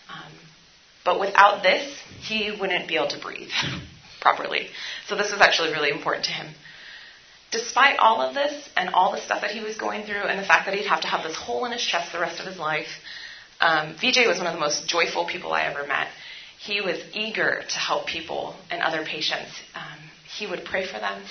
Um, 0.09 0.31
but 1.03 1.19
without 1.19 1.61
this, 1.61 1.99
he 2.21 2.55
wouldn't 2.57 2.87
be 2.87 2.95
able 2.95 3.09
to 3.09 3.19
breathe 3.19 3.49
properly. 4.21 4.69
So 5.07 5.17
this 5.17 5.31
was 5.31 5.41
actually 5.41 5.73
really 5.73 5.91
important 5.91 6.23
to 6.25 6.31
him. 6.31 6.47
Despite 7.53 7.99
all 7.99 8.19
of 8.19 8.33
this 8.33 8.55
and 8.75 8.89
all 8.95 9.11
the 9.11 9.21
stuff 9.21 9.41
that 9.41 9.51
he 9.51 9.61
was 9.61 9.77
going 9.77 10.05
through 10.07 10.23
and 10.29 10.39
the 10.39 10.45
fact 10.51 10.65
that 10.65 10.73
he'd 10.75 10.87
have 10.87 11.01
to 11.01 11.07
have 11.07 11.23
this 11.23 11.37
hole 11.37 11.65
in 11.65 11.71
his 11.71 11.85
chest 11.91 12.11
the 12.11 12.19
rest 12.19 12.39
of 12.39 12.47
his 12.47 12.57
life, 12.57 12.91
um, 13.61 13.95
Vijay 14.01 14.27
was 14.27 14.39
one 14.39 14.47
of 14.47 14.53
the 14.53 14.59
most 14.59 14.87
joyful 14.87 15.25
people 15.25 15.53
I 15.53 15.61
ever 15.61 15.85
met. 15.87 16.07
He 16.59 16.81
was 16.81 16.99
eager 17.13 17.61
to 17.73 17.77
help 17.77 18.07
people 18.07 18.55
and 18.71 18.81
other 18.81 19.03
patients. 19.05 19.51
Um, 19.75 19.99
he 20.37 20.47
would 20.47 20.65
pray 20.65 20.85
for 20.85 20.99
them. 20.99 21.21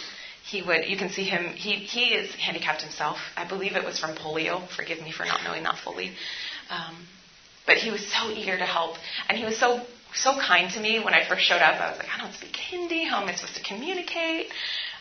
He 0.45 0.63
would, 0.63 0.87
you 0.87 0.97
can 0.97 1.11
see 1.11 1.25
him, 1.25 1.53
he, 1.55 1.73
he 1.97 2.15
is 2.15 2.35
handicapped 2.35 2.83
himself. 2.83 3.19
I 3.37 3.49
believe 3.49 3.75
it 3.75 3.85
was 3.85 3.99
from 3.99 4.15
polio. 4.15 4.69
Forgive 4.69 5.01
me 5.01 5.11
for 5.11 5.25
not 5.25 5.41
knowing 5.45 5.63
that 5.65 5.79
fully. 5.83 6.13
Um, 6.71 7.07
but 7.67 7.77
he 7.77 7.91
was 7.91 8.07
so 8.07 8.31
eager 8.31 8.57
to 8.57 8.67
help. 8.67 8.97
And 9.29 9.39
he 9.39 9.45
was 9.45 9.59
so, 9.59 9.81
so 10.15 10.33
kind 10.39 10.71
to 10.75 10.81
me 10.81 11.03
when 11.03 11.15
I 11.15 11.27
first 11.27 11.43
showed 11.43 11.63
up. 11.63 11.81
I 11.81 11.91
was 11.91 11.99
like, 11.99 12.09
I 12.15 12.21
don't 12.21 12.35
speak 12.35 12.55
Hindi. 12.57 13.05
How 13.05 13.23
am 13.23 13.29
I 13.29 13.35
supposed 13.35 13.57
to 13.57 13.63
communicate? 13.63 14.49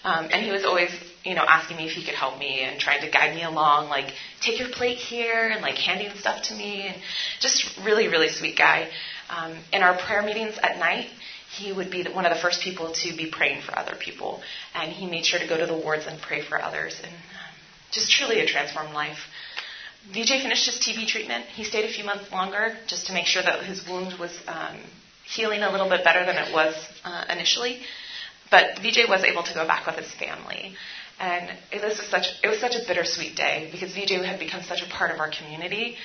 Um, 0.04 0.30
and 0.32 0.44
he 0.44 0.52
was 0.52 0.66
always, 0.66 0.92
you 1.24 1.36
know, 1.36 1.46
asking 1.48 1.78
me 1.78 1.86
if 1.86 1.92
he 1.92 2.04
could 2.04 2.16
help 2.16 2.40
me 2.40 2.62
and 2.62 2.80
trying 2.80 3.02
to 3.02 3.10
guide 3.10 3.36
me 3.36 3.44
along, 3.44 3.90
like, 3.90 4.14
take 4.42 4.58
your 4.58 4.70
plate 4.70 4.98
here 4.98 5.50
and 5.50 5.62
like 5.62 5.76
handing 5.76 6.16
stuff 6.18 6.44
to 6.44 6.56
me. 6.56 6.88
And 6.88 6.98
just 7.40 7.78
really, 7.84 8.08
really 8.08 8.30
sweet 8.30 8.58
guy. 8.58 8.90
Um, 9.30 9.58
in 9.72 9.84
our 9.84 9.98
prayer 9.98 10.24
meetings 10.24 10.58
at 10.62 10.80
night, 10.80 11.08
he 11.56 11.72
would 11.72 11.92
be 11.92 12.04
one 12.04 12.26
of 12.26 12.34
the 12.34 12.40
first 12.40 12.62
people 12.62 12.94
to 12.94 13.16
be 13.16 13.30
praying 13.30 13.62
for 13.62 13.78
other 13.78 13.96
people. 13.96 14.42
And 14.74 14.92
he 14.92 15.06
made 15.06 15.26
sure 15.26 15.40
to 15.40 15.48
go 15.48 15.58
to 15.58 15.66
the 15.66 15.78
wards 15.78 16.06
and 16.08 16.20
pray 16.20 16.42
for 16.42 16.62
others. 16.62 17.00
And 17.04 17.14
um, 17.14 17.54
just 17.92 18.12
truly 18.12 18.40
a 18.40 18.48
transformed 18.48 18.94
life. 18.94 19.20
Vijay 20.10 20.42
finished 20.42 20.66
his 20.66 20.80
TB 20.80 21.08
treatment. 21.08 21.46
He 21.46 21.64
stayed 21.64 21.86
a 21.86 21.94
few 21.94 22.04
months 22.04 22.32
longer 22.32 22.76
just 22.88 23.08
to 23.08 23.14
make 23.14 23.28
sure 23.28 23.44
that 23.44 23.64
his 23.64 23.88
wound 23.88 24.18
was 24.18 24.36
um, 24.48 24.80
healing 25.26 25.62
a 25.62 25.72
little 25.72 25.90
bit 25.90 26.04
better 26.04 26.26
than 26.26 26.38
it 26.38 26.52
was 26.52 26.74
uh, 27.04 27.26
initially. 27.30 27.82
But 28.52 28.76
Vijay 28.84 29.10
was 29.10 29.24
able 29.24 29.44
to 29.44 29.54
go 29.54 29.66
back 29.66 29.88
with 29.88 29.96
his 29.96 30.14
family. 30.14 30.76
And 31.20 31.58
it 31.72 31.82
was 31.84 31.98
such 31.98 32.28
it 32.44 32.48
was 32.48 32.60
such 32.60 32.76
a 32.76 32.86
bittersweet 32.88 33.36
day 33.36 33.70
because 33.72 33.94
Vijay 33.94 34.24
had 34.24 34.40
become 34.40 34.62
such 34.62 34.82
a 34.82 34.90
part 34.90 35.12
of 35.12 35.20
our 35.20 35.32
community. 35.32 35.96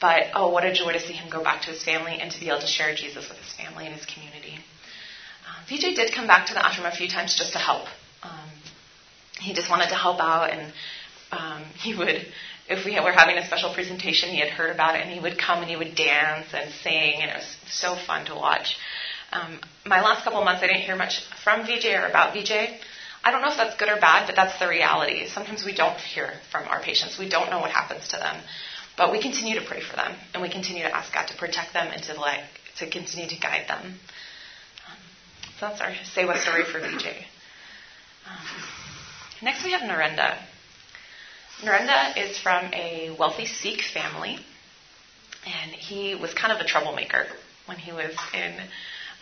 But 0.00 0.28
oh, 0.34 0.50
what 0.50 0.64
a 0.64 0.72
joy 0.72 0.92
to 0.92 1.00
see 1.00 1.12
him 1.14 1.30
go 1.30 1.42
back 1.42 1.62
to 1.62 1.70
his 1.70 1.82
family 1.82 2.18
and 2.20 2.30
to 2.30 2.40
be 2.40 2.48
able 2.48 2.60
to 2.60 2.66
share 2.66 2.94
Jesus 2.94 3.28
with 3.28 3.38
his 3.38 3.52
family 3.52 3.86
and 3.86 3.94
his 3.94 4.06
community. 4.06 4.58
Uh, 5.46 5.70
Vijay 5.70 5.94
did 5.94 6.12
come 6.14 6.26
back 6.26 6.46
to 6.48 6.54
the 6.54 6.60
ashram 6.60 6.90
a 6.92 6.94
few 6.94 7.08
times 7.08 7.36
just 7.36 7.52
to 7.52 7.58
help. 7.58 7.86
Um, 8.22 8.50
he 9.40 9.54
just 9.54 9.70
wanted 9.70 9.88
to 9.88 9.94
help 9.94 10.20
out, 10.20 10.50
and 10.50 10.72
um, 11.32 11.64
he 11.82 11.94
would, 11.94 12.26
if 12.68 12.84
we 12.84 13.00
were 13.00 13.12
having 13.12 13.36
a 13.38 13.46
special 13.46 13.72
presentation, 13.72 14.30
he 14.30 14.38
had 14.38 14.48
heard 14.48 14.74
about 14.74 14.96
it, 14.96 15.02
and 15.02 15.10
he 15.10 15.20
would 15.20 15.38
come 15.38 15.60
and 15.60 15.70
he 15.70 15.76
would 15.76 15.94
dance 15.94 16.48
and 16.52 16.70
sing, 16.82 17.22
and 17.22 17.30
it 17.30 17.36
was 17.36 17.56
so 17.70 17.96
fun 18.06 18.26
to 18.26 18.34
watch. 18.34 18.76
Um, 19.32 19.60
my 19.84 20.00
last 20.00 20.24
couple 20.24 20.42
months, 20.44 20.62
I 20.62 20.68
didn't 20.68 20.82
hear 20.82 20.96
much 20.96 21.24
from 21.42 21.66
Vijay 21.66 22.00
or 22.00 22.06
about 22.06 22.34
Vijay. 22.34 22.78
I 23.24 23.32
don't 23.32 23.42
know 23.42 23.50
if 23.50 23.56
that's 23.56 23.76
good 23.76 23.88
or 23.88 24.00
bad, 24.00 24.26
but 24.26 24.36
that's 24.36 24.58
the 24.60 24.68
reality. 24.68 25.26
Sometimes 25.26 25.64
we 25.64 25.74
don't 25.74 25.98
hear 25.98 26.34
from 26.52 26.68
our 26.68 26.80
patients. 26.80 27.18
We 27.18 27.28
don't 27.28 27.50
know 27.50 27.58
what 27.58 27.70
happens 27.72 28.08
to 28.08 28.16
them. 28.16 28.36
But 28.96 29.12
we 29.12 29.20
continue 29.20 29.58
to 29.58 29.66
pray 29.66 29.80
for 29.80 29.96
them, 29.96 30.14
and 30.32 30.42
we 30.42 30.48
continue 30.48 30.82
to 30.82 30.94
ask 30.94 31.12
God 31.12 31.26
to 31.28 31.36
protect 31.36 31.72
them 31.74 31.88
and 31.92 32.02
to 32.04 32.14
like 32.14 32.44
to 32.78 32.88
continue 32.88 33.28
to 33.28 33.36
guide 33.36 33.68
them. 33.68 33.98
Um, 34.86 34.98
so 35.58 35.68
that's 35.68 35.80
our 35.80 35.92
Sewa 36.14 36.38
story 36.38 36.64
for 36.64 36.78
Vijay. 36.78 37.24
Um, 38.26 38.46
next, 39.42 39.64
we 39.64 39.72
have 39.72 39.82
Narendra. 39.82 40.38
Narendra 41.62 42.16
is 42.16 42.38
from 42.38 42.72
a 42.72 43.14
wealthy 43.18 43.46
Sikh 43.46 43.82
family, 43.82 44.38
and 45.46 45.72
he 45.72 46.14
was 46.14 46.32
kind 46.32 46.52
of 46.52 46.60
a 46.60 46.64
troublemaker 46.64 47.26
when 47.66 47.78
he 47.78 47.92
was 47.92 48.14
in 48.32 48.54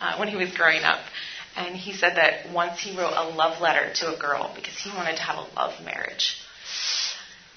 uh, 0.01 0.17
when 0.17 0.27
he 0.27 0.35
was 0.35 0.51
growing 0.53 0.83
up. 0.83 0.99
And 1.55 1.75
he 1.75 1.93
said 1.93 2.17
that 2.17 2.51
once 2.51 2.79
he 2.81 2.97
wrote 2.97 3.13
a 3.15 3.29
love 3.29 3.61
letter 3.61 3.93
to 4.01 4.15
a 4.15 4.19
girl 4.19 4.51
because 4.55 4.77
he 4.77 4.89
wanted 4.89 5.15
to 5.17 5.21
have 5.21 5.37
a 5.37 5.47
love 5.55 5.73
marriage. 5.83 6.37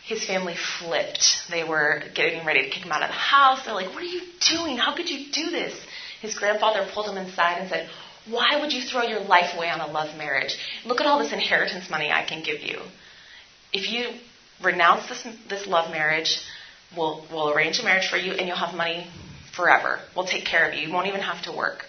His 0.04 0.24
family 0.24 0.54
flipped. 0.56 1.48
They 1.50 1.64
were 1.64 2.02
getting 2.14 2.46
ready 2.46 2.62
to 2.62 2.70
kick 2.70 2.84
him 2.84 2.92
out 2.92 3.02
of 3.02 3.08
the 3.08 3.14
house. 3.14 3.64
They're 3.64 3.74
like, 3.74 3.88
What 3.88 4.02
are 4.02 4.06
you 4.06 4.22
doing? 4.48 4.78
How 4.78 4.94
could 4.94 5.10
you 5.10 5.32
do 5.32 5.50
this? 5.50 5.74
His 6.22 6.38
grandfather 6.38 6.88
pulled 6.94 7.08
him 7.08 7.18
inside 7.18 7.58
and 7.58 7.68
said, 7.68 7.90
Why 8.28 8.60
would 8.60 8.72
you 8.72 8.82
throw 8.82 9.02
your 9.02 9.20
life 9.20 9.54
away 9.56 9.68
on 9.68 9.80
a 9.80 9.86
love 9.86 10.16
marriage? 10.16 10.56
Look 10.84 11.00
at 11.00 11.06
all 11.06 11.18
this 11.18 11.32
inheritance 11.32 11.90
money 11.90 12.10
I 12.10 12.24
can 12.24 12.42
give 12.42 12.60
you. 12.60 12.80
If 13.72 13.90
you 13.90 14.18
renounce 14.62 15.08
this, 15.08 15.26
this 15.48 15.66
love 15.66 15.90
marriage, 15.90 16.40
we'll, 16.96 17.26
we'll 17.30 17.52
arrange 17.52 17.78
a 17.80 17.84
marriage 17.84 18.08
for 18.08 18.16
you 18.16 18.32
and 18.32 18.46
you'll 18.46 18.56
have 18.56 18.74
money 18.74 19.06
forever. 19.54 19.98
We'll 20.16 20.26
take 20.26 20.44
care 20.44 20.68
of 20.68 20.74
you. 20.74 20.86
You 20.86 20.92
won't 20.92 21.08
even 21.08 21.20
have 21.20 21.42
to 21.44 21.52
work. 21.52 21.84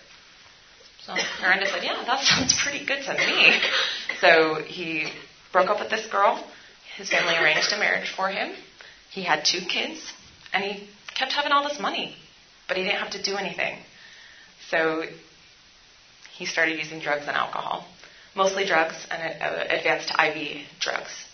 So 1.09 1.15
Narendra 1.41 1.67
said, 1.67 1.83
Yeah, 1.83 2.03
that 2.05 2.23
sounds 2.23 2.53
pretty 2.61 2.85
good 2.85 3.03
to 3.03 3.13
me. 3.15 3.59
So 4.19 4.61
he 4.61 5.11
broke 5.51 5.69
up 5.69 5.79
with 5.79 5.89
this 5.89 6.05
girl. 6.07 6.45
His 6.97 7.09
family 7.09 7.35
arranged 7.35 7.71
a 7.73 7.77
marriage 7.77 8.11
for 8.15 8.29
him. 8.29 8.53
He 9.09 9.23
had 9.23 9.43
two 9.43 9.61
kids, 9.61 10.13
and 10.53 10.63
he 10.63 10.87
kept 11.15 11.31
having 11.31 11.51
all 11.51 11.67
this 11.67 11.79
money, 11.79 12.15
but 12.67 12.77
he 12.77 12.83
didn't 12.83 12.99
have 12.99 13.11
to 13.11 13.23
do 13.23 13.37
anything. 13.37 13.79
So 14.69 15.03
he 16.37 16.45
started 16.45 16.77
using 16.77 16.99
drugs 16.99 17.23
and 17.27 17.35
alcohol, 17.35 17.87
mostly 18.35 18.65
drugs 18.65 18.95
and 19.09 19.41
uh, 19.41 19.63
advanced 19.69 20.11
IV 20.11 20.61
drugs. 20.79 21.25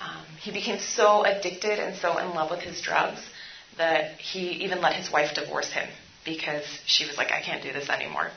Um, 0.00 0.24
he 0.40 0.50
became 0.52 0.78
so 0.78 1.24
addicted 1.24 1.78
and 1.78 1.96
so 1.96 2.18
in 2.18 2.34
love 2.34 2.50
with 2.50 2.60
his 2.60 2.82
drugs 2.82 3.20
that 3.78 4.18
he 4.18 4.64
even 4.64 4.82
let 4.82 4.94
his 4.94 5.10
wife 5.10 5.34
divorce 5.34 5.72
him 5.72 5.88
because 6.24 6.64
she 6.84 7.06
was 7.06 7.16
like, 7.16 7.30
I 7.30 7.40
can't 7.40 7.62
do 7.62 7.72
this 7.72 7.88
anymore. 7.88 8.30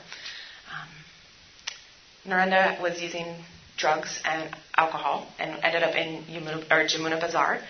Narendra 2.26 2.80
was 2.80 3.00
using 3.00 3.36
drugs 3.76 4.20
and 4.24 4.54
alcohol 4.76 5.26
and 5.38 5.62
ended 5.62 5.82
up 5.82 5.94
in 5.94 6.24
Yamuna, 6.24 6.64
or 6.70 6.86
Jamuna 6.86 7.20
Bazar. 7.20 7.60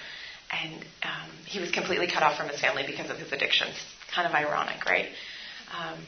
And 0.52 0.74
um, 1.02 1.30
he 1.46 1.60
was 1.60 1.70
completely 1.70 2.06
cut 2.06 2.22
off 2.22 2.36
from 2.36 2.48
his 2.48 2.60
family 2.60 2.84
because 2.86 3.10
of 3.10 3.16
his 3.16 3.32
addictions. 3.32 3.74
Kind 4.14 4.28
of 4.28 4.34
ironic, 4.34 4.84
right? 4.84 5.08
Um, 5.76 5.98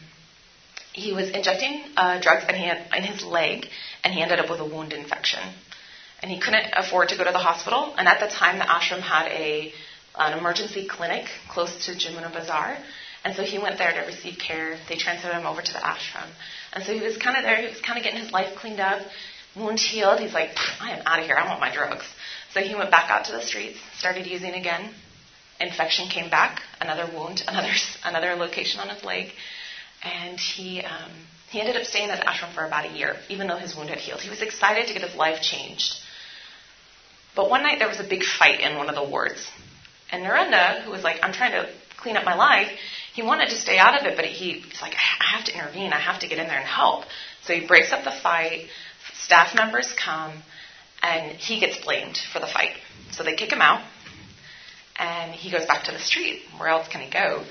he 0.92 1.12
was 1.12 1.28
injecting 1.30 1.85
uh, 1.96 2.20
drugs 2.20 2.44
and 2.46 2.56
he 2.56 2.64
had, 2.66 2.87
in 2.96 3.02
his 3.02 3.22
leg, 3.24 3.66
and 4.04 4.14
he 4.14 4.22
ended 4.22 4.38
up 4.38 4.48
with 4.48 4.61
a 4.61 4.64
wound 4.64 4.92
infection. 4.92 5.40
And 6.22 6.30
he 6.30 6.40
couldn't 6.40 6.72
afford 6.74 7.11
to 7.11 7.16
go 7.16 7.24
to 7.24 7.32
the 7.32 7.38
hospital. 7.38 7.94
And 7.98 8.09
at 8.09 8.20
the 8.20 8.28
time, 8.28 8.59
the 8.59 8.64
ashram 8.64 9.00
had 9.00 9.26
a 9.26 9.72
an 10.18 10.38
emergency 10.38 10.88
clinic 10.88 11.26
close 11.50 11.87
to 11.87 11.92
Jamuna 11.92 12.32
Bazar. 12.32 12.78
And 13.26 13.34
so 13.34 13.42
he 13.42 13.58
went 13.58 13.76
there 13.76 13.92
to 13.92 14.06
receive 14.06 14.38
care. 14.38 14.78
They 14.88 14.96
transferred 14.96 15.32
him 15.32 15.46
over 15.46 15.60
to 15.60 15.72
the 15.72 15.80
ashram. 15.80 16.30
And 16.72 16.84
so 16.84 16.92
he 16.92 17.00
was 17.00 17.16
kind 17.16 17.36
of 17.36 17.42
there. 17.42 17.56
He 17.56 17.66
was 17.66 17.80
kind 17.80 17.98
of 17.98 18.04
getting 18.04 18.20
his 18.20 18.30
life 18.30 18.54
cleaned 18.54 18.78
up, 18.78 19.02
wound 19.56 19.80
healed. 19.80 20.20
He's 20.20 20.32
like, 20.32 20.50
I 20.80 20.92
am 20.92 21.02
out 21.04 21.18
of 21.18 21.26
here. 21.26 21.34
I 21.34 21.44
want 21.48 21.58
my 21.58 21.74
drugs. 21.74 22.04
So 22.54 22.60
he 22.60 22.76
went 22.76 22.92
back 22.92 23.10
out 23.10 23.24
to 23.24 23.32
the 23.32 23.42
streets, 23.42 23.80
started 23.98 24.28
using 24.28 24.54
again. 24.54 24.94
Infection 25.58 26.08
came 26.08 26.30
back, 26.30 26.62
another 26.80 27.10
wound, 27.12 27.42
another 27.48 27.72
another 28.04 28.36
location 28.36 28.78
on 28.78 28.90
his 28.90 29.02
leg, 29.02 29.32
and 30.04 30.38
he 30.38 30.82
um, 30.82 31.10
he 31.50 31.58
ended 31.58 31.74
up 31.74 31.82
staying 31.82 32.10
at 32.10 32.20
the 32.20 32.26
ashram 32.26 32.54
for 32.54 32.64
about 32.64 32.88
a 32.88 32.96
year, 32.96 33.16
even 33.28 33.48
though 33.48 33.56
his 33.56 33.74
wound 33.74 33.90
had 33.90 33.98
healed. 33.98 34.20
He 34.20 34.30
was 34.30 34.40
excited 34.40 34.86
to 34.86 34.92
get 34.92 35.02
his 35.02 35.16
life 35.16 35.42
changed. 35.42 35.96
But 37.34 37.50
one 37.50 37.64
night 37.64 37.80
there 37.80 37.88
was 37.88 37.98
a 37.98 38.08
big 38.08 38.22
fight 38.22 38.60
in 38.60 38.76
one 38.76 38.88
of 38.88 38.94
the 38.94 39.02
wards, 39.02 39.50
and 40.12 40.22
Narendra, 40.22 40.82
who 40.84 40.92
was 40.92 41.02
like, 41.02 41.16
I'm 41.24 41.32
trying 41.32 41.52
to 41.52 41.68
clean 41.96 42.16
up 42.16 42.24
my 42.24 42.36
life, 42.36 42.70
he 43.16 43.22
wanted 43.22 43.48
to 43.48 43.57
stay 43.57 43.79
out 43.79 43.98
of 43.98 44.07
it, 44.07 44.14
but 44.14 44.26
he, 44.26 44.61
he's 44.61 44.83
like, 44.83 44.92
I 44.94 45.37
have 45.37 45.46
to 45.46 45.55
intervene. 45.55 45.94
I 45.94 45.98
have 45.98 46.20
to 46.20 46.29
get 46.29 46.38
in 46.38 46.48
there 46.48 46.59
and 46.59 46.66
help. 46.66 47.07
So 47.44 47.55
he 47.55 47.66
breaks 47.66 47.90
up 47.90 48.05
the 48.05 48.12
fight. 48.22 48.66
Staff 49.14 49.55
members 49.55 49.90
come, 49.94 50.42
and 51.02 51.33
he 51.33 51.59
gets 51.59 51.83
blamed 51.83 52.18
for 52.31 52.40
the 52.40 52.46
fight. 52.46 52.76
So 53.12 53.24
they 53.24 53.35
kick 53.35 53.50
him 53.50 53.62
out, 53.62 53.83
and 54.96 55.33
he 55.33 55.50
goes 55.50 55.64
back 55.64 55.85
to 55.85 55.92
the 55.92 55.98
street. 55.98 56.42
Where 56.59 56.68
else 56.68 56.88
can 56.88 57.00
he 57.00 57.11
go? 57.11 57.42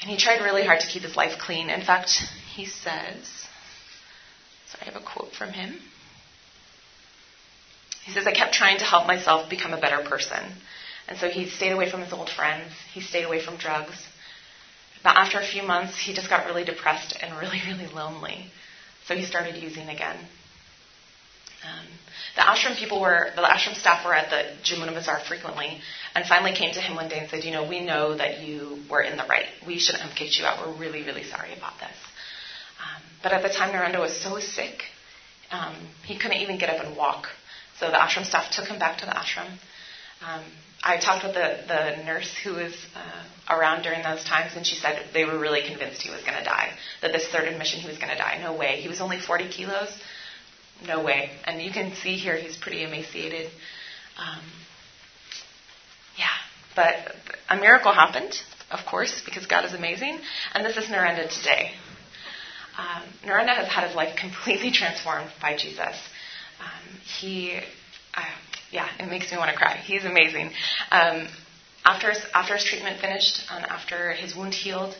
And 0.00 0.10
he 0.10 0.16
tried 0.16 0.42
really 0.42 0.64
hard 0.64 0.80
to 0.80 0.88
keep 0.88 1.04
his 1.04 1.14
life 1.14 1.38
clean. 1.38 1.70
In 1.70 1.82
fact, 1.82 2.10
he 2.56 2.66
says, 2.66 3.46
so 4.66 4.78
I 4.82 4.86
have 4.86 4.96
a 4.96 5.06
quote 5.06 5.32
from 5.34 5.50
him. 5.50 5.76
He 8.04 8.10
says, 8.10 8.26
I 8.26 8.32
kept 8.32 8.54
trying 8.54 8.78
to 8.78 8.84
help 8.84 9.06
myself 9.06 9.48
become 9.48 9.72
a 9.72 9.80
better 9.80 10.02
person. 10.02 10.42
And 11.06 11.16
so 11.16 11.28
he 11.28 11.48
stayed 11.48 11.70
away 11.70 11.88
from 11.88 12.00
his 12.00 12.12
old 12.12 12.28
friends. 12.28 12.72
He 12.92 13.00
stayed 13.00 13.22
away 13.22 13.40
from 13.40 13.56
drugs. 13.56 14.08
But 15.04 15.16
after 15.16 15.38
a 15.38 15.46
few 15.46 15.62
months, 15.62 15.98
he 15.98 16.14
just 16.14 16.28
got 16.30 16.46
really 16.46 16.64
depressed 16.64 17.16
and 17.20 17.38
really, 17.38 17.60
really 17.68 17.86
lonely. 17.92 18.46
So 19.06 19.14
he 19.14 19.24
started 19.24 19.56
using 19.62 19.88
again. 19.88 20.16
Um, 21.62 21.86
the 22.36 22.42
ashram 22.42 22.76
people 22.76 23.00
were, 23.00 23.30
the 23.36 23.42
ashram 23.42 23.74
staff 23.74 24.04
were 24.04 24.14
at 24.14 24.30
the 24.30 24.42
Jamuna 24.64 24.92
Bazar 24.92 25.20
frequently, 25.20 25.80
and 26.14 26.26
finally 26.26 26.54
came 26.54 26.72
to 26.74 26.80
him 26.80 26.94
one 26.96 27.08
day 27.08 27.18
and 27.20 27.30
said, 27.30 27.44
You 27.44 27.52
know, 27.52 27.68
we 27.68 27.84
know 27.84 28.16
that 28.16 28.40
you 28.40 28.82
were 28.90 29.02
in 29.02 29.16
the 29.16 29.24
right. 29.24 29.46
We 29.66 29.78
shouldn't 29.78 30.02
have 30.02 30.16
kicked 30.16 30.38
you 30.38 30.44
out. 30.46 30.66
We're 30.66 30.74
really, 30.74 31.02
really 31.04 31.24
sorry 31.24 31.52
about 31.56 31.78
this. 31.78 31.96
Um, 32.80 33.02
but 33.22 33.32
at 33.32 33.42
the 33.42 33.50
time, 33.50 33.70
Narendra 33.72 34.00
was 34.00 34.18
so 34.18 34.38
sick 34.40 34.84
Um, 35.50 35.74
he 36.04 36.18
couldn't 36.18 36.38
even 36.38 36.58
get 36.58 36.70
up 36.70 36.84
and 36.84 36.96
walk. 36.96 37.28
So 37.78 37.86
the 37.86 37.98
ashram 37.98 38.24
staff 38.24 38.50
took 38.50 38.66
him 38.66 38.78
back 38.78 38.98
to 38.98 39.06
the 39.06 39.12
ashram. 39.12 39.58
I 40.82 40.98
talked 40.98 41.24
with 41.24 41.34
the, 41.34 41.64
the 41.66 42.04
nurse 42.04 42.34
who 42.42 42.54
was 42.54 42.74
uh, 42.94 43.54
around 43.54 43.82
during 43.82 44.02
those 44.02 44.24
times, 44.24 44.52
and 44.56 44.66
she 44.66 44.76
said 44.76 45.06
they 45.12 45.24
were 45.24 45.38
really 45.38 45.66
convinced 45.66 46.02
he 46.02 46.10
was 46.10 46.20
going 46.22 46.38
to 46.38 46.44
die, 46.44 46.70
that 47.02 47.12
this 47.12 47.26
third 47.28 47.48
admission 47.48 47.80
he 47.80 47.88
was 47.88 47.98
going 47.98 48.10
to 48.10 48.18
die. 48.18 48.38
No 48.42 48.54
way. 48.54 48.80
He 48.80 48.88
was 48.88 49.00
only 49.00 49.18
40 49.20 49.48
kilos. 49.50 49.90
No 50.86 51.02
way. 51.02 51.30
And 51.44 51.62
you 51.62 51.70
can 51.70 51.94
see 51.94 52.16
here 52.16 52.36
he's 52.36 52.56
pretty 52.56 52.82
emaciated. 52.84 53.50
Um, 54.18 54.40
yeah, 56.18 56.26
but 56.76 56.94
a 57.48 57.56
miracle 57.56 57.92
happened, 57.92 58.34
of 58.70 58.80
course, 58.86 59.22
because 59.24 59.46
God 59.46 59.64
is 59.64 59.72
amazing. 59.72 60.18
And 60.52 60.64
this 60.64 60.76
is 60.76 60.84
Narendra 60.84 61.28
today. 61.28 61.72
Um, 62.76 63.02
Narendra 63.24 63.54
has 63.56 63.68
had 63.68 63.86
his 63.86 63.96
life 63.96 64.16
completely 64.20 64.70
transformed 64.70 65.30
by 65.40 65.56
Jesus. 65.56 65.96
Um, 66.60 66.98
he, 67.18 67.60
uh, 68.14 68.22
yeah, 68.74 68.88
it 68.98 69.08
makes 69.08 69.30
me 69.30 69.38
want 69.38 69.50
to 69.50 69.56
cry. 69.56 69.76
He's 69.76 70.04
amazing. 70.04 70.50
Um, 70.90 71.28
after 71.84 72.10
his, 72.10 72.20
after 72.34 72.54
his 72.54 72.64
treatment 72.64 73.00
finished 73.00 73.42
and 73.50 73.64
after 73.64 74.12
his 74.12 74.34
wound 74.34 74.52
healed, 74.52 74.94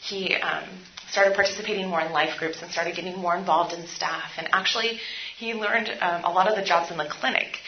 he 0.00 0.34
um, 0.36 0.64
started 1.10 1.34
participating 1.34 1.88
more 1.88 2.00
in 2.00 2.10
life 2.12 2.38
groups 2.38 2.62
and 2.62 2.70
started 2.70 2.96
getting 2.96 3.16
more 3.18 3.36
involved 3.36 3.74
in 3.74 3.86
staff. 3.86 4.30
And 4.38 4.48
actually, 4.52 4.98
he 5.36 5.52
learned 5.52 5.90
um, 6.00 6.24
a 6.24 6.30
lot 6.30 6.48
of 6.48 6.56
the 6.56 6.62
jobs 6.62 6.90
in 6.90 6.96
the 6.96 7.04
clinic. 7.04 7.58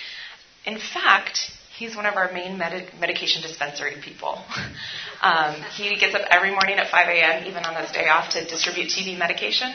In 0.65 0.79
fact, 0.79 1.51
he's 1.77 1.95
one 1.95 2.07
of 2.07 2.17
our 2.17 2.33
main 2.33 2.57
med- 2.57 2.91
medication 2.99 3.43
dispensary 3.43 3.97
people. 4.03 4.41
um, 5.23 5.55
he 5.77 5.97
gets 5.99 6.15
up 6.15 6.23
every 6.31 6.51
morning 6.53 6.79
at 6.79 6.91
5 6.91 7.09
a.m., 7.09 7.47
even 7.47 7.65
on 7.65 7.75
his 7.83 7.91
day 7.93 8.09
off, 8.09 8.31
to 8.31 8.47
distribute 8.47 8.89
TB 8.89 9.19
medication. 9.19 9.75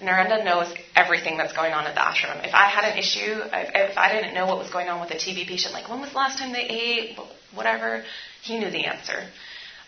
Narendra 0.00 0.44
knows 0.44 0.72
everything 0.94 1.36
that's 1.36 1.52
going 1.52 1.72
on 1.72 1.86
at 1.86 1.94
the 1.94 2.00
ashram. 2.00 2.46
If 2.46 2.54
I 2.54 2.66
had 2.66 2.84
an 2.84 2.98
issue, 2.98 3.42
if 3.52 3.90
if 3.90 3.98
I 3.98 4.12
didn't 4.12 4.34
know 4.34 4.46
what 4.46 4.58
was 4.58 4.70
going 4.70 4.88
on 4.88 5.00
with 5.00 5.10
a 5.10 5.16
TB 5.16 5.48
patient, 5.48 5.74
like 5.74 5.88
when 5.88 6.00
was 6.00 6.10
the 6.10 6.16
last 6.16 6.38
time 6.38 6.52
they 6.52 6.62
ate, 6.62 7.18
whatever, 7.52 8.04
he 8.42 8.58
knew 8.58 8.70
the 8.70 8.84
answer. 8.84 9.18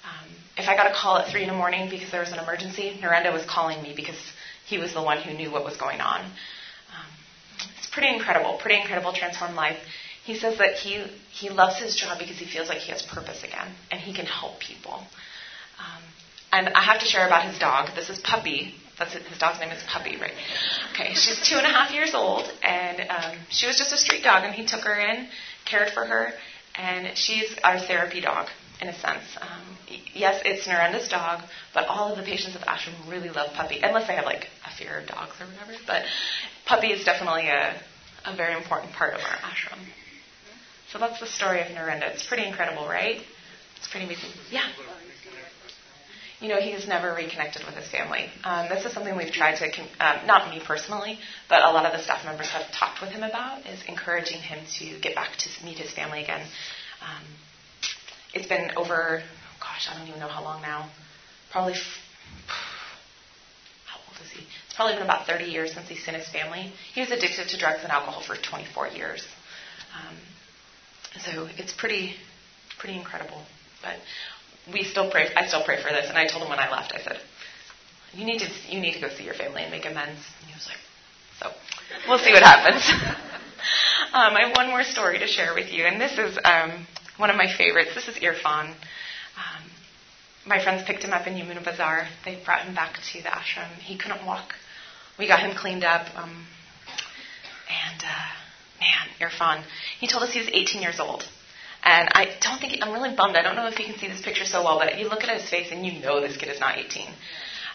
Um, 0.05 0.29
if 0.57 0.68
I 0.68 0.77
got 0.77 0.90
a 0.90 0.94
call 0.94 1.18
at 1.18 1.31
3 1.31 1.42
in 1.42 1.49
the 1.49 1.55
morning 1.55 1.90
because 1.90 2.11
there 2.11 2.20
was 2.20 2.33
an 2.33 2.38
emergency, 2.38 2.99
Narendra 3.01 3.33
was 3.33 3.44
calling 3.44 3.83
me 3.83 3.92
because 3.94 4.18
he 4.66 4.79
was 4.79 4.94
the 4.94 5.03
one 5.03 5.18
who 5.18 5.33
knew 5.33 5.51
what 5.51 5.64
was 5.64 5.77
going 5.77 6.01
on. 6.01 6.20
Um, 6.25 7.11
it's 7.79 7.88
pretty 7.90 8.12
incredible, 8.14 8.59
pretty 8.61 8.81
incredible 8.81 9.12
transformed 9.12 9.55
life. 9.55 9.79
He 10.25 10.35
says 10.35 10.59
that 10.59 10.75
he, 10.75 11.05
he 11.31 11.51
loves 11.51 11.79
his 11.79 11.96
job 11.96 12.18
because 12.18 12.38
he 12.38 12.46
feels 12.46 12.68
like 12.68 12.79
he 12.79 12.92
has 12.92 13.03
purpose 13.03 13.42
again 13.42 13.68
and 13.90 14.01
he 14.01 14.12
can 14.14 14.27
help 14.27 14.61
people. 14.61 15.05
Um, 15.79 16.03
and 16.53 16.68
I 16.70 16.83
have 16.83 17.01
to 17.01 17.07
share 17.07 17.27
about 17.27 17.49
his 17.49 17.59
dog. 17.59 17.94
This 17.94 18.11
is 18.11 18.18
Puppy. 18.18 18.75
That's. 19.00 19.14
His 19.14 19.38
dog's 19.38 19.58
name 19.58 19.70
is 19.70 19.82
Puppy, 19.88 20.16
right? 20.20 20.34
Okay, 20.92 21.14
she's 21.14 21.40
two 21.48 21.56
and 21.56 21.66
a 21.66 21.70
half 21.70 21.90
years 21.90 22.14
old, 22.14 22.46
and 22.62 23.00
um, 23.10 23.38
she 23.48 23.66
was 23.66 23.76
just 23.76 23.92
a 23.92 23.96
street 23.96 24.22
dog, 24.22 24.44
and 24.44 24.54
he 24.54 24.64
took 24.64 24.82
her 24.82 25.00
in, 25.00 25.26
cared 25.64 25.90
for 25.90 26.04
her, 26.04 26.32
and 26.76 27.16
she's 27.16 27.56
our 27.64 27.80
therapy 27.80 28.20
dog 28.20 28.48
in 28.80 28.88
a 28.88 28.92
sense. 28.92 29.24
Um, 29.40 29.76
yes, 30.14 30.42
it's 30.44 30.68
Narend's 30.68 31.08
dog, 31.08 31.42
but 31.74 31.86
all 31.88 32.12
of 32.12 32.18
the 32.18 32.24
patients 32.24 32.54
at 32.54 32.60
the 32.60 32.66
ashram 32.66 33.10
really 33.10 33.30
love 33.30 33.52
Puppy, 33.54 33.80
unless 33.82 34.06
they 34.06 34.14
have 34.14 34.26
like 34.26 34.48
a 34.66 34.76
fear 34.76 35.00
of 35.00 35.08
dogs 35.08 35.32
or 35.40 35.46
whatever. 35.46 35.72
But 35.86 36.04
Puppy 36.66 36.88
is 36.88 37.04
definitely 37.04 37.48
a, 37.48 37.80
a 38.26 38.36
very 38.36 38.54
important 38.54 38.92
part 38.92 39.14
of 39.14 39.20
our 39.20 39.36
ashram. 39.50 39.80
So 40.92 40.98
that's 40.98 41.20
the 41.20 41.26
story 41.26 41.62
of 41.62 41.68
Narendra. 41.68 42.12
It's 42.12 42.26
pretty 42.26 42.46
incredible, 42.46 42.86
right? 42.86 43.22
It's 43.76 43.88
pretty 43.88 44.04
amazing. 44.04 44.30
Yeah 44.50 44.68
you 46.40 46.48
know, 46.48 46.57
he's 46.57 46.88
never 46.88 47.12
reconnected 47.14 47.64
with 47.66 47.74
his 47.74 47.87
family. 47.88 48.31
Um, 48.44 48.68
this 48.70 48.85
is 48.87 48.92
something 48.92 49.14
we've 49.16 49.33
tried 49.33 49.57
to, 49.57 49.83
um, 50.00 50.26
not 50.26 50.50
me 50.50 50.61
personally, 50.66 51.18
but 51.48 51.62
a 51.62 51.70
lot 51.70 51.85
of 51.85 51.92
the 51.92 52.03
staff 52.03 52.24
members 52.24 52.48
have 52.48 52.70
talked 52.72 53.03
with 53.03 53.11
him 53.11 53.22
about, 53.22 53.66
is 53.66 53.83
encouraging 53.87 54.40
him 54.40 54.59
to 54.79 54.98
get 55.00 55.14
back 55.14 55.37
to 55.37 55.64
meet 55.64 55.76
his 55.79 55.92
family 55.92 56.22
again. 56.22 56.40
Um, 57.03 57.24
it's 58.33 58.46
been 58.46 58.70
over, 58.76 59.22
gosh, 59.61 59.88
I 59.90 59.98
don't 59.98 60.09
even 60.09 60.18
know 60.18 60.29
how 60.29 60.42
long 60.42 60.62
now. 60.62 60.90
Probably, 61.53 61.74
how 63.85 63.98
old 64.09 64.16
is 64.24 64.31
he? 64.31 64.40
It's 64.66 64.74
probably 64.74 64.94
been 64.94 65.03
about 65.03 65.26
30 65.26 65.44
years 65.44 65.74
since 65.74 65.88
he's 65.88 66.03
seen 66.05 66.14
his 66.14 66.29
family. 66.29 66.72
He 66.94 67.00
was 67.00 67.11
addicted 67.11 67.48
to 67.48 67.59
drugs 67.59 67.81
and 67.83 67.92
alcohol 67.92 68.22
for 68.26 68.37
24 68.37 68.88
years. 68.88 69.26
Um, 69.94 70.16
so 71.20 71.48
it's 71.59 71.74
pretty, 71.74 72.14
pretty 72.79 72.96
incredible. 72.96 73.42
But 73.83 73.96
we 74.72 74.85
still 74.85 75.11
pray. 75.11 75.28
I 75.35 75.46
still 75.46 75.64
pray 75.64 75.83
for 75.83 75.90
this. 75.90 76.09
And 76.09 76.18
I 76.18 76.26
told 76.26 76.42
him 76.42 76.50
when 76.50 76.59
I 76.59 76.70
left, 76.70 76.92
I 76.94 77.00
said, 77.00 77.20
"You 78.12 78.24
need 78.24 78.40
to 78.40 78.48
you 78.68 78.80
need 78.80 78.94
to 78.94 79.00
go 79.00 79.09
see 79.09 79.24
your 79.24 79.35
family 79.35 79.62
and 79.62 79.70
make 79.70 79.87
amends." 79.87 80.20
And 80.40 80.48
he 80.48 80.54
was 80.54 80.68
like, 80.68 80.78
"So, 81.38 81.52
we'll 82.09 82.18
see 82.18 82.33
what 82.33 82.42
happens." 82.42 82.88
um, 84.12 84.35
I 84.37 84.46
have 84.46 84.56
one 84.56 84.68
more 84.68 84.83
story 84.83 85.18
to 85.18 85.26
share 85.26 85.54
with 85.54 85.72
you, 85.72 85.85
and 85.85 86.00
this 86.00 86.18
is 86.18 86.38
um, 86.44 86.87
one 87.16 87.30
of 87.30 87.37
my 87.37 87.52
favorites. 87.56 87.90
This 87.94 88.09
is 88.09 88.16
Irfan. 88.16 88.70
Um, 89.37 89.70
my 90.46 90.62
friends 90.62 90.85
picked 90.87 91.04
him 91.04 91.12
up 91.12 91.26
in 91.26 91.35
Yamuna 91.35 91.64
Bazaar. 91.64 92.09
They 92.24 92.40
brought 92.44 92.62
him 92.62 92.74
back 92.74 92.94
to 92.94 93.22
the 93.22 93.28
ashram. 93.28 93.70
He 93.78 93.96
couldn't 93.96 94.24
walk. 94.26 94.54
We 95.18 95.26
got 95.26 95.40
him 95.40 95.54
cleaned 95.56 95.85
up. 95.85 96.06
Um, 96.16 96.46
and 97.68 98.02
uh, 98.02 98.80
man, 98.80 99.30
Irfan, 99.30 99.62
he 99.98 100.06
told 100.09 100.22
us 100.22 100.33
he 100.33 100.40
was 100.40 100.48
18 100.48 100.83
years 100.83 100.98
old. 100.98 101.24
And 101.82 102.08
I 102.12 102.36
don't 102.40 102.60
think, 102.60 102.78
I'm 102.82 102.92
really 102.92 103.14
bummed. 103.14 103.36
I 103.36 103.42
don't 103.42 103.56
know 103.56 103.66
if 103.66 103.78
you 103.78 103.86
can 103.86 103.96
see 103.98 104.08
this 104.08 104.20
picture 104.20 104.44
so 104.44 104.62
well, 104.62 104.78
but 104.78 104.98
you 104.98 105.08
look 105.08 105.24
at 105.24 105.34
his 105.34 105.48
face 105.48 105.72
and 105.72 105.84
you 105.84 106.00
know 106.00 106.20
this 106.20 106.36
kid 106.36 106.48
is 106.48 106.60
not 106.60 106.76
18. 106.78 107.08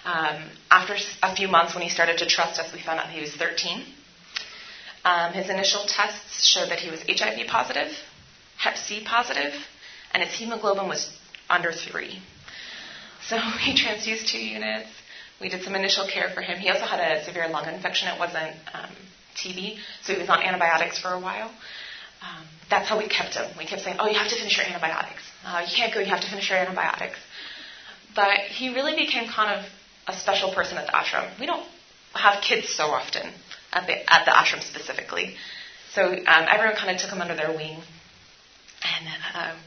Um, 0.06 0.50
after 0.70 0.96
a 1.24 1.36
few 1.36 1.48
months, 1.48 1.74
when 1.74 1.82
he 1.82 1.90
started 1.90 2.20
to 2.20 2.28
trust 2.28 2.60
us, 2.60 2.72
we 2.72 2.80
found 2.80 3.00
out 3.00 3.10
he 3.10 3.22
was 3.22 3.34
13. 3.36 3.84
Um, 5.04 5.34
his 5.34 5.50
initial 5.50 5.84
tests 5.88 6.46
showed 6.46 6.70
that 6.70 6.80
he 6.80 6.92
was 6.92 7.02
HIV 7.08 7.48
positive, 7.48 7.92
Hep 8.58 8.78
C 8.78 9.04
positive, 9.04 9.54
and 10.14 10.24
his 10.24 10.34
hemoglobin 10.34 10.88
was 10.88 11.16
under 11.50 11.72
three. 11.72 12.22
So 13.28 13.38
we 13.66 13.76
transfused 13.76 14.28
two 14.28 14.40
units. 14.40 14.90
We 15.42 15.50
did 15.50 15.64
some 15.64 15.76
initial 15.76 16.08
care 16.08 16.30
for 16.30 16.42
him. 16.42 16.58
He 16.58 16.70
also 16.70 16.86
had 16.86 17.00
a 17.00 17.24
severe 17.26 17.50
lung 17.50 17.68
infection. 17.68 18.08
It 18.08 18.20
wasn't 18.20 18.56
um, 18.74 18.92
TB, 19.36 19.78
so 20.04 20.14
he 20.14 20.20
was 20.20 20.30
on 20.30 20.42
antibiotics 20.42 21.00
for 21.00 21.10
a 21.10 21.20
while. 21.20 21.52
Um, 22.26 22.46
that's 22.70 22.90
how 22.90 22.98
we 22.98 23.08
kept 23.08 23.36
him. 23.36 23.46
We 23.58 23.66
kept 23.66 23.84
saying, 23.84 23.98
oh, 24.00 24.08
you 24.08 24.18
have 24.18 24.30
to 24.30 24.36
finish 24.36 24.58
your 24.58 24.66
antibiotics. 24.66 25.22
Uh, 25.46 25.64
you 25.68 25.76
can't 25.76 25.94
go, 25.94 26.00
you 26.00 26.08
have 26.08 26.22
to 26.22 26.30
finish 26.30 26.50
your 26.50 26.58
antibiotics. 26.58 27.20
But 28.16 28.40
he 28.40 28.74
really 28.74 28.96
became 28.96 29.30
kind 29.30 29.60
of 29.60 29.66
a 30.08 30.18
special 30.18 30.54
person 30.54 30.78
at 30.78 30.88
the 30.88 30.94
ashram. 30.94 31.40
We 31.40 31.46
don't 31.46 31.68
have 32.14 32.42
kids 32.42 32.70
so 32.70 32.86
often 32.86 33.32
at 33.74 33.86
the, 33.88 33.96
at 34.12 34.26
the 34.26 34.32
ashram 34.32 34.64
specifically. 34.64 35.36
So 35.94 36.02
um, 36.04 36.46
everyone 36.50 36.76
kind 36.76 36.96
of 36.96 37.02
took 37.02 37.12
him 37.12 37.22
under 37.22 37.36
their 37.36 37.52
wing. 37.52 37.82
And 38.84 39.08
um, 39.36 39.58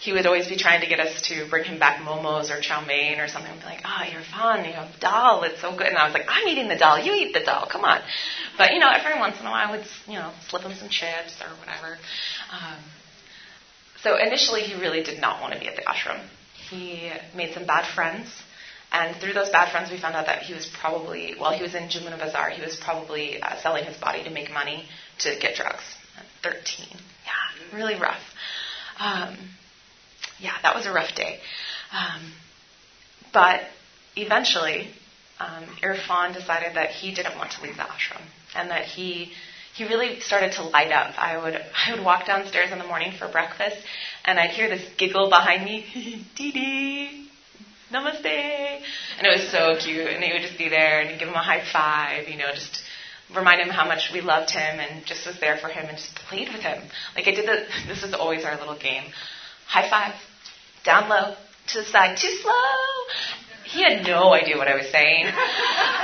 he 0.00 0.12
would 0.12 0.24
always 0.24 0.48
be 0.48 0.56
trying 0.56 0.80
to 0.80 0.86
get 0.86 0.98
us 0.98 1.20
to 1.28 1.46
bring 1.50 1.64
him 1.64 1.78
back 1.78 2.00
momos 2.00 2.50
or 2.50 2.58
chow 2.62 2.82
mein 2.84 3.20
or 3.20 3.28
something. 3.28 3.52
We'd 3.52 3.60
be 3.60 3.66
like, 3.66 3.82
oh, 3.84 4.02
Irfan. 4.02 4.66
You 4.66 4.72
have 4.72 4.98
dal. 4.98 5.42
It's 5.42 5.60
so 5.60 5.76
good. 5.76 5.88
And 5.88 5.98
I 5.98 6.06
was 6.06 6.14
like, 6.14 6.24
I'm 6.26 6.48
eating 6.48 6.68
the 6.68 6.76
dal. 6.76 7.04
You 7.04 7.12
eat 7.12 7.34
the 7.34 7.40
dal. 7.40 7.68
Come 7.70 7.84
on. 7.84 8.00
But, 8.56 8.72
you 8.72 8.78
know, 8.78 8.90
every 8.90 9.20
once 9.20 9.38
in 9.38 9.46
a 9.46 9.50
while 9.50 9.68
I 9.68 9.76
would, 9.76 9.86
you 10.06 10.14
know, 10.14 10.32
slip 10.48 10.62
him 10.62 10.72
some 10.74 10.88
chips 10.88 11.36
or 11.42 11.50
whatever. 11.58 11.98
Um, 12.50 12.78
so 14.02 14.16
initially 14.16 14.62
he 14.62 14.80
really 14.80 15.02
did 15.02 15.20
not 15.20 15.42
want 15.42 15.52
to 15.52 15.60
be 15.60 15.68
at 15.68 15.76
the 15.76 15.82
ashram. 15.82 16.26
He 16.70 17.12
made 17.36 17.52
some 17.52 17.66
bad 17.66 17.84
friends. 17.94 18.30
And 18.92 19.14
through 19.20 19.34
those 19.34 19.50
bad 19.50 19.70
friends, 19.70 19.90
we 19.90 20.00
found 20.00 20.16
out 20.16 20.26
that 20.26 20.42
he 20.44 20.54
was 20.54 20.66
probably, 20.80 21.34
while 21.36 21.52
he 21.52 21.62
was 21.62 21.74
in 21.74 21.90
Jamuna 21.90 22.18
Bazaar, 22.18 22.48
he 22.48 22.62
was 22.62 22.76
probably 22.76 23.40
uh, 23.40 23.60
selling 23.60 23.84
his 23.84 23.98
body 23.98 24.24
to 24.24 24.30
make 24.30 24.50
money 24.50 24.86
to 25.18 25.38
get 25.38 25.56
drugs. 25.56 25.84
At 26.16 26.24
13. 26.42 26.86
Yeah, 26.88 27.76
really 27.76 28.00
rough. 28.00 28.22
Um, 28.98 29.36
yeah, 30.40 30.52
that 30.62 30.74
was 30.74 30.86
a 30.86 30.92
rough 30.92 31.14
day. 31.14 31.38
Um, 31.92 32.32
but 33.32 33.62
eventually, 34.16 34.90
um, 35.38 35.64
Irfan 35.82 36.34
decided 36.34 36.76
that 36.76 36.90
he 36.90 37.14
didn't 37.14 37.36
want 37.36 37.52
to 37.52 37.62
leave 37.62 37.76
the 37.76 37.82
ashram 37.82 38.22
and 38.54 38.70
that 38.70 38.84
he 38.84 39.32
he 39.74 39.84
really 39.84 40.20
started 40.20 40.52
to 40.52 40.62
light 40.64 40.90
up. 40.90 41.14
I 41.16 41.38
would 41.38 41.54
I 41.54 41.94
would 41.94 42.04
walk 42.04 42.26
downstairs 42.26 42.70
in 42.72 42.78
the 42.78 42.86
morning 42.86 43.12
for 43.18 43.30
breakfast 43.30 43.78
and 44.24 44.38
I'd 44.38 44.50
hear 44.50 44.68
this 44.68 44.86
giggle 44.98 45.30
behind 45.30 45.64
me, 45.64 46.26
Didi, 46.36 47.28
namaste, 47.92 48.26
and 48.26 49.26
it 49.26 49.40
was 49.40 49.50
so 49.50 49.76
cute. 49.78 50.08
And 50.08 50.22
he 50.22 50.32
would 50.32 50.42
just 50.42 50.58
be 50.58 50.68
there 50.68 51.00
and 51.00 51.18
give 51.18 51.28
him 51.28 51.34
a 51.34 51.42
high 51.42 51.64
five, 51.72 52.28
you 52.28 52.36
know, 52.36 52.50
just 52.52 52.82
remind 53.34 53.60
him 53.60 53.68
how 53.68 53.86
much 53.86 54.10
we 54.12 54.20
loved 54.20 54.50
him 54.50 54.80
and 54.80 55.06
just 55.06 55.26
was 55.26 55.38
there 55.40 55.56
for 55.56 55.68
him 55.68 55.86
and 55.86 55.96
just 55.96 56.14
played 56.28 56.48
with 56.52 56.62
him. 56.62 56.82
Like 57.14 57.28
I 57.28 57.30
did 57.30 57.46
the, 57.46 57.64
this 57.86 58.02
is 58.02 58.12
always 58.12 58.44
our 58.44 58.56
little 58.58 58.78
game. 58.78 59.04
High 59.66 59.88
five, 59.88 60.14
down 60.84 61.08
low, 61.08 61.34
to 61.68 61.78
the 61.80 61.84
side, 61.84 62.16
too 62.16 62.36
slow. 62.42 62.54
He 63.64 63.84
had 63.84 64.04
no 64.04 64.34
idea 64.34 64.56
what 64.56 64.66
I 64.66 64.74
was 64.74 64.90
saying. 64.90 65.26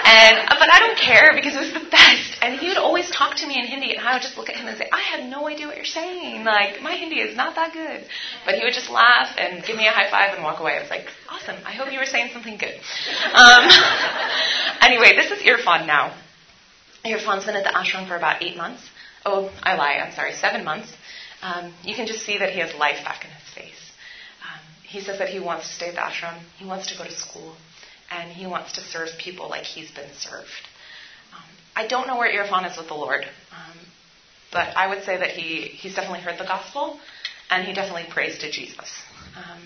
And, 0.07 0.39
but 0.49 0.71
I 0.71 0.79
don't 0.87 0.97
care 0.97 1.35
because 1.35 1.57
it 1.57 1.59
was 1.59 1.73
the 1.73 1.91
best. 1.91 2.39
And 2.41 2.61
he 2.61 2.69
would 2.69 2.77
always 2.77 3.11
talk 3.11 3.35
to 3.39 3.47
me 3.47 3.59
in 3.59 3.67
Hindi 3.67 3.97
and 3.97 4.07
I 4.07 4.13
would 4.15 4.23
just 4.23 4.39
look 4.39 4.49
at 4.49 4.55
him 4.55 4.69
and 4.69 4.79
say, 4.79 4.89
I 4.93 5.01
have 5.01 5.29
no 5.29 5.49
idea 5.49 5.67
what 5.67 5.75
you're 5.75 5.85
saying. 5.85 6.45
Like, 6.45 6.81
my 6.81 6.93
Hindi 6.93 7.17
is 7.17 7.37
not 7.37 7.57
that 7.57 7.73
good. 7.73 8.07
But 8.45 8.55
he 8.55 8.63
would 8.63 8.73
just 8.73 8.89
laugh 8.89 9.35
and 9.37 9.65
give 9.65 9.77
me 9.77 9.89
a 9.89 9.91
high 9.91 10.09
five 10.09 10.33
and 10.33 10.45
walk 10.45 10.61
away. 10.61 10.77
I 10.79 10.81
was 10.81 10.91
like, 10.91 11.07
awesome. 11.29 11.57
I 11.67 11.73
hope 11.73 11.91
you 11.91 11.99
were 11.99 12.07
saying 12.07 12.31
something 12.33 12.57
good. 12.57 12.75
Um, 13.35 13.69
anyway, 14.81 15.17
this 15.17 15.33
is 15.33 15.43
Irfan 15.43 15.87
now. 15.89 16.17
Irfan's 17.05 17.45
been 17.45 17.57
at 17.57 17.65
the 17.65 17.71
ashram 17.71 18.07
for 18.07 18.17
about 18.17 18.43
eight 18.43 18.57
months. 18.57 18.89
Oh, 19.25 19.51
I 19.63 19.75
lie. 19.75 19.95
I'm 19.95 20.15
sorry, 20.15 20.33
seven 20.33 20.65
months. 20.65 20.93
Um, 21.43 21.75
you 21.83 21.97
can 21.97 22.07
just 22.07 22.25
see 22.25 22.39
that 22.39 22.51
he 22.51 22.61
has 22.61 22.73
life 22.75 23.05
back 23.05 23.25
in 23.25 23.31
his 23.31 23.49
face. 23.55 23.86
He 24.97 25.03
says 25.03 25.19
that 25.19 25.29
he 25.29 25.41
wants 25.41 25.69
to 25.69 25.75
stay 25.75 25.89
at 25.89 25.95
the 25.95 26.01
ashram. 26.01 26.41
He 26.57 26.65
wants 26.65 26.87
to 26.87 26.97
go 26.97 27.05
to 27.05 27.13
school, 27.13 27.55
and 28.11 28.33
he 28.33 28.47
wants 28.47 28.73
to 28.77 28.81
serve 28.81 29.11
people 29.19 29.47
like 29.51 29.65
he's 29.65 29.91
been 29.91 30.09
served. 30.19 30.65
Um, 31.35 31.51
I 31.77 31.87
don't 31.87 32.07
know 32.07 32.17
where 32.17 32.33
Irfan 32.33 32.65
is 32.71 32.79
with 32.79 32.89
the 32.89 32.95
Lord, 32.95 33.25
um, 33.53 33.77
but 34.51 34.75
I 34.75 34.89
would 34.89 35.05
say 35.05 35.19
that 35.19 35.33
he 35.33 35.69
he's 35.81 35.95
definitely 35.95 36.21
heard 36.21 36.39
the 36.39 36.47
gospel, 36.47 36.99
and 37.51 37.67
he 37.67 37.75
definitely 37.75 38.07
prays 38.11 38.39
to 38.39 38.51
Jesus. 38.51 38.91
Um, 39.37 39.61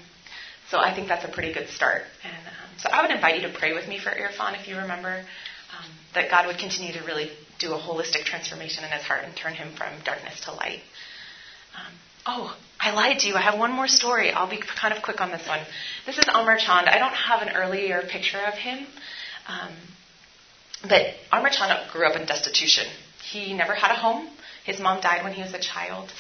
so 0.68 0.80
I 0.80 0.92
think 0.92 1.06
that's 1.06 1.24
a 1.24 1.28
pretty 1.28 1.52
good 1.52 1.68
start. 1.68 2.02
And 2.24 2.46
um, 2.48 2.70
so 2.78 2.88
I 2.90 3.00
would 3.02 3.12
invite 3.12 3.36
you 3.40 3.46
to 3.46 3.56
pray 3.56 3.72
with 3.72 3.86
me 3.86 4.00
for 4.00 4.10
Irfan 4.10 4.58
if 4.60 4.66
you 4.66 4.78
remember 4.78 5.14
um, 5.78 5.90
that 6.14 6.28
God 6.28 6.48
would 6.48 6.58
continue 6.58 6.92
to 6.94 7.06
really 7.06 7.30
do 7.60 7.72
a 7.74 7.78
holistic 7.78 8.24
transformation 8.24 8.82
in 8.82 8.90
his 8.90 9.02
heart 9.02 9.22
and 9.22 9.36
turn 9.36 9.54
him 9.54 9.76
from 9.76 9.92
darkness 10.04 10.40
to 10.46 10.52
light. 10.54 10.80
Um, 11.78 11.92
oh, 12.26 12.56
I 12.78 12.92
lied 12.92 13.20
to 13.20 13.28
you. 13.28 13.34
I 13.34 13.42
have 13.42 13.58
one 13.58 13.72
more 13.72 13.88
story. 13.88 14.30
I'll 14.30 14.48
be 14.48 14.58
kind 14.58 14.94
of 14.94 15.02
quick 15.02 15.20
on 15.20 15.30
this 15.30 15.46
one. 15.46 15.60
This 16.06 16.18
is 16.18 16.24
Amar 16.28 16.56
Chand. 16.56 16.88
I 16.88 16.98
don't 16.98 17.12
have 17.12 17.42
an 17.42 17.50
earlier 17.54 18.02
picture 18.10 18.40
of 18.40 18.54
him, 18.54 18.86
um, 19.48 19.72
but 20.82 21.14
Amar 21.32 21.50
Chand 21.50 21.90
grew 21.92 22.06
up 22.06 22.18
in 22.18 22.26
destitution. 22.26 22.86
He 23.22 23.54
never 23.54 23.74
had 23.74 23.90
a 23.90 23.96
home. 23.96 24.28
His 24.64 24.80
mom 24.80 25.00
died 25.00 25.24
when 25.24 25.32
he 25.32 25.42
was 25.42 25.52
a 25.54 25.58
child, 25.58 26.10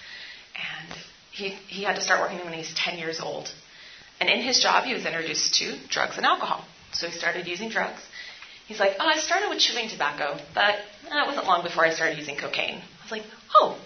and 0.54 0.98
he, 1.32 1.48
he 1.48 1.84
had 1.84 1.96
to 1.96 2.02
start 2.02 2.20
working 2.20 2.44
when 2.44 2.52
he 2.52 2.60
was 2.60 2.72
10 2.74 2.98
years 2.98 3.20
old. 3.20 3.52
And 4.20 4.28
in 4.28 4.40
his 4.42 4.60
job, 4.60 4.84
he 4.84 4.92
was 4.92 5.06
introduced 5.06 5.54
to 5.56 5.78
drugs 5.88 6.16
and 6.16 6.26
alcohol. 6.26 6.64
So 6.92 7.06
he 7.06 7.12
started 7.12 7.46
using 7.46 7.70
drugs. 7.70 8.00
He's 8.66 8.78
like, 8.78 8.92
oh, 9.00 9.06
I 9.06 9.18
started 9.18 9.48
with 9.48 9.58
chewing 9.58 9.88
tobacco, 9.88 10.38
but 10.54 10.74
uh, 11.10 11.24
it 11.24 11.26
wasn't 11.26 11.46
long 11.46 11.62
before 11.62 11.84
I 11.84 11.92
started 11.94 12.18
using 12.18 12.36
cocaine. 12.36 12.82
I 13.10 13.14
was 13.14 13.22
like, 13.22 13.32
oh, 13.54 13.78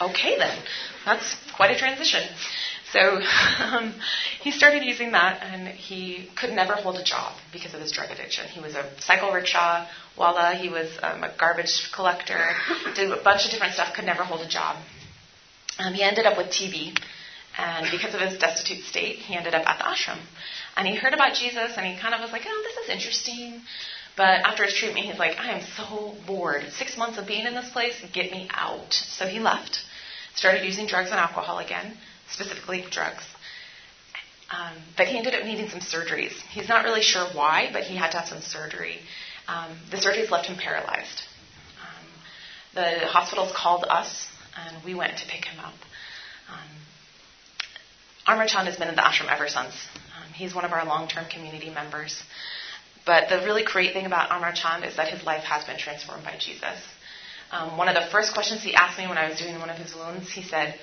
okay 0.00 0.38
then. 0.38 0.58
That's 1.04 1.36
quite 1.56 1.70
a 1.70 1.78
transition. 1.78 2.22
So 2.92 3.00
um, 3.58 3.94
he 4.40 4.50
started 4.50 4.84
using 4.84 5.12
that, 5.12 5.42
and 5.42 5.68
he 5.68 6.28
could 6.36 6.50
never 6.50 6.74
hold 6.74 6.96
a 6.96 7.04
job 7.04 7.34
because 7.52 7.74
of 7.74 7.80
his 7.80 7.92
drug 7.92 8.10
addiction. 8.10 8.46
He 8.48 8.60
was 8.60 8.74
a 8.74 8.88
cycle 9.00 9.32
rickshaw 9.32 9.86
walla, 10.16 10.54
he 10.54 10.68
was 10.68 10.90
um, 11.02 11.24
a 11.24 11.34
garbage 11.38 11.90
collector, 11.94 12.50
did 12.94 13.10
a 13.10 13.22
bunch 13.22 13.46
of 13.46 13.50
different 13.50 13.74
stuff, 13.74 13.94
could 13.94 14.04
never 14.04 14.24
hold 14.24 14.42
a 14.42 14.48
job. 14.48 14.76
Um, 15.78 15.94
he 15.94 16.02
ended 16.02 16.26
up 16.26 16.36
with 16.36 16.48
TB, 16.48 16.98
and 17.56 17.90
because 17.90 18.14
of 18.14 18.20
his 18.20 18.38
destitute 18.38 18.84
state, 18.84 19.16
he 19.16 19.34
ended 19.34 19.54
up 19.54 19.66
at 19.66 19.78
the 19.78 19.84
ashram. 19.84 20.20
And 20.76 20.86
he 20.86 20.94
heard 20.94 21.14
about 21.14 21.34
Jesus, 21.34 21.72
and 21.76 21.86
he 21.86 21.98
kind 21.98 22.14
of 22.14 22.20
was 22.20 22.30
like, 22.30 22.42
oh, 22.46 22.62
this 22.64 22.84
is 22.84 22.90
interesting. 22.90 23.62
But 24.16 24.40
after 24.44 24.64
his 24.64 24.74
treatment, 24.74 25.06
he's 25.06 25.18
like, 25.18 25.38
I 25.38 25.52
am 25.52 25.62
so 25.76 26.14
bored. 26.26 26.64
Six 26.72 26.96
months 26.96 27.18
of 27.18 27.26
being 27.26 27.46
in 27.46 27.54
this 27.54 27.70
place, 27.70 27.94
get 28.12 28.30
me 28.30 28.48
out. 28.52 28.92
So 28.92 29.26
he 29.26 29.40
left, 29.40 29.78
started 30.34 30.64
using 30.64 30.86
drugs 30.86 31.10
and 31.10 31.18
alcohol 31.18 31.58
again, 31.58 31.96
specifically 32.30 32.84
drugs. 32.90 33.24
Um, 34.50 34.76
but 34.98 35.06
he 35.06 35.16
ended 35.16 35.34
up 35.34 35.44
needing 35.44 35.68
some 35.70 35.80
surgeries. 35.80 36.32
He's 36.50 36.68
not 36.68 36.84
really 36.84 37.00
sure 37.00 37.26
why, 37.32 37.70
but 37.72 37.84
he 37.84 37.96
had 37.96 38.10
to 38.10 38.18
have 38.18 38.28
some 38.28 38.42
surgery. 38.42 38.98
Um, 39.48 39.78
the 39.90 39.96
surgeries 39.96 40.30
left 40.30 40.46
him 40.46 40.58
paralyzed. 40.58 41.22
Um, 41.80 42.06
the 42.74 43.06
hospitals 43.06 43.50
called 43.56 43.86
us, 43.88 44.28
and 44.56 44.84
we 44.84 44.94
went 44.94 45.16
to 45.18 45.26
pick 45.26 45.46
him 45.46 45.58
up. 45.58 45.74
Um, 46.50 46.68
Amar 48.26 48.46
has 48.46 48.76
been 48.76 48.88
in 48.88 48.94
the 48.94 49.00
ashram 49.00 49.32
ever 49.32 49.48
since. 49.48 49.74
Um, 49.94 50.32
he's 50.34 50.54
one 50.54 50.66
of 50.66 50.72
our 50.72 50.84
long-term 50.84 51.26
community 51.30 51.70
members. 51.70 52.22
But 53.04 53.28
the 53.28 53.38
really 53.38 53.64
great 53.64 53.92
thing 53.92 54.06
about 54.06 54.30
Amar 54.30 54.52
Chand 54.52 54.84
is 54.84 54.96
that 54.96 55.08
his 55.08 55.24
life 55.24 55.42
has 55.44 55.64
been 55.64 55.78
transformed 55.78 56.24
by 56.24 56.36
Jesus. 56.38 56.78
Um, 57.50 57.76
one 57.76 57.88
of 57.88 57.94
the 57.94 58.08
first 58.10 58.32
questions 58.32 58.62
he 58.62 58.74
asked 58.74 58.98
me 58.98 59.06
when 59.06 59.18
I 59.18 59.28
was 59.28 59.38
doing 59.38 59.58
one 59.58 59.70
of 59.70 59.76
his 59.76 59.94
wounds, 59.94 60.30
he 60.32 60.42
said, 60.42 60.74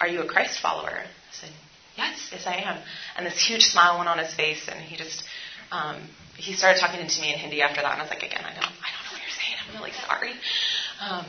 Are 0.00 0.08
you 0.08 0.22
a 0.22 0.26
Christ 0.26 0.60
follower? 0.60 0.90
I 0.90 1.06
said, 1.32 1.50
Yes, 1.96 2.30
yes, 2.32 2.46
I 2.46 2.56
am. 2.56 2.82
And 3.16 3.26
this 3.26 3.38
huge 3.38 3.62
smile 3.62 3.98
went 3.98 4.08
on 4.08 4.18
his 4.18 4.34
face, 4.34 4.68
and 4.68 4.80
he 4.80 4.96
just, 4.96 5.22
um, 5.70 6.08
he 6.36 6.52
started 6.54 6.80
talking 6.80 7.06
to 7.06 7.20
me 7.20 7.32
in 7.32 7.38
Hindi 7.38 7.62
after 7.62 7.80
that, 7.82 7.92
and 7.92 8.00
I 8.00 8.04
was 8.04 8.10
like, 8.10 8.24
Again, 8.24 8.42
I 8.44 8.52
don't, 8.54 8.64
I 8.64 8.88
don't 8.90 9.04
know 9.06 9.12
what 9.12 9.22
you're 9.22 9.38
saying. 9.38 9.54
I'm 9.68 9.78
really 9.78 9.92
sorry. 9.92 10.32
Um, 11.00 11.26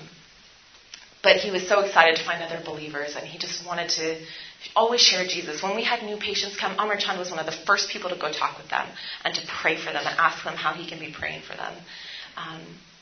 but 1.21 1.37
he 1.37 1.51
was 1.51 1.67
so 1.67 1.81
excited 1.81 2.15
to 2.17 2.23
find 2.23 2.41
other 2.41 2.61
believers, 2.63 3.15
and 3.15 3.25
he 3.25 3.37
just 3.37 3.65
wanted 3.65 3.89
to 3.89 4.17
always 4.75 5.01
share 5.01 5.25
Jesus. 5.25 5.61
When 5.61 5.75
we 5.75 5.83
had 5.83 6.03
new 6.03 6.17
patients 6.17 6.57
come, 6.57 6.73
Amar 6.73 6.97
Chand 6.97 7.19
was 7.19 7.29
one 7.29 7.39
of 7.39 7.45
the 7.45 7.57
first 7.65 7.89
people 7.89 8.09
to 8.09 8.17
go 8.17 8.31
talk 8.31 8.57
with 8.57 8.69
them 8.69 8.87
and 9.23 9.33
to 9.35 9.41
pray 9.61 9.77
for 9.77 9.91
them 9.91 10.03
and 10.05 10.19
ask 10.19 10.43
them 10.43 10.55
how 10.55 10.73
he 10.73 10.87
can 10.87 10.99
be 10.99 11.11
praying 11.11 11.41
for 11.43 11.55
them. 11.55 11.73
Um, 12.37 12.61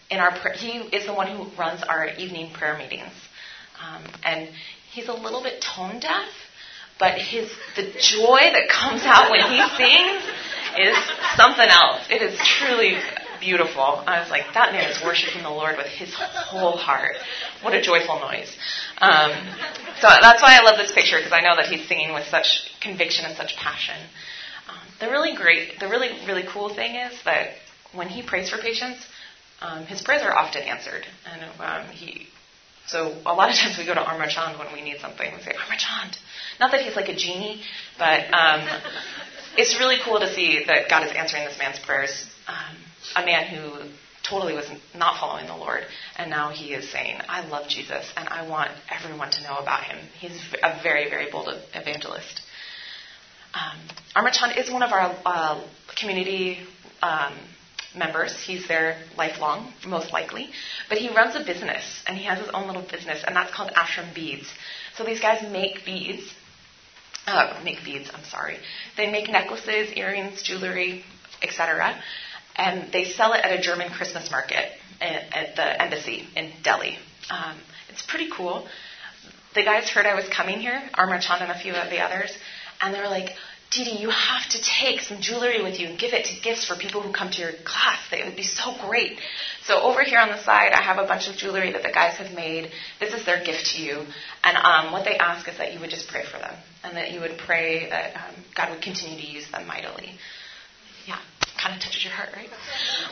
in 0.09 0.19
our 0.19 0.31
he 0.55 0.77
is 0.95 1.05
the 1.05 1.13
one 1.13 1.27
who 1.27 1.49
runs 1.57 1.81
our 1.83 2.07
evening 2.07 2.53
prayer 2.53 2.77
meetings, 2.77 3.13
um, 3.81 4.03
and 4.23 4.49
he's 4.91 5.07
a 5.07 5.13
little 5.13 5.41
bit 5.41 5.61
tone 5.61 5.99
deaf, 5.99 6.29
but 6.99 7.17
his 7.17 7.49
the 7.75 7.83
joy 7.99 8.41
that 8.53 8.69
comes 8.69 9.01
out 9.05 9.31
when 9.31 9.41
he 9.49 9.59
sings 9.75 10.23
is 10.77 10.97
something 11.35 11.67
else. 11.67 12.05
It 12.09 12.21
is 12.21 12.37
truly 12.37 12.97
beautiful. 13.43 14.03
I 14.07 14.19
was 14.21 14.29
like, 14.29 14.53
that 14.53 14.71
man 14.71 14.89
is 14.89 15.03
worshiping 15.03 15.43
the 15.43 15.49
Lord 15.49 15.77
with 15.77 15.87
his 15.87 16.13
whole 16.13 16.77
heart. 16.77 17.15
What 17.61 17.73
a 17.73 17.81
joyful 17.81 18.19
noise. 18.19 18.55
Um, 18.99 19.31
so 19.99 20.07
that's 20.07 20.41
why 20.41 20.57
I 20.57 20.61
love 20.63 20.77
this 20.77 20.91
picture 20.91 21.17
because 21.17 21.33
I 21.33 21.41
know 21.41 21.55
that 21.55 21.65
he's 21.65 21.87
singing 21.87 22.13
with 22.13 22.25
such 22.27 22.71
conviction 22.81 23.25
and 23.25 23.35
such 23.35 23.55
passion. 23.57 23.95
Um, 24.69 24.79
the 24.99 25.09
really 25.09 25.35
great, 25.35 25.79
the 25.79 25.87
really, 25.87 26.25
really 26.25 26.45
cool 26.47 26.73
thing 26.73 26.95
is 26.95 27.13
that 27.25 27.51
when 27.93 28.07
he 28.07 28.23
prays 28.23 28.49
for 28.49 28.57
patients, 28.57 29.05
um, 29.61 29.85
his 29.85 30.01
prayers 30.01 30.23
are 30.23 30.35
often 30.35 30.63
answered. 30.63 31.05
And 31.25 31.43
um, 31.59 31.87
he, 31.93 32.27
so 32.87 33.15
a 33.25 33.33
lot 33.33 33.49
of 33.49 33.55
times 33.55 33.77
we 33.77 33.85
go 33.85 33.93
to 33.93 34.01
Amar 34.01 34.27
Chand 34.27 34.59
when 34.59 34.73
we 34.73 34.81
need 34.81 34.99
something. 34.99 35.31
We 35.35 35.41
say, 35.41 35.51
Amar 35.51 35.77
Chand. 35.77 36.17
Not 36.59 36.71
that 36.71 36.81
he's 36.81 36.95
like 36.95 37.09
a 37.09 37.15
genie, 37.15 37.61
but 37.97 38.33
um, 38.33 38.67
it's 39.57 39.79
really 39.79 39.97
cool 40.03 40.19
to 40.19 40.33
see 40.33 40.63
that 40.67 40.89
God 40.89 41.05
is 41.05 41.11
answering 41.15 41.45
this 41.45 41.57
man's 41.57 41.79
prayers. 41.79 42.27
Um, 42.47 42.75
a 43.15 43.25
man 43.25 43.47
who 43.47 43.89
totally 44.27 44.53
was 44.53 44.65
not 44.95 45.19
following 45.19 45.47
the 45.47 45.55
Lord, 45.55 45.83
and 46.17 46.29
now 46.29 46.49
he 46.49 46.73
is 46.73 46.89
saying, 46.91 47.19
I 47.27 47.45
love 47.47 47.67
Jesus, 47.67 48.11
and 48.15 48.27
I 48.29 48.47
want 48.47 48.71
everyone 48.89 49.31
to 49.31 49.43
know 49.43 49.57
about 49.57 49.83
him. 49.83 49.97
He's 50.19 50.39
a 50.63 50.81
very, 50.81 51.09
very 51.09 51.29
bold 51.29 51.49
evangelist. 51.73 52.41
Um, 53.53 53.79
Amar 54.15 54.31
Chand 54.31 54.57
is 54.57 54.71
one 54.71 54.81
of 54.81 54.91
our 54.91 55.15
uh, 55.25 55.63
community 55.99 56.59
um, 57.01 57.33
members. 57.95 58.41
He's 58.41 58.67
there 58.67 58.97
lifelong, 59.17 59.73
most 59.85 60.11
likely. 60.11 60.49
But 60.89 60.97
he 60.97 61.09
runs 61.09 61.35
a 61.35 61.43
business, 61.43 62.03
and 62.07 62.17
he 62.17 62.25
has 62.25 62.39
his 62.39 62.49
own 62.53 62.67
little 62.67 62.81
business, 62.81 63.23
and 63.27 63.35
that's 63.35 63.53
called 63.53 63.71
Ashram 63.71 64.15
Beads. 64.15 64.47
So 64.95 65.03
these 65.03 65.19
guys 65.19 65.43
make 65.51 65.85
beads. 65.85 66.33
Uh, 67.27 67.61
make 67.63 67.83
beads, 67.85 68.09
I'm 68.13 68.23
sorry. 68.25 68.57
They 68.97 69.09
make 69.09 69.29
necklaces, 69.29 69.93
earrings, 69.95 70.41
jewelry, 70.43 71.05
etc 71.41 72.01
and 72.55 72.91
they 72.91 73.05
sell 73.05 73.33
it 73.33 73.43
at 73.43 73.57
a 73.57 73.61
German 73.61 73.89
Christmas 73.89 74.29
market 74.31 74.69
at 75.01 75.55
the 75.55 75.81
embassy 75.81 76.27
in 76.35 76.51
Delhi. 76.63 76.97
Um, 77.29 77.57
it's 77.89 78.05
pretty 78.05 78.29
cool. 78.35 78.67
The 79.55 79.63
guys 79.63 79.89
heard 79.89 80.05
I 80.05 80.15
was 80.15 80.27
coming 80.29 80.59
here, 80.59 80.81
Amar 80.95 81.19
Chand 81.19 81.41
and 81.41 81.51
a 81.51 81.59
few 81.59 81.73
of 81.73 81.89
the 81.89 81.99
others, 81.99 82.35
and 82.81 82.93
they 82.93 82.99
were 82.99 83.07
like, 83.07 83.29
Didi, 83.73 83.91
you 83.91 84.09
have 84.09 84.47
to 84.49 84.61
take 84.61 85.01
some 85.01 85.19
jewelry 85.19 85.63
with 85.63 85.79
you 85.79 85.87
and 85.87 85.97
give 85.97 86.13
it 86.13 86.25
to 86.25 86.41
gifts 86.41 86.65
for 86.67 86.75
people 86.75 87.01
who 87.01 87.11
come 87.11 87.31
to 87.31 87.41
your 87.41 87.53
class. 87.65 87.99
It 88.11 88.23
would 88.25 88.35
be 88.35 88.43
so 88.43 88.75
great. 88.79 89.17
So 89.63 89.81
over 89.81 90.03
here 90.03 90.19
on 90.19 90.29
the 90.29 90.37
side, 90.37 90.73
I 90.73 90.81
have 90.83 90.99
a 90.99 91.07
bunch 91.07 91.27
of 91.27 91.35
jewelry 91.35 91.71
that 91.71 91.81
the 91.81 91.91
guys 91.91 92.17
have 92.17 92.33
made. 92.33 92.69
This 92.99 93.13
is 93.15 93.25
their 93.25 93.43
gift 93.43 93.71
to 93.75 93.81
you. 93.81 94.05
And 94.43 94.57
um, 94.57 94.91
what 94.91 95.05
they 95.05 95.17
ask 95.17 95.47
is 95.47 95.57
that 95.57 95.73
you 95.73 95.79
would 95.79 95.89
just 95.89 96.07
pray 96.07 96.23
for 96.23 96.37
them 96.37 96.53
and 96.83 96.95
that 96.97 97.11
you 97.11 97.21
would 97.21 97.39
pray 97.39 97.89
that 97.89 98.15
um, 98.15 98.35
God 98.55 98.69
would 98.71 98.83
continue 98.83 99.19
to 99.19 99.27
use 99.27 99.49
them 99.49 99.65
mightily. 99.65 100.19
Yeah 101.07 101.19
kind 101.63 101.75
of 101.75 101.81
touches 101.81 102.03
your 102.03 102.13
heart, 102.13 102.29
right? 102.35 102.49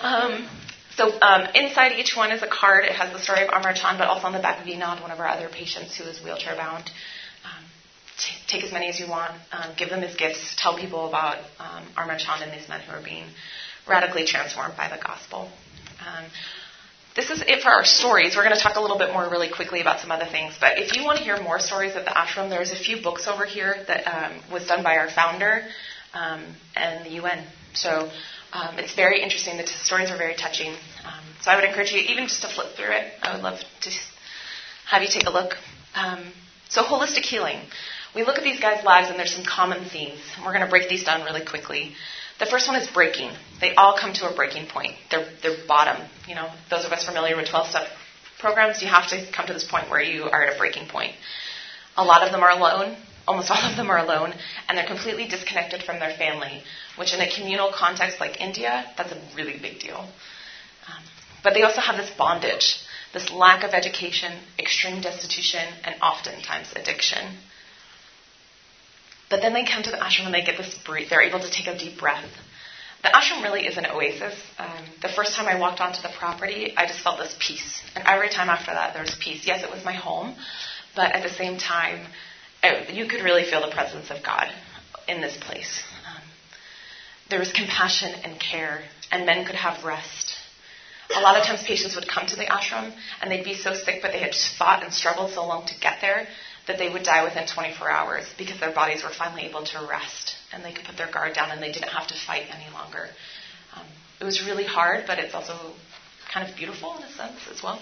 Um, 0.02 0.50
so 0.96 1.10
um, 1.22 1.48
inside 1.56 1.94
each 1.94 2.16
one 2.18 2.32
is 2.32 2.44
a 2.44 2.48
card. 2.48 2.84
It 2.84 2.92
has 2.92 3.14
the 3.14 3.20
story 3.20 3.44
of 3.44 3.50
Amar 3.50 3.74
Chand, 3.74 3.98
but 3.98 4.08
also 4.08 4.28
on 4.28 4.34
the 4.34 4.40
back, 4.40 4.60
of 4.60 4.68
Vinod, 4.68 5.02
one 5.02 5.12
of 5.12 5.20
our 5.20 5.28
other 5.28 5.48
patients 5.48 5.98
who 5.98 6.04
is 6.04 6.22
wheelchair 6.22 6.56
bound. 6.56 6.84
Um, 7.46 7.64
t- 8.18 8.36
take 8.48 8.64
as 8.66 8.74
many 8.74 8.90
as 8.90 9.00
you 9.00 9.08
want. 9.08 9.32
Um, 9.54 9.72
give 9.78 9.90
them 9.90 10.04
as 10.04 10.16
gifts. 10.16 10.56
Tell 10.60 10.78
people 10.78 11.08
about 11.08 11.38
um, 11.60 11.86
Amar 11.96 12.18
Chand 12.18 12.44
and 12.44 12.52
these 12.52 12.68
men 12.68 12.82
who 12.82 12.92
are 12.92 13.02
being 13.02 13.26
radically 13.88 14.26
transformed 14.26 14.76
by 14.76 14.90
the 14.90 15.02
gospel. 15.02 15.50
Um, 16.06 16.26
this 17.16 17.30
is 17.30 17.42
it 17.46 17.62
for 17.62 17.70
our 17.70 17.86
stories. 17.86 18.36
We're 18.36 18.44
going 18.44 18.56
to 18.56 18.62
talk 18.62 18.76
a 18.76 18.82
little 18.82 18.98
bit 18.98 19.12
more 19.12 19.30
really 19.30 19.50
quickly 19.50 19.82
about 19.82 20.00
some 20.00 20.12
other 20.12 20.26
things. 20.26 20.56
But 20.60 20.78
if 20.78 20.96
you 20.96 21.04
want 21.04 21.18
to 21.20 21.24
hear 21.24 21.42
more 21.42 21.60
stories 21.60 21.96
of 21.96 22.06
the 22.06 22.12
ashram, 22.12 22.50
there's 22.50 22.72
a 22.72 22.80
few 22.80 23.02
books 23.02 23.28
over 23.28 23.46
here 23.46 23.84
that 23.88 24.08
um, 24.08 24.42
was 24.52 24.68
done 24.68 24.84
by 24.84 24.96
our 24.98 25.10
founder 25.10 25.64
and 26.14 27.06
the 27.06 27.12
UN. 27.22 27.46
So 27.74 28.10
um, 28.54 28.80
it's 28.80 28.94
very 28.96 29.22
interesting. 29.22 29.58
The 29.58 29.64
t- 29.64 29.74
stories 29.84 30.10
are 30.12 30.18
very 30.18 30.36
touching. 30.36 30.72
Um, 31.06 31.24
so 31.42 31.52
I 31.52 31.56
would 31.56 31.64
encourage 31.64 31.92
you 31.92 32.00
even 32.00 32.28
just 32.28 32.42
to 32.42 32.48
flip 32.48 32.76
through 32.76 32.92
it. 32.92 33.14
I 33.22 33.34
would 33.34 33.44
love 33.44 33.60
to 33.60 33.90
have 34.88 35.02
you 35.02 35.08
take 35.08 35.26
a 35.26 35.32
look. 35.32 35.54
Um, 35.96 36.32
so 36.70 36.84
holistic 36.84 37.26
healing. 37.26 37.60
We 38.14 38.24
look 38.24 38.38
at 38.38 38.44
these 38.44 38.60
guys' 38.60 38.84
lives 38.84 39.10
and 39.10 39.18
there's 39.18 39.34
some 39.34 39.46
common 39.46 39.86
themes. 39.86 40.20
We're 40.44 40.52
going 40.52 40.66
to 40.66 40.70
break 40.70 40.90
these 40.90 41.04
down 41.04 41.24
really 41.24 41.46
quickly. 41.46 41.94
The 42.40 42.46
first 42.46 42.68
one 42.68 42.76
is 42.76 42.88
breaking. 42.90 43.32
They 43.62 43.76
all 43.76 43.98
come 43.98 44.14
to 44.14 44.30
a 44.30 44.36
breaking 44.36 44.68
point. 44.68 44.96
They're, 45.10 45.28
they're 45.42 45.66
bottom. 45.68 46.02
You 46.28 46.36
know, 46.36 46.50
those 46.70 46.86
of 46.86 46.92
us 46.92 47.06
familiar 47.06 47.38
with 47.38 47.50
12 47.50 47.68
step 47.68 47.88
programs, 48.40 48.82
you 48.82 48.88
have 48.88 49.08
to 49.10 49.32
come 49.32 49.48
to 49.48 49.54
this 49.54 49.64
point 49.64 49.90
where 49.90 50.02
you 50.02 50.24
are 50.24 50.44
at 50.44 50.56
a 50.56 50.58
breaking 50.58 50.88
point. 50.88 51.14
A 51.96 52.04
lot 52.04 52.24
of 52.24 52.32
them 52.32 52.42
are 52.42 52.50
alone. 52.50 52.98
Almost 53.28 53.52
all 53.52 53.70
of 53.70 53.78
them 53.78 53.90
are 53.90 53.98
alone, 53.98 54.34
and 54.68 54.78
they're 54.78 54.88
completely 54.88 55.28
disconnected 55.28 55.84
from 55.84 56.00
their 56.00 56.16
family, 56.18 56.64
which 56.98 57.14
in 57.14 57.22
a 57.22 57.30
communal 57.30 57.72
context 57.74 58.20
like 58.20 58.42
India, 58.42 58.92
that's 58.98 59.12
a 59.12 59.22
really 59.36 59.58
big 59.60 59.80
deal. 59.80 60.00
Um, 60.88 61.04
but 61.44 61.54
they 61.54 61.64
also 61.64 61.82
have 61.82 61.98
this 61.98 62.12
bondage, 62.18 62.80
this 63.14 63.32
lack 63.32 63.64
of 63.64 63.72
education, 63.74 64.34
extreme 64.58 65.02
destitution, 65.02 65.66
and 65.84 65.96
oftentimes 66.02 66.74
addiction. 66.76 67.38
But 69.30 69.42
then 69.42 69.54
they 69.54 69.66
come 69.66 69.84
to 69.84 69.92
the 69.92 69.98
ashram 69.98 70.26
and 70.26 70.34
they 70.34 70.44
get 70.44 70.58
this 70.58 70.78
breathe. 70.86 71.10
They're 71.10 71.22
able 71.22 71.40
to 71.40 71.50
take 71.50 71.68
a 71.68 71.78
deep 71.78 72.00
breath. 72.00 72.30
The 73.04 73.10
ashram 73.10 73.42
really 73.44 73.66
is 73.66 73.78
an 73.78 73.86
oasis. 73.86 74.36
Um, 74.60 74.84
the 75.02 75.10
first 75.10 75.34
time 75.34 75.48
I 75.48 75.58
walked 75.60 75.80
onto 75.80 76.02
the 76.02 76.12
property, 76.20 76.74
I 76.78 76.86
just 76.86 77.00
felt 77.00 77.18
this 77.18 77.36
peace. 77.40 77.82
And 77.96 78.04
every 78.06 78.30
time 78.30 78.50
after 78.50 78.72
that, 78.72 78.94
there 78.94 79.02
was 79.02 79.16
peace. 79.16 79.48
Yes, 79.48 79.64
it 79.64 79.72
was 79.72 79.84
my 79.84 79.94
home, 79.94 80.36
but 80.96 81.16
at 81.16 81.24
the 81.24 81.34
same 81.34 81.58
time, 81.58 82.06
it, 82.64 82.94
you 82.94 83.08
could 83.08 83.22
really 83.24 83.44
feel 83.50 83.62
the 83.62 83.74
presence 83.74 84.12
of 84.12 84.24
God 84.24 84.48
in 85.08 85.22
this 85.22 85.38
place. 85.38 85.82
Um, 86.08 86.22
there 87.30 87.40
was 87.40 87.52
compassion 87.52 88.14
and 88.24 88.40
care, 88.40 88.84
and 89.12 89.26
men 89.26 89.46
could 89.46 89.56
have 89.56 89.84
rest. 89.84 90.36
A 91.16 91.20
lot 91.20 91.38
of 91.38 91.46
times, 91.46 91.64
patients 91.64 91.96
would 91.96 92.08
come 92.08 92.26
to 92.28 92.36
the 92.36 92.46
ashram 92.46 92.94
and 93.22 93.30
they'd 93.30 93.44
be 93.44 93.56
so 93.56 93.74
sick, 93.74 94.02
but 94.02 94.14
they 94.14 94.20
had 94.20 94.34
fought 94.58 94.82
and 94.84 94.94
struggled 94.94 95.32
so 95.32 95.46
long 95.46 95.68
to 95.68 95.74
get 95.80 95.98
there 96.00 96.26
that 96.68 96.78
they 96.78 96.88
would 96.88 97.04
die 97.04 97.24
within 97.24 97.46
24 97.48 97.90
hours 97.90 98.26
because 98.38 98.60
their 98.60 98.74
bodies 98.74 99.04
were 99.04 99.10
finally 99.10 99.44
able 99.44 99.66
to 99.66 99.88
rest 99.90 100.36
and 100.54 100.64
they 100.64 100.72
could 100.72 100.86
put 100.86 100.96
their 100.96 101.12
guard 101.12 101.34
down 101.34 101.52
and 101.52 101.62
they 101.62 101.72
didn't 101.72 101.90
have 101.90 102.08
to 102.08 102.14
fight 102.26 102.44
any 102.54 102.72
longer. 102.72 103.10
Um, 103.76 103.86
it 104.22 104.24
was 104.24 104.46
really 104.46 104.64
hard, 104.64 105.06
but 105.06 105.20
it's 105.20 105.34
also 105.34 105.58
kind 106.34 106.50
of 106.50 106.56
beautiful 106.56 106.96
in 106.98 107.04
a 107.04 107.12
sense 107.12 107.40
as 107.52 107.62
well. 107.62 107.82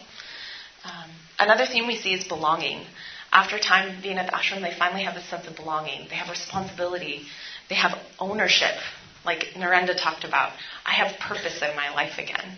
Um, 0.86 1.10
another 1.38 1.66
theme 1.66 1.88
we 1.88 1.98
see 1.98 2.14
is 2.14 2.28
belonging. 2.28 2.86
After 3.32 3.60
time 3.60 4.02
being 4.02 4.18
at 4.18 4.26
the 4.26 4.32
ashram, 4.32 4.62
they 4.62 4.74
finally 4.78 5.04
have 5.04 5.16
a 5.16 5.22
sense 5.22 5.48
of 5.48 5.56
belonging. 5.56 6.08
They 6.10 6.16
have 6.16 6.30
responsibility. 6.30 7.26
They 7.70 7.76
have 7.76 7.98
ownership, 8.20 8.76
like 9.24 9.54
Narendra 9.56 9.96
talked 10.02 10.24
about. 10.24 10.54
I 10.86 10.94
have 10.94 11.20
purpose 11.20 11.62
in 11.62 11.76
my 11.76 11.94
life 11.94 12.18
again. 12.18 12.58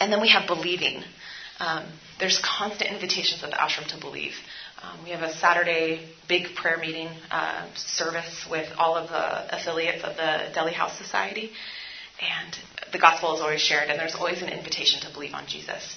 And 0.00 0.12
then 0.12 0.20
we 0.20 0.28
have 0.28 0.46
believing. 0.46 1.02
Um, 1.58 1.84
there's 2.18 2.40
constant 2.40 2.90
invitations 2.90 3.42
at 3.42 3.50
the 3.50 3.56
ashram 3.56 3.86
to 3.88 4.00
believe. 4.00 4.34
Um, 4.82 5.02
we 5.02 5.10
have 5.10 5.22
a 5.22 5.32
Saturday 5.34 6.06
big 6.28 6.54
prayer 6.54 6.78
meeting 6.78 7.08
uh, 7.30 7.68
service 7.74 8.46
with 8.50 8.70
all 8.78 8.96
of 8.96 9.08
the 9.08 9.56
affiliates 9.56 10.04
of 10.04 10.16
the 10.16 10.50
Delhi 10.54 10.72
House 10.72 10.96
Society, 10.98 11.52
and 12.20 12.56
the 12.92 12.98
gospel 12.98 13.34
is 13.34 13.40
always 13.40 13.60
shared, 13.60 13.88
and 13.88 13.98
there's 13.98 14.14
always 14.14 14.42
an 14.42 14.48
invitation 14.48 15.00
to 15.00 15.12
believe 15.12 15.32
on 15.34 15.46
Jesus. 15.46 15.96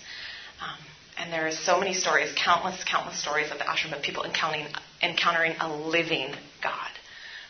Um, 0.62 0.78
and 1.20 1.34
there 1.34 1.48
are 1.48 1.52
so 1.52 1.80
many 1.80 1.94
stories, 1.94 2.32
countless, 2.36 2.84
countless 2.84 3.20
stories 3.20 3.52
of 3.52 3.58
the 3.58 3.64
ashram 3.64 3.96
of 3.96 4.04
people 4.04 4.24
encountering, 4.24 4.68
encountering 5.02 5.56
a 5.60 5.76
living 5.76 6.34
God, 6.62 6.92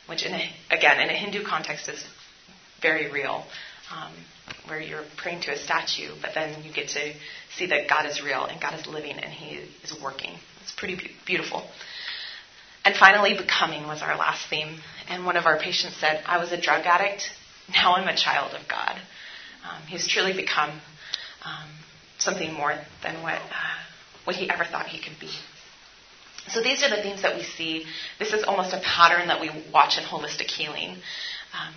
which, 0.08 0.26
in 0.26 0.34
a, 0.34 0.50
again, 0.72 1.00
in 1.00 1.10
a 1.10 1.14
Hindu 1.14 1.44
context, 1.44 1.90
is 1.90 2.04
very 2.82 3.12
real 3.12 3.46
um, 3.92 4.14
where 4.68 4.80
you're 4.80 5.04
praying 5.18 5.42
to 5.42 5.52
a 5.52 5.58
statue, 5.58 6.14
but 6.22 6.32
then 6.34 6.64
you 6.64 6.72
get 6.72 6.90
to 6.90 7.14
see 7.56 7.68
that 7.68 7.90
God 7.90 8.06
is 8.06 8.22
real 8.22 8.46
and 8.46 8.62
God 8.62 8.80
is 8.80 8.88
living 8.88 9.14
and 9.14 9.32
He 9.32 9.60
is 9.84 9.96
working. 10.02 10.32
It's 10.62 10.72
pretty 10.72 11.12
beautiful. 11.26 11.64
And 12.86 12.96
finally, 12.96 13.36
becoming 13.38 13.84
was 13.84 14.02
our 14.02 14.16
last 14.18 14.50
theme. 14.50 14.80
And 15.10 15.26
one 15.26 15.36
of 15.36 15.46
our 15.46 15.60
patients 15.60 15.98
said, 15.98 16.24
I 16.26 16.38
was 16.38 16.52
a 16.52 16.62
drug 16.62 16.86
addict, 16.86 17.30
now 17.70 17.96
I'm 17.96 18.08
a 18.08 18.16
child 18.16 18.54
of 18.54 18.68
God. 18.70 18.98
Um, 19.70 19.82
he's 19.88 20.08
truly 20.08 20.34
become 20.34 20.70
um, 21.44 21.70
something 22.28 22.54
more 22.54 22.74
than 23.04 23.24
what, 23.24 23.36
uh, 23.36 23.78
what 24.26 24.36
he 24.36 24.50
ever 24.50 24.66
thought 24.66 24.88
he 24.88 25.00
could 25.00 25.18
be. 25.20 25.32
So 26.50 26.62
these 26.62 26.84
are 26.84 26.90
the 26.90 27.02
themes 27.02 27.22
that 27.22 27.36
we 27.36 27.44
see. 27.44 27.86
This 28.20 28.34
is 28.34 28.44
almost 28.44 28.74
a 28.74 28.82
pattern 28.84 29.28
that 29.30 29.40
we 29.40 29.50
watch 29.74 29.98
in 29.98 30.04
holistic 30.04 30.50
healing. 30.50 30.92
Um, 31.58 31.74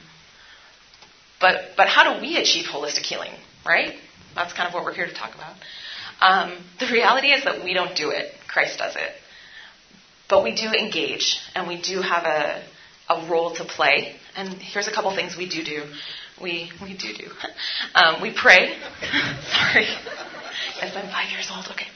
but, 1.41 1.55
but 1.77 1.87
how 1.89 2.03
do 2.13 2.21
we 2.21 2.37
achieve 2.37 2.67
holistic 2.67 3.07
healing, 3.07 3.33
right? 3.65 3.95
That's 4.35 4.53
kind 4.53 4.69
of 4.69 4.75
what 4.75 4.85
we're 4.85 4.95
here 4.95 5.07
to 5.07 5.15
talk 5.15 5.35
about. 5.35 5.55
Um, 6.21 6.59
the 6.81 6.87
reality 6.87 7.29
is 7.29 7.45
that 7.45 7.65
we 7.65 7.73
don't 7.73 7.97
do 7.97 8.11
it, 8.11 8.33
Christ 8.47 8.79
does 8.79 8.97
it. 8.97 9.13
But 10.29 10.45
we 10.45 10.55
do 10.55 10.69
engage, 10.69 11.39
and 11.55 11.67
we 11.67 11.81
do 11.81 12.03
have 12.03 12.25
a, 12.25 12.63
a 13.09 13.29
role 13.31 13.55
to 13.55 13.65
play. 13.65 14.15
And 14.37 14.51
here's 14.51 14.87
a 14.87 14.93
couple 14.93 15.15
things 15.15 15.37
we 15.37 15.49
do 15.49 15.65
do. 15.65 15.83
We, 16.41 16.71
we 16.83 16.97
do 16.97 17.13
do. 17.15 17.27
Um, 17.93 18.23
we 18.23 18.33
pray. 18.33 18.77
Sorry. 19.53 19.87
Yes, 20.77 20.95
I'm 20.97 21.11
five 21.11 21.31
years 21.31 21.51
old. 21.55 21.67
Okay. 21.71 21.87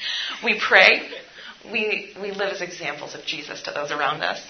We 0.43 0.61
pray. 0.61 1.09
We, 1.71 2.15
we 2.21 2.31
live 2.31 2.53
as 2.53 2.61
examples 2.61 3.15
of 3.15 3.25
Jesus 3.25 3.62
to 3.62 3.71
those 3.71 3.91
around 3.91 4.23
us. 4.23 4.41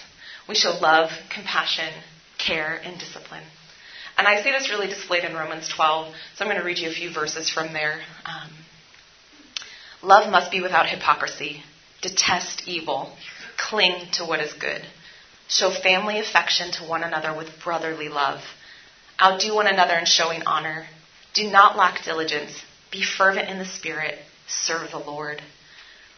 We 0.49 0.55
show 0.55 0.71
love, 0.81 1.11
compassion, 1.33 1.93
care, 2.39 2.81
and 2.83 2.99
discipline. 2.99 3.45
And 4.17 4.27
I 4.27 4.43
see 4.43 4.51
this 4.51 4.71
really 4.71 4.89
displayed 4.89 5.25
in 5.25 5.35
Romans 5.35 5.69
12, 5.69 6.15
so 6.35 6.45
I'm 6.45 6.51
going 6.51 6.61
to 6.61 6.67
read 6.67 6.79
you 6.79 6.89
a 6.89 6.93
few 6.93 7.13
verses 7.13 7.51
from 7.51 7.73
there. 7.73 8.01
Um, 8.25 8.51
Love 10.05 10.31
must 10.31 10.51
be 10.51 10.61
without 10.61 10.87
hypocrisy. 10.87 11.63
Detest 12.03 12.65
evil. 12.67 13.17
Cling 13.57 14.09
to 14.13 14.25
what 14.25 14.41
is 14.41 14.53
good. 14.53 14.83
Show 15.49 15.71
family 15.71 16.19
affection 16.19 16.73
to 16.73 16.85
one 16.85 17.03
another 17.03 17.35
with 17.35 17.49
brotherly 17.63 18.09
love. 18.09 18.41
Outdo 19.23 19.55
one 19.55 19.67
another 19.67 19.95
in 19.95 20.05
showing 20.05 20.43
honor. 20.45 20.87
Do 21.33 21.51
not 21.51 21.79
lack 21.79 22.05
diligence. 22.05 22.53
Be 22.95 23.03
fervent 23.03 23.51
in 23.51 23.59
the 23.59 23.65
Spirit. 23.65 24.21
Serve 24.47 24.93
the 24.93 24.99
Lord. 24.99 25.43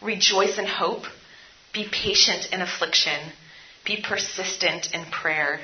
Rejoice 0.03 0.59
in 0.59 0.67
hope. 0.67 1.05
Be 1.73 1.89
patient 1.91 2.53
in 2.53 2.61
affliction. 2.61 3.19
Be 3.87 4.05
persistent 4.07 4.93
in 4.93 5.07
prayer. 5.07 5.61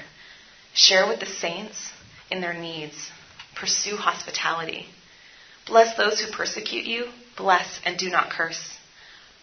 Share 0.72 1.06
with 1.06 1.20
the 1.20 1.26
saints 1.26 1.92
in 2.30 2.40
their 2.40 2.54
needs. 2.54 3.10
Pursue 3.54 3.96
hospitality. 3.96 4.86
Bless 5.66 5.94
those 5.98 6.18
who 6.18 6.32
persecute 6.32 6.86
you. 6.86 7.08
Bless 7.36 7.78
and 7.84 7.98
do 7.98 8.08
not 8.08 8.30
curse. 8.30 8.78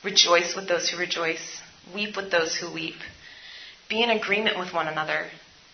Rejoice 0.04 0.56
with 0.56 0.68
those 0.68 0.90
who 0.90 0.98
rejoice. 0.98 1.62
Weep 1.94 2.18
with 2.18 2.32
those 2.32 2.56
who 2.56 2.74
weep. 2.74 2.98
Be 3.88 4.02
in 4.02 4.10
agreement 4.10 4.58
with 4.58 4.74
one 4.74 4.88
another. 4.88 5.28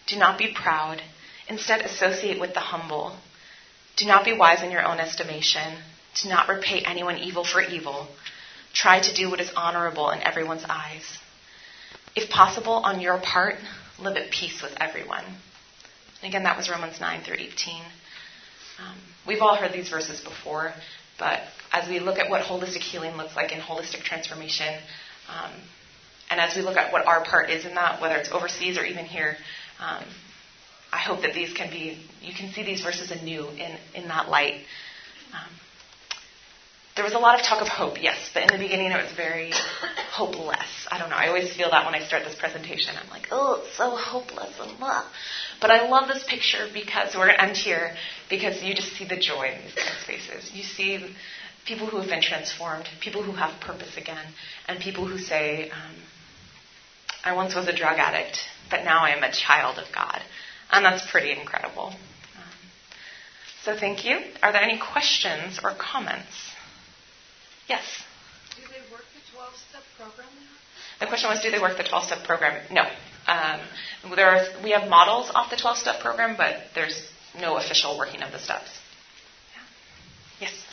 Do 0.08 0.18
not 0.18 0.38
be 0.38 0.54
proud. 0.54 1.02
Instead, 1.48 1.80
associate 1.80 2.42
with 2.42 2.54
the 2.54 2.60
humble. 2.60 3.16
Do 3.98 4.06
not 4.06 4.26
be 4.26 4.34
wise 4.34 4.62
in 4.62 4.72
your 4.72 4.86
own 4.86 5.00
estimation. 5.00 5.78
Do 6.22 6.30
not 6.30 6.50
repay 6.50 6.82
anyone 6.82 7.18
evil 7.18 7.44
for 7.46 7.62
evil. 7.62 8.08
Try 8.74 9.00
to 9.00 9.14
do 9.14 9.30
what 9.30 9.40
is 9.40 9.52
honorable 9.56 10.10
in 10.12 10.22
everyone's 10.22 10.66
eyes. 10.68 11.18
If 12.16 12.30
possible, 12.30 12.74
on 12.74 13.00
your 13.00 13.20
part, 13.20 13.56
live 14.00 14.18
at 14.18 14.32
peace 14.32 14.62
with 14.62 14.74
everyone. 14.82 15.24
Again, 16.24 16.44
that 16.44 16.58
was 16.58 16.70
Romans 16.70 17.00
9 17.00 17.24
through 17.24 17.36
18. 17.36 17.82
Um, 18.80 18.98
we've 19.26 19.42
all 19.42 19.56
heard 19.56 19.72
these 19.72 19.90
verses 19.90 20.20
before, 20.22 20.74
but 21.18 21.42
as 21.72 21.88
we 21.88 22.00
look 22.00 22.18
at 22.18 22.30
what 22.30 22.44
holistic 22.44 22.82
healing 22.82 23.16
looks 23.16 23.36
like 23.36 23.54
in 23.54 23.60
holistic 23.60 24.02
transformation, 24.04 24.76
um, 25.30 25.52
and 26.30 26.40
as 26.40 26.56
we 26.56 26.62
look 26.62 26.76
at 26.76 26.92
what 26.92 27.06
our 27.06 27.24
part 27.24 27.50
is 27.50 27.66
in 27.66 27.76
that, 27.76 28.02
whether 28.02 28.16
it's 28.16 28.32
overseas 28.32 28.78
or 28.78 28.84
even 28.84 29.06
here, 29.06 29.38
um, 29.80 30.04
I 30.92 30.98
hope 30.98 31.22
that 31.22 31.34
these 31.34 31.54
can 31.54 31.70
be, 31.70 31.98
you 32.22 32.34
can 32.34 32.52
see 32.52 32.64
these 32.64 32.82
verses 32.82 33.12
anew 33.12 33.48
in, 33.50 33.78
in 33.94 34.08
that 34.08 34.30
light. 34.30 34.62
Um, 35.34 35.52
there 36.96 37.04
was 37.04 37.14
a 37.14 37.20
lot 37.20 37.38
of 37.38 37.46
talk 37.46 37.62
of 37.62 37.68
hope, 37.68 38.02
yes, 38.02 38.30
but 38.34 38.44
in 38.44 38.48
the 38.48 38.64
beginning 38.64 38.92
it 38.92 39.04
was 39.04 39.12
very 39.18 39.52
hopeless. 40.12 40.88
I 40.90 40.98
don't 40.98 41.10
know. 41.10 41.18
I 41.18 41.28
always 41.28 41.54
feel 41.54 41.70
that 41.72 41.86
when 41.86 41.94
I 41.94 42.06
start 42.06 42.24
this 42.24 42.36
presentation. 42.36 42.96
I'm 42.98 43.10
like, 43.10 43.28
oh, 43.32 43.62
it's 43.62 43.76
so 43.76 43.90
hopeless 43.98 44.54
and 44.62 44.78
blah. 44.80 45.04
But 45.60 45.72
I 45.72 45.90
love 45.90 46.08
this 46.08 46.24
picture 46.24 46.68
because 46.74 47.14
we're 47.16 47.28
going 47.28 47.38
to 47.38 47.44
end 47.44 47.58
here 47.58 47.92
because 48.30 48.64
you 48.64 48.74
just 48.74 48.94
see 48.94 49.06
the 49.06 49.18
joy 49.18 49.52
in 49.54 49.62
these 49.62 49.76
guys' 49.76 50.04
faces. 50.08 50.52
You 50.54 50.64
see 50.64 51.06
people 51.66 51.88
who 51.88 51.98
have 51.98 52.08
been 52.08 52.22
transformed, 52.22 52.86
people 53.02 53.24
who 53.24 53.34
have 53.34 53.60
purpose 53.60 53.98
again, 53.98 54.26
and 54.68 54.80
people 54.80 55.06
who 55.06 55.18
say, 55.18 55.70
um, 55.72 55.96
I 57.24 57.34
once 57.34 57.56
was 57.56 57.68
a 57.68 57.76
drug 57.76 57.98
addict, 57.98 58.38
but 58.70 58.86
now 58.86 59.04
I 59.04 59.10
am 59.10 59.24
a 59.24 59.32
child 59.32 59.80
of 59.80 59.86
God. 59.94 60.22
And 60.72 60.86
that's 60.86 61.10
pretty 61.10 61.32
incredible. 61.32 61.88
Um, 61.88 62.44
so 63.64 63.76
thank 63.78 64.06
you. 64.06 64.20
Are 64.42 64.52
there 64.52 64.62
any 64.62 64.80
questions 64.80 65.60
or 65.64 65.74
comments? 65.78 66.52
Yes. 67.68 67.84
Do 68.56 68.62
they 68.64 68.82
work 68.92 69.06
the 69.14 69.22
12 69.34 69.54
step 69.70 69.84
program 69.98 70.28
now? 70.36 71.06
The 71.06 71.08
question 71.08 71.30
was, 71.30 71.42
do 71.42 71.52
they 71.52 71.60
work 71.60 71.78
the 71.78 71.84
12 71.84 72.04
step 72.06 72.24
program? 72.26 72.62
No. 72.72 72.84
Um, 73.28 73.60
there 74.16 74.30
are, 74.30 74.46
we 74.64 74.72
have 74.72 74.90
models 74.90 75.32
off 75.34 75.50
the 75.50 75.58
12 75.58 75.78
step 75.78 76.00
program, 76.00 76.36
but 76.38 76.56
there's 76.76 77.10
no 77.40 77.58
official 77.58 77.98
working 77.98 78.22
of 78.22 78.32
the 78.32 78.40
steps. 78.40 78.70
Yeah. 80.40 80.48
Yes. 80.48 80.66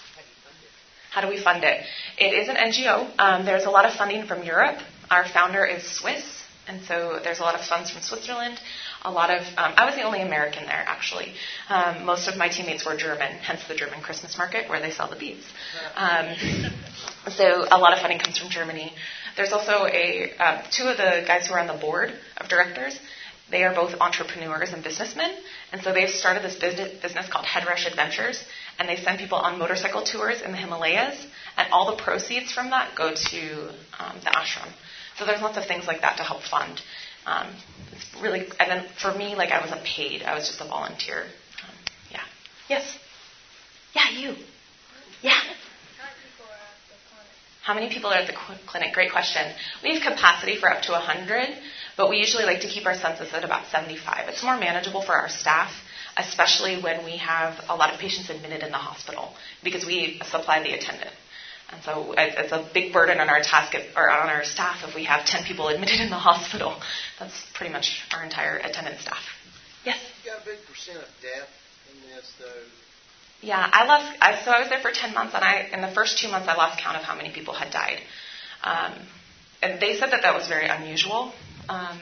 How 1.12 1.20
do 1.20 1.28
we 1.28 1.38
fund 1.43 1.62
it? 1.62 1.84
It 2.18 2.32
is 2.32 2.49
an 2.49 2.57
NGO. 2.57 3.11
Um, 3.18 3.45
there's 3.45 3.64
a 3.64 3.70
lot 3.70 3.84
of 3.84 3.95
funding 3.95 4.26
from 4.26 4.45
Europe. 4.45 4.78
Our 5.11 5.26
founder 5.28 5.66
is 5.66 5.82
Swiss, 5.82 6.41
And 6.68 6.84
so 6.84 7.18
there's 7.22 7.40
a 7.40 7.42
lot 7.42 7.56
of 7.58 7.66
funds 7.66 7.90
from 7.90 8.02
Switzerland. 8.02 8.58
A 9.02 9.10
lot 9.10 9.30
of, 9.30 9.42
um, 9.56 9.74
I 9.76 9.84
was 9.84 9.96
the 9.96 10.02
only 10.02 10.22
American 10.22 10.64
there 10.64 10.84
actually. 10.86 11.34
Um, 11.68 12.04
most 12.04 12.28
of 12.28 12.36
my 12.36 12.48
teammates 12.48 12.86
were 12.86 12.96
German, 12.96 13.32
hence 13.38 13.66
the 13.66 13.74
German 13.74 14.00
Christmas 14.00 14.38
market 14.38 14.68
where 14.68 14.80
they 14.80 14.92
sell 14.92 15.08
the 15.10 15.16
beads. 15.16 15.44
Um, 15.96 16.36
so 17.30 17.66
a 17.68 17.78
lot 17.78 17.92
of 17.94 17.98
funding 17.98 18.20
comes 18.20 18.38
from 18.38 18.50
Germany. 18.50 18.92
There's 19.36 19.52
also 19.52 19.86
a, 19.86 20.32
uh, 20.38 20.62
two 20.70 20.84
of 20.84 20.98
the 20.98 21.24
guys 21.26 21.48
who 21.48 21.54
are 21.54 21.60
on 21.60 21.66
the 21.66 21.80
board 21.80 22.12
of 22.36 22.48
directors. 22.48 22.98
They 23.50 23.64
are 23.64 23.74
both 23.74 23.94
entrepreneurs 24.00 24.72
and 24.72 24.82
businessmen, 24.82 25.30
and 25.72 25.82
so 25.82 25.92
they've 25.92 26.08
started 26.08 26.42
this 26.42 26.54
business 26.56 27.28
called 27.28 27.44
Headrush 27.44 27.86
Adventures, 27.86 28.42
and 28.78 28.88
they 28.88 28.96
send 28.96 29.18
people 29.18 29.36
on 29.36 29.58
motorcycle 29.58 30.02
tours 30.04 30.40
in 30.40 30.52
the 30.52 30.56
Himalayas, 30.56 31.26
and 31.58 31.70
all 31.70 31.94
the 31.94 32.02
proceeds 32.02 32.50
from 32.50 32.70
that 32.70 32.94
go 32.96 33.12
to 33.14 33.68
um, 33.98 34.16
the 34.24 34.30
ashram. 34.30 34.72
So 35.18 35.26
there's 35.26 35.42
lots 35.42 35.58
of 35.58 35.66
things 35.66 35.86
like 35.86 36.00
that 36.00 36.16
to 36.16 36.22
help 36.22 36.42
fund. 36.42 36.80
Um, 37.26 37.48
it's 37.92 38.22
really, 38.22 38.50
and 38.58 38.70
then 38.70 38.86
for 39.00 39.14
me, 39.14 39.34
like 39.36 39.50
I 39.50 39.60
wasn't 39.60 39.84
paid; 39.84 40.22
I 40.22 40.34
was 40.34 40.48
just 40.48 40.60
a 40.60 40.64
volunteer. 40.64 41.22
Um, 41.62 41.74
yeah. 42.10 42.24
Yes. 42.68 42.98
Yeah, 43.94 44.10
you. 44.10 44.36
Yeah. 45.22 45.38
How 47.62 47.74
many 47.74 47.88
people 47.94 48.10
are 48.10 48.16
at 48.16 48.26
the 48.26 48.34
clinic? 48.66 48.92
Great 48.92 49.12
question. 49.12 49.42
We 49.84 49.94
have 49.94 50.02
capacity 50.02 50.56
for 50.56 50.68
up 50.68 50.82
to 50.82 50.92
100, 50.92 51.48
but 51.96 52.10
we 52.10 52.16
usually 52.16 52.42
like 52.44 52.62
to 52.62 52.68
keep 52.68 52.86
our 52.86 52.94
census 52.94 53.32
at 53.32 53.44
about 53.44 53.68
75. 53.70 54.28
It's 54.28 54.42
more 54.42 54.58
manageable 54.58 55.00
for 55.00 55.12
our 55.12 55.28
staff, 55.28 55.70
especially 56.16 56.82
when 56.82 57.04
we 57.04 57.18
have 57.18 57.54
a 57.68 57.76
lot 57.76 57.94
of 57.94 58.00
patients 58.00 58.30
admitted 58.30 58.64
in 58.64 58.72
the 58.72 58.78
hospital 58.78 59.34
because 59.62 59.86
we 59.86 60.20
supply 60.24 60.60
the 60.60 60.72
attendant. 60.72 61.12
And 61.72 61.82
so 61.82 62.14
it's 62.16 62.52
a 62.52 62.68
big 62.74 62.92
burden 62.92 63.18
on 63.18 63.30
our 63.30 63.40
task 63.40 63.74
or 63.96 64.10
on 64.10 64.28
our 64.28 64.44
staff 64.44 64.84
if 64.86 64.94
we 64.94 65.04
have 65.04 65.24
10 65.24 65.44
people 65.44 65.68
admitted 65.68 66.00
in 66.00 66.10
the 66.10 66.16
hospital. 66.30 66.76
That's 67.18 67.34
pretty 67.54 67.72
much 67.72 68.02
our 68.12 68.22
entire 68.22 68.58
attendant 68.58 69.00
staff. 69.00 69.22
Yes. 69.84 69.98
You 70.22 70.30
got 70.30 70.42
a 70.42 70.44
big 70.44 70.58
percent 70.68 70.98
of 70.98 71.08
death 71.22 71.48
in 71.90 72.14
this, 72.14 72.32
though. 72.38 72.62
Yeah, 73.40 73.68
I 73.72 73.86
lost. 73.86 74.16
I, 74.20 74.44
so 74.44 74.52
I 74.52 74.60
was 74.60 74.68
there 74.68 74.80
for 74.80 74.92
10 74.92 75.14
months, 75.14 75.34
and 75.34 75.42
I 75.42 75.68
in 75.72 75.80
the 75.80 75.92
first 75.92 76.18
two 76.18 76.28
months 76.28 76.46
I 76.46 76.54
lost 76.54 76.80
count 76.80 76.96
of 76.96 77.02
how 77.02 77.16
many 77.16 77.32
people 77.32 77.54
had 77.54 77.72
died. 77.72 77.98
Um, 78.62 78.94
and 79.62 79.80
they 79.80 79.96
said 79.96 80.12
that 80.12 80.22
that 80.22 80.34
was 80.34 80.46
very 80.46 80.68
unusual, 80.68 81.32
um, 81.68 81.98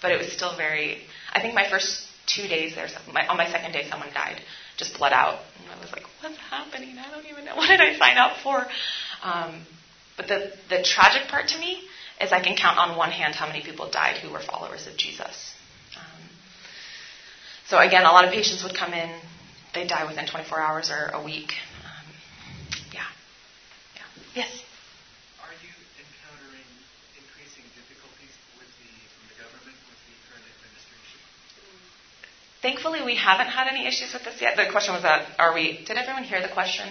but 0.00 0.10
it 0.10 0.18
was 0.18 0.32
still 0.32 0.56
very. 0.56 1.02
I 1.34 1.42
think 1.42 1.52
my 1.54 1.68
first 1.68 2.06
two 2.26 2.48
days 2.48 2.74
there, 2.74 2.88
my, 3.12 3.26
on 3.26 3.36
my 3.36 3.50
second 3.50 3.72
day, 3.72 3.86
someone 3.90 4.08
died 4.14 4.40
just 4.78 4.96
bled 4.96 5.12
out. 5.12 5.40
And 5.58 5.70
I 5.70 5.80
was 5.80 5.84
like, 5.86 5.87
what's 6.20 6.36
happening? 6.36 6.96
I 6.98 7.10
don't 7.10 7.26
even 7.26 7.44
know. 7.44 7.54
What 7.56 7.68
did 7.68 7.80
I 7.80 7.96
sign 7.98 8.18
up 8.18 8.38
for? 8.42 8.66
Um, 9.22 9.64
but 10.16 10.28
the, 10.28 10.52
the 10.68 10.82
tragic 10.82 11.28
part 11.28 11.48
to 11.48 11.58
me 11.58 11.82
is 12.20 12.32
I 12.32 12.40
can 12.42 12.56
count 12.56 12.78
on 12.78 12.96
one 12.96 13.10
hand 13.10 13.34
how 13.34 13.46
many 13.46 13.62
people 13.62 13.90
died 13.90 14.16
who 14.16 14.32
were 14.32 14.40
followers 14.40 14.86
of 14.86 14.96
Jesus. 14.96 15.54
Um, 15.96 16.22
so 17.68 17.78
again, 17.78 18.04
a 18.04 18.10
lot 18.10 18.24
of 18.24 18.32
patients 18.32 18.64
would 18.64 18.76
come 18.76 18.92
in, 18.92 19.10
they 19.74 19.86
die 19.86 20.04
within 20.06 20.26
24 20.26 20.60
hours 20.60 20.90
or 20.90 21.10
a 21.14 21.22
week. 21.22 21.52
Um, 21.84 22.12
yeah. 22.92 23.00
Yeah. 23.94 24.02
Yes. 24.34 24.62
Thankfully, 32.68 33.00
we 33.02 33.16
haven't 33.16 33.46
had 33.46 33.66
any 33.66 33.86
issues 33.86 34.12
with 34.12 34.24
this 34.24 34.42
yet. 34.42 34.54
The 34.58 34.70
question 34.70 34.92
was 34.92 35.02
that, 35.02 35.26
are 35.38 35.54
we, 35.54 35.82
did 35.86 35.96
everyone 35.96 36.24
hear 36.24 36.42
the 36.42 36.52
question? 36.52 36.86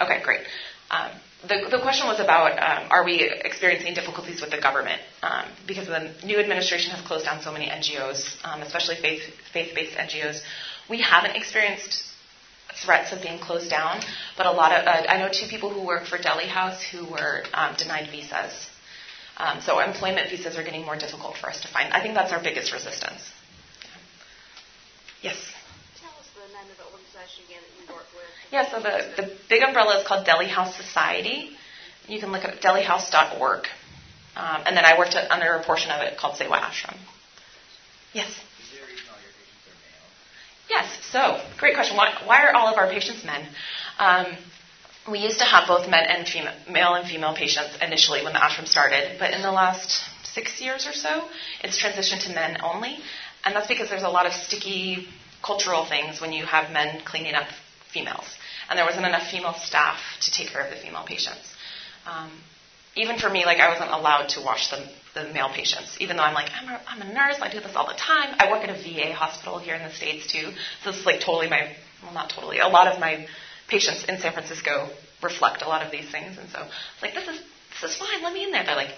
Okay, 0.00 0.22
great. 0.22 0.42
Um, 0.88 1.10
the, 1.42 1.66
the, 1.68 1.80
question 1.80 2.06
was 2.06 2.20
about 2.20 2.52
um, 2.52 2.86
are 2.92 3.04
we 3.04 3.28
experiencing 3.50 3.94
difficulties 3.94 4.40
with 4.40 4.52
the 4.52 4.60
government? 4.60 5.02
Um, 5.20 5.46
because 5.66 5.88
the 5.88 6.14
new 6.24 6.38
administration 6.38 6.92
has 6.92 7.04
closed 7.04 7.24
down 7.24 7.42
so 7.42 7.50
many 7.50 7.66
NGOs, 7.66 8.20
um, 8.44 8.62
especially 8.62 8.94
faith, 8.94 9.22
faith-based 9.52 9.96
NGOs. 9.96 10.42
We 10.88 11.00
haven't 11.02 11.34
experienced 11.34 12.04
threats 12.84 13.12
of 13.12 13.20
being 13.20 13.40
closed 13.40 13.68
down, 13.68 14.00
but 14.36 14.46
a 14.46 14.52
lot 14.52 14.70
of, 14.70 14.86
uh, 14.86 15.12
I 15.12 15.18
know 15.18 15.28
two 15.28 15.48
people 15.48 15.70
who 15.70 15.84
work 15.84 16.06
for 16.06 16.18
Delhi 16.18 16.46
House 16.46 16.80
who 16.84 17.04
were 17.04 17.42
um, 17.52 17.74
denied 17.76 18.10
visas. 18.12 18.54
Um, 19.38 19.60
so 19.60 19.80
employment 19.80 20.30
visas 20.30 20.56
are 20.56 20.62
getting 20.62 20.84
more 20.84 20.96
difficult 20.96 21.36
for 21.36 21.50
us 21.50 21.62
to 21.62 21.68
find. 21.68 21.92
I 21.92 22.00
think 22.00 22.14
that's 22.14 22.32
our 22.32 22.40
biggest 22.40 22.72
resistance. 22.72 23.32
Yes. 25.22 25.36
Tell 26.00 26.10
us 26.10 26.28
the 26.34 26.46
name 26.54 26.70
of 26.70 26.76
the 26.78 26.84
organization 26.84 27.44
again 27.46 27.62
that 27.62 27.74
you 27.80 27.94
work 27.94 28.06
with. 28.14 28.30
Yeah, 28.52 28.70
so 28.70 28.80
the, 28.80 29.22
the 29.22 29.36
big 29.48 29.62
umbrella 29.62 30.00
is 30.00 30.06
called 30.06 30.24
Delhi 30.26 30.48
House 30.48 30.76
Society. 30.76 31.50
You 32.06 32.20
can 32.20 32.32
look 32.32 32.44
at 32.44 32.60
delhihouse.org. 32.60 33.66
Um, 34.36 34.62
and 34.66 34.76
then 34.76 34.84
I 34.84 34.96
worked 34.96 35.14
at, 35.16 35.30
under 35.30 35.46
a 35.52 35.64
portion 35.64 35.90
of 35.90 36.00
it 36.02 36.16
called 36.16 36.36
Sewa 36.36 36.56
Ashram. 36.56 36.96
Yes? 38.12 38.30
Yes, 40.70 40.86
so 41.10 41.40
great 41.58 41.74
question. 41.74 41.96
Why, 41.96 42.12
why, 42.24 42.42
are 42.42 42.54
all 42.54 42.68
of 42.68 42.78
our 42.78 42.88
patients 42.88 43.24
men? 43.24 43.46
Um, 43.98 44.26
we 45.10 45.18
used 45.18 45.38
to 45.38 45.44
have 45.44 45.66
both 45.66 45.88
men 45.88 46.04
and 46.04 46.28
female, 46.28 46.52
male 46.70 46.94
and 46.94 47.08
female 47.08 47.34
patients 47.34 47.76
initially 47.80 48.22
when 48.22 48.34
the 48.34 48.38
ashram 48.38 48.66
started, 48.66 49.18
but 49.18 49.32
in 49.32 49.40
the 49.40 49.50
last 49.50 50.02
six 50.24 50.60
years 50.60 50.86
or 50.86 50.92
so, 50.92 51.24
it's 51.64 51.82
transitioned 51.82 52.26
to 52.26 52.34
men 52.34 52.58
only. 52.62 52.98
And 53.44 53.54
that's 53.54 53.68
because 53.68 53.88
there's 53.88 54.02
a 54.02 54.08
lot 54.08 54.26
of 54.26 54.32
sticky 54.32 55.08
cultural 55.42 55.84
things 55.86 56.20
when 56.20 56.32
you 56.32 56.44
have 56.44 56.72
men 56.72 57.00
cleaning 57.04 57.34
up 57.34 57.46
females. 57.92 58.26
And 58.68 58.78
there 58.78 58.84
wasn't 58.84 59.06
enough 59.06 59.30
female 59.30 59.54
staff 59.54 59.98
to 60.22 60.30
take 60.30 60.48
care 60.48 60.62
of 60.62 60.70
the 60.70 60.76
female 60.76 61.04
patients. 61.06 61.54
Um, 62.06 62.30
even 62.96 63.18
for 63.18 63.30
me, 63.30 63.44
like 63.44 63.58
I 63.58 63.68
wasn't 63.68 63.90
allowed 63.90 64.28
to 64.30 64.40
wash 64.40 64.70
the, 64.70 64.84
the 65.14 65.32
male 65.32 65.48
patients, 65.48 65.96
even 66.00 66.16
though 66.16 66.22
I'm 66.22 66.34
like, 66.34 66.50
I'm 66.52 66.68
a, 66.68 66.80
I'm 66.86 67.02
a 67.02 67.12
nurse, 67.12 67.36
I 67.40 67.50
do 67.50 67.60
this 67.60 67.76
all 67.76 67.86
the 67.86 67.94
time. 67.94 68.34
I 68.38 68.50
work 68.50 68.62
at 68.68 68.70
a 68.70 68.82
VA 68.82 69.12
hospital 69.14 69.58
here 69.58 69.74
in 69.74 69.82
the 69.82 69.94
States 69.94 70.30
too. 70.30 70.50
So 70.82 70.90
is 70.90 71.06
like 71.06 71.20
totally 71.20 71.48
my, 71.48 71.74
well, 72.02 72.12
not 72.12 72.30
totally, 72.30 72.58
a 72.58 72.68
lot 72.68 72.88
of 72.88 72.98
my 72.98 73.26
patients 73.68 74.04
in 74.04 74.18
San 74.18 74.32
Francisco 74.32 74.88
reflect 75.22 75.62
a 75.62 75.68
lot 75.68 75.84
of 75.84 75.92
these 75.92 76.10
things. 76.10 76.38
And 76.38 76.48
so 76.50 76.62
it's 76.62 77.02
like, 77.02 77.14
this 77.14 77.28
is, 77.28 77.40
this 77.80 77.92
is 77.92 77.96
fine, 77.96 78.22
let 78.22 78.32
me 78.32 78.44
in 78.44 78.50
there. 78.50 78.64
They're 78.64 78.76
like, 78.76 78.94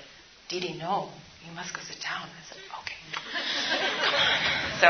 Dee, 0.49 0.77
no, 0.79 1.11
you 1.47 1.53
must 1.53 1.75
go 1.75 1.81
sit 1.81 2.01
down. 2.01 2.29
I 2.29 2.43
said, 2.49 2.59
okay. 2.81 3.01
so, 4.81 4.89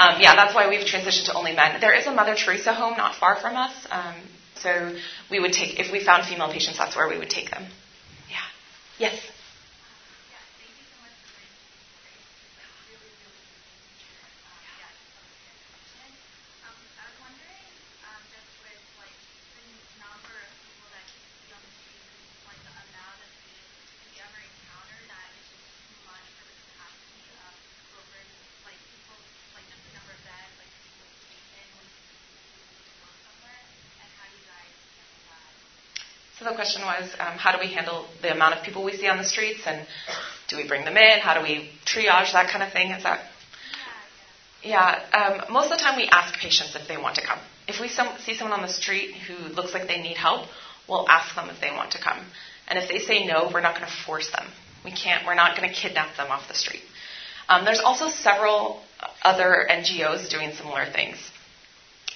um, 0.00 0.20
yeah, 0.20 0.34
that's 0.34 0.54
why 0.54 0.68
we've 0.68 0.86
transitioned 0.86 1.26
to 1.26 1.34
only 1.34 1.54
men. 1.54 1.80
There 1.80 1.94
is 1.94 2.06
a 2.06 2.12
Mother 2.12 2.34
Teresa 2.34 2.72
home 2.72 2.96
not 2.96 3.14
far 3.14 3.36
from 3.36 3.56
us. 3.56 3.74
Um, 3.90 4.14
so 4.56 4.94
we 5.30 5.40
would 5.40 5.52
take, 5.52 5.78
if 5.80 5.92
we 5.92 6.04
found 6.04 6.26
female 6.26 6.50
patients, 6.50 6.78
that's 6.78 6.96
where 6.96 7.08
we 7.08 7.18
would 7.18 7.30
take 7.30 7.50
them. 7.50 7.64
Yeah. 8.30 8.36
Yes? 8.98 9.20
The 36.52 36.56
question 36.56 36.82
was, 36.82 37.10
um, 37.18 37.38
how 37.38 37.52
do 37.52 37.58
we 37.58 37.72
handle 37.72 38.06
the 38.20 38.32
amount 38.32 38.54
of 38.54 38.64
people 38.64 38.84
we 38.84 38.96
see 38.96 39.08
on 39.08 39.18
the 39.18 39.24
streets, 39.24 39.60
and 39.66 39.86
do 40.48 40.56
we 40.56 40.66
bring 40.66 40.84
them 40.84 40.96
in? 40.96 41.20
How 41.20 41.34
do 41.34 41.42
we 41.42 41.70
triage 41.84 42.32
that 42.32 42.50
kind 42.50 42.62
of 42.62 42.72
thing? 42.72 42.90
Is 42.90 43.02
that? 43.02 43.20
Yeah. 44.62 45.02
Um, 45.12 45.52
most 45.52 45.72
of 45.72 45.78
the 45.78 45.82
time, 45.82 45.96
we 45.96 46.06
ask 46.06 46.38
patients 46.38 46.76
if 46.76 46.86
they 46.86 46.96
want 46.96 47.16
to 47.16 47.22
come. 47.26 47.38
If 47.66 47.80
we 47.80 47.88
some, 47.88 48.16
see 48.20 48.34
someone 48.36 48.58
on 48.58 48.64
the 48.64 48.72
street 48.72 49.14
who 49.14 49.48
looks 49.54 49.72
like 49.74 49.88
they 49.88 50.00
need 50.00 50.16
help, 50.16 50.46
we'll 50.88 51.08
ask 51.08 51.34
them 51.34 51.48
if 51.48 51.60
they 51.60 51.70
want 51.70 51.92
to 51.92 51.98
come. 52.02 52.24
And 52.68 52.78
if 52.78 52.88
they 52.88 52.98
say 52.98 53.26
no, 53.26 53.50
we're 53.52 53.60
not 53.60 53.76
going 53.76 53.88
to 53.88 53.96
force 54.06 54.30
them. 54.30 54.46
We 54.84 54.92
can't. 54.92 55.26
We're 55.26 55.34
not 55.34 55.56
going 55.56 55.68
to 55.68 55.74
kidnap 55.74 56.16
them 56.16 56.30
off 56.30 56.48
the 56.48 56.54
street. 56.54 56.82
Um, 57.48 57.64
there's 57.64 57.80
also 57.80 58.08
several 58.08 58.82
other 59.22 59.66
NGOs 59.70 60.30
doing 60.30 60.52
similar 60.52 60.86
things. 60.92 61.16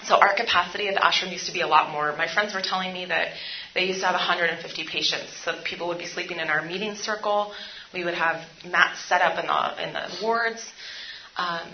So 0.04 0.16
our 0.16 0.34
capacity 0.34 0.88
at 0.88 0.94
the 0.94 1.00
ashram 1.00 1.32
used 1.32 1.46
to 1.46 1.52
be 1.52 1.62
a 1.62 1.66
lot 1.66 1.90
more. 1.90 2.14
My 2.16 2.28
friends 2.32 2.54
were 2.54 2.60
telling 2.60 2.92
me 2.92 3.06
that 3.06 3.28
they 3.76 3.84
used 3.84 4.00
to 4.00 4.06
have 4.06 4.14
150 4.14 4.86
patients. 4.86 5.30
So 5.44 5.52
people 5.64 5.88
would 5.88 5.98
be 5.98 6.06
sleeping 6.06 6.38
in 6.38 6.48
our 6.48 6.62
meeting 6.62 6.94
circle. 6.94 7.52
We 7.92 8.04
would 8.04 8.14
have 8.14 8.42
mats 8.68 9.00
set 9.00 9.20
up 9.20 9.38
in 9.38 9.46
the, 9.46 9.86
in 9.86 9.92
the 9.92 10.24
wards. 10.24 10.64
Um, 11.36 11.68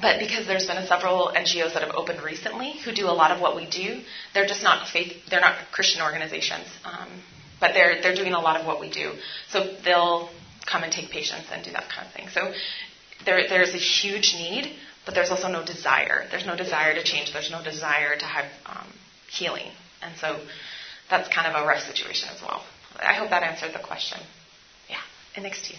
but 0.00 0.20
because 0.20 0.46
there's 0.46 0.66
been 0.66 0.84
several 0.86 1.32
NGOs 1.34 1.74
that 1.74 1.82
have 1.82 1.94
opened 1.94 2.22
recently 2.22 2.78
who 2.84 2.92
do 2.92 3.06
a 3.06 3.12
lot 3.22 3.30
of 3.30 3.40
what 3.40 3.56
we 3.56 3.68
do, 3.68 4.00
they're 4.34 4.46
just 4.46 4.62
not 4.62 4.88
faith, 4.88 5.12
they're 5.28 5.40
not 5.40 5.56
Christian 5.72 6.00
organizations, 6.00 6.66
um, 6.84 7.08
but 7.58 7.72
they're 7.74 8.00
they're 8.00 8.14
doing 8.14 8.32
a 8.32 8.38
lot 8.40 8.58
of 8.58 8.66
what 8.66 8.80
we 8.80 8.88
do. 8.88 9.12
So 9.48 9.74
they'll 9.84 10.30
come 10.64 10.84
and 10.84 10.92
take 10.92 11.10
patients 11.10 11.48
and 11.52 11.64
do 11.64 11.72
that 11.72 11.88
kind 11.88 12.06
of 12.06 12.14
thing. 12.14 12.28
So 12.28 12.52
there 13.24 13.48
there's 13.48 13.74
a 13.74 13.78
huge 13.78 14.34
need, 14.34 14.76
but 15.04 15.14
there's 15.16 15.30
also 15.30 15.48
no 15.48 15.66
desire. 15.66 16.24
There's 16.30 16.46
no 16.46 16.56
desire 16.56 16.94
to 16.94 17.02
change. 17.02 17.32
There's 17.32 17.50
no 17.50 17.62
desire 17.62 18.16
to 18.16 18.24
have 18.24 18.44
um, 18.66 18.86
healing, 19.28 19.72
and 20.02 20.16
so 20.16 20.40
that's 21.08 21.28
kind 21.28 21.46
of 21.46 21.62
a 21.62 21.66
rough 21.66 21.82
situation 21.82 22.28
as 22.34 22.40
well. 22.40 22.64
I 22.98 23.14
hope 23.14 23.30
that 23.30 23.42
answered 23.42 23.72
the 23.72 23.78
question. 23.84 24.18
Yeah, 24.88 25.00
and 25.34 25.44
next 25.44 25.66
to 25.66 25.74
you. 25.74 25.78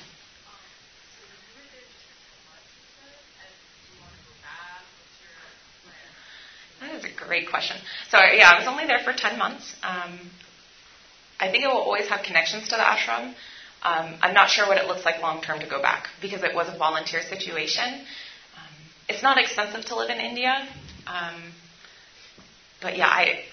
That 6.81 6.95
is 6.95 7.05
a 7.05 7.25
great 7.27 7.47
question. 7.49 7.77
So 8.09 8.17
yeah, 8.17 8.49
I 8.49 8.59
was 8.59 8.67
only 8.67 8.87
there 8.87 8.99
for 9.03 9.13
ten 9.13 9.37
months. 9.37 9.75
Um, 9.83 10.19
I 11.39 11.49
think 11.49 11.63
it 11.63 11.67
will 11.67 11.77
always 11.77 12.07
have 12.07 12.23
connections 12.23 12.65
to 12.69 12.75
the 12.75 12.81
ashram. 12.83 13.33
Um, 13.83 14.15
I'm 14.21 14.33
not 14.33 14.49
sure 14.49 14.67
what 14.67 14.77
it 14.77 14.87
looks 14.87 15.05
like 15.05 15.21
long 15.21 15.41
term 15.41 15.59
to 15.59 15.67
go 15.67 15.81
back 15.81 16.07
because 16.21 16.43
it 16.43 16.53
was 16.53 16.67
a 16.69 16.77
volunteer 16.77 17.21
situation. 17.21 17.83
Um, 17.83 18.73
it's 19.09 19.23
not 19.23 19.37
expensive 19.37 19.85
to 19.85 19.95
live 19.95 20.09
in 20.09 20.17
India, 20.17 20.67
um, 21.07 21.51
but 22.81 22.97
yeah, 22.97 23.07
I 23.07 23.43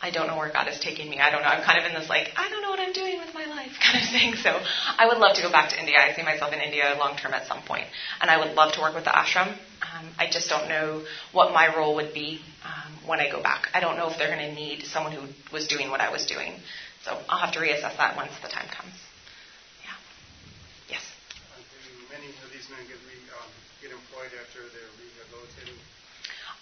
I 0.00 0.10
don't 0.10 0.26
know 0.26 0.36
where 0.36 0.52
God 0.52 0.68
is 0.68 0.78
taking 0.78 1.08
me. 1.08 1.20
I 1.20 1.30
don't 1.30 1.42
know. 1.42 1.48
I'm 1.48 1.64
kind 1.64 1.78
of 1.78 1.84
in 1.86 1.94
this 1.98 2.08
like 2.08 2.28
I 2.36 2.48
don't 2.50 2.60
know 2.60 2.70
what 2.70 2.80
I'm 2.80 2.92
doing 2.92 3.18
with 3.18 3.32
my 3.32 3.46
life 3.46 3.72
kind 3.84 4.02
of 4.02 4.08
thing. 4.10 4.34
So 4.34 4.60
I 4.98 5.06
would 5.06 5.18
love 5.18 5.36
to 5.36 5.42
go 5.42 5.50
back 5.50 5.70
to 5.70 5.80
India. 5.80 5.96
I 5.98 6.14
see 6.14 6.22
myself 6.22 6.52
in 6.52 6.60
India 6.60 6.94
long 6.98 7.16
term 7.16 7.32
at 7.32 7.46
some 7.46 7.62
point. 7.62 7.86
and 8.20 8.30
I 8.30 8.38
would 8.38 8.54
love 8.54 8.74
to 8.74 8.80
work 8.80 8.94
with 8.94 9.04
the 9.04 9.10
ashram. 9.10 9.56
Um, 9.80 10.12
I 10.18 10.28
just 10.30 10.48
don't 10.48 10.68
know 10.68 11.02
what 11.32 11.52
my 11.52 11.74
role 11.74 11.96
would 11.96 12.12
be 12.12 12.40
um, 12.64 13.08
when 13.08 13.20
I 13.20 13.30
go 13.30 13.42
back. 13.42 13.68
I 13.74 13.80
don't 13.80 13.96
know 13.96 14.08
if 14.10 14.18
they're 14.18 14.34
going 14.34 14.46
to 14.48 14.54
need 14.54 14.84
someone 14.84 15.12
who 15.12 15.28
was 15.52 15.66
doing 15.66 15.90
what 15.90 16.00
I 16.00 16.10
was 16.10 16.26
doing. 16.26 16.60
So 17.04 17.16
I'll 17.28 17.40
have 17.40 17.54
to 17.54 17.60
reassess 17.60 17.96
that 17.96 18.16
once 18.16 18.32
the 18.42 18.48
time 18.48 18.68
comes. 18.68 18.94
Yeah. 19.84 20.98
Yes. 20.98 21.04
Many 22.10 22.28
of 22.28 22.50
these 22.52 22.68
men 22.68 22.82
um, 22.82 23.50
get 23.80 23.92
employed 23.92 24.32
after 24.42 24.60
rehabilitated? 24.60 24.95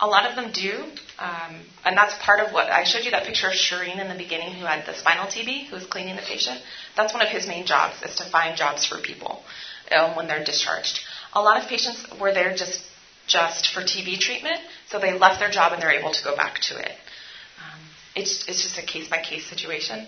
A 0.01 0.07
lot 0.07 0.29
of 0.29 0.35
them 0.35 0.51
do, 0.53 0.85
um, 1.19 1.61
and 1.85 1.97
that's 1.97 2.15
part 2.21 2.41
of 2.41 2.53
what 2.53 2.69
I 2.69 2.85
showed 2.85 3.05
you 3.05 3.13
that 3.13 3.25
picture 3.27 3.47
of 3.47 3.53
Shireen 3.53 4.01
in 4.01 4.09
the 4.09 4.17
beginning, 4.17 4.53
who 4.55 4.65
had 4.65 4.85
the 4.87 4.95
spinal 4.95 5.27
TB, 5.27 5.69
who 5.69 5.77
was 5.77 5.87
cleaning 5.87 6.17
the 6.17 6.23
patient. 6.23 6.61
That's 6.97 7.13
one 7.13 7.23
of 7.23 7.29
his 7.29 7.47
main 7.47 7.65
jobs 7.65 8.03
is 8.03 8.17
to 8.17 8.25
find 8.25 8.57
jobs 8.57 8.85
for 8.85 8.99
people 8.99 9.43
um, 9.97 10.17
when 10.17 10.27
they're 10.27 10.45
discharged. 10.45 11.01
A 11.33 11.41
lot 11.41 11.63
of 11.63 11.69
patients 11.69 12.05
were 12.21 12.33
there 12.33 12.55
just 12.55 12.83
just 13.27 13.73
for 13.73 13.81
TB 13.81 14.19
treatment, 14.19 14.59
so 14.91 14.99
they 14.99 15.19
left 15.19 15.41
their 15.41 15.51
job 15.51 15.73
and 15.73 15.81
they're 15.81 15.99
able 15.99 16.13
to 16.13 16.25
go 16.25 16.37
back 16.37 16.59
to 16.61 16.79
it. 16.79 16.93
Um, 17.59 17.81
it's 18.15 18.47
it's 18.49 18.63
just 18.63 18.79
a 18.79 18.83
case 18.83 19.09
by 19.09 19.23
case 19.23 19.47
situation. 19.47 20.07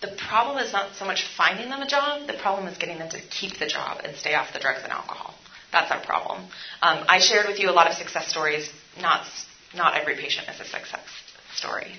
The 0.00 0.08
problem 0.28 0.58
is 0.58 0.72
not 0.72 0.94
so 0.96 1.04
much 1.04 1.24
finding 1.36 1.68
them 1.68 1.82
a 1.82 1.86
job. 1.86 2.26
The 2.26 2.34
problem 2.34 2.66
is 2.68 2.78
getting 2.78 2.98
them 2.98 3.10
to 3.10 3.20
keep 3.20 3.58
the 3.58 3.66
job 3.66 4.00
and 4.02 4.16
stay 4.16 4.34
off 4.34 4.52
the 4.52 4.58
drugs 4.58 4.80
and 4.82 4.92
alcohol. 4.92 5.34
That's 5.72 5.90
our 5.90 6.00
problem. 6.00 6.42
Um, 6.82 7.04
I 7.08 7.20
shared 7.20 7.46
with 7.46 7.60
you 7.60 7.70
a 7.70 7.76
lot 7.80 7.88
of 7.88 7.96
success 7.96 8.28
stories. 8.28 8.70
Not 8.98 9.26
not 9.74 9.96
every 9.96 10.16
patient 10.16 10.48
is 10.48 10.60
a 10.60 10.64
success 10.64 11.06
story. 11.54 11.92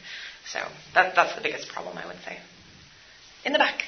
So 0.46 0.60
that, 0.94 1.16
that's 1.16 1.36
the 1.36 1.42
biggest 1.42 1.70
problem, 1.70 1.98
I 1.98 2.06
would 2.06 2.18
say. 2.26 2.38
In 3.46 3.54
the 3.54 3.60
back. 3.60 3.84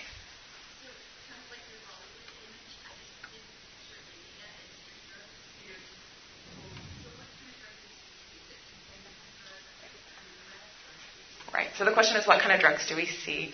Right. 11.54 11.68
So 11.78 11.86
the 11.86 11.92
question 11.92 12.18
is, 12.18 12.26
what 12.26 12.40
kind 12.40 12.52
of 12.52 12.60
drugs 12.60 12.88
do 12.88 12.96
we 12.96 13.06
see? 13.06 13.52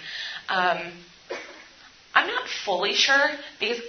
Um, 0.48 0.94
I'm 2.14 2.28
not 2.28 2.48
fully 2.66 2.94
sure 2.94 3.30
because 3.60 3.82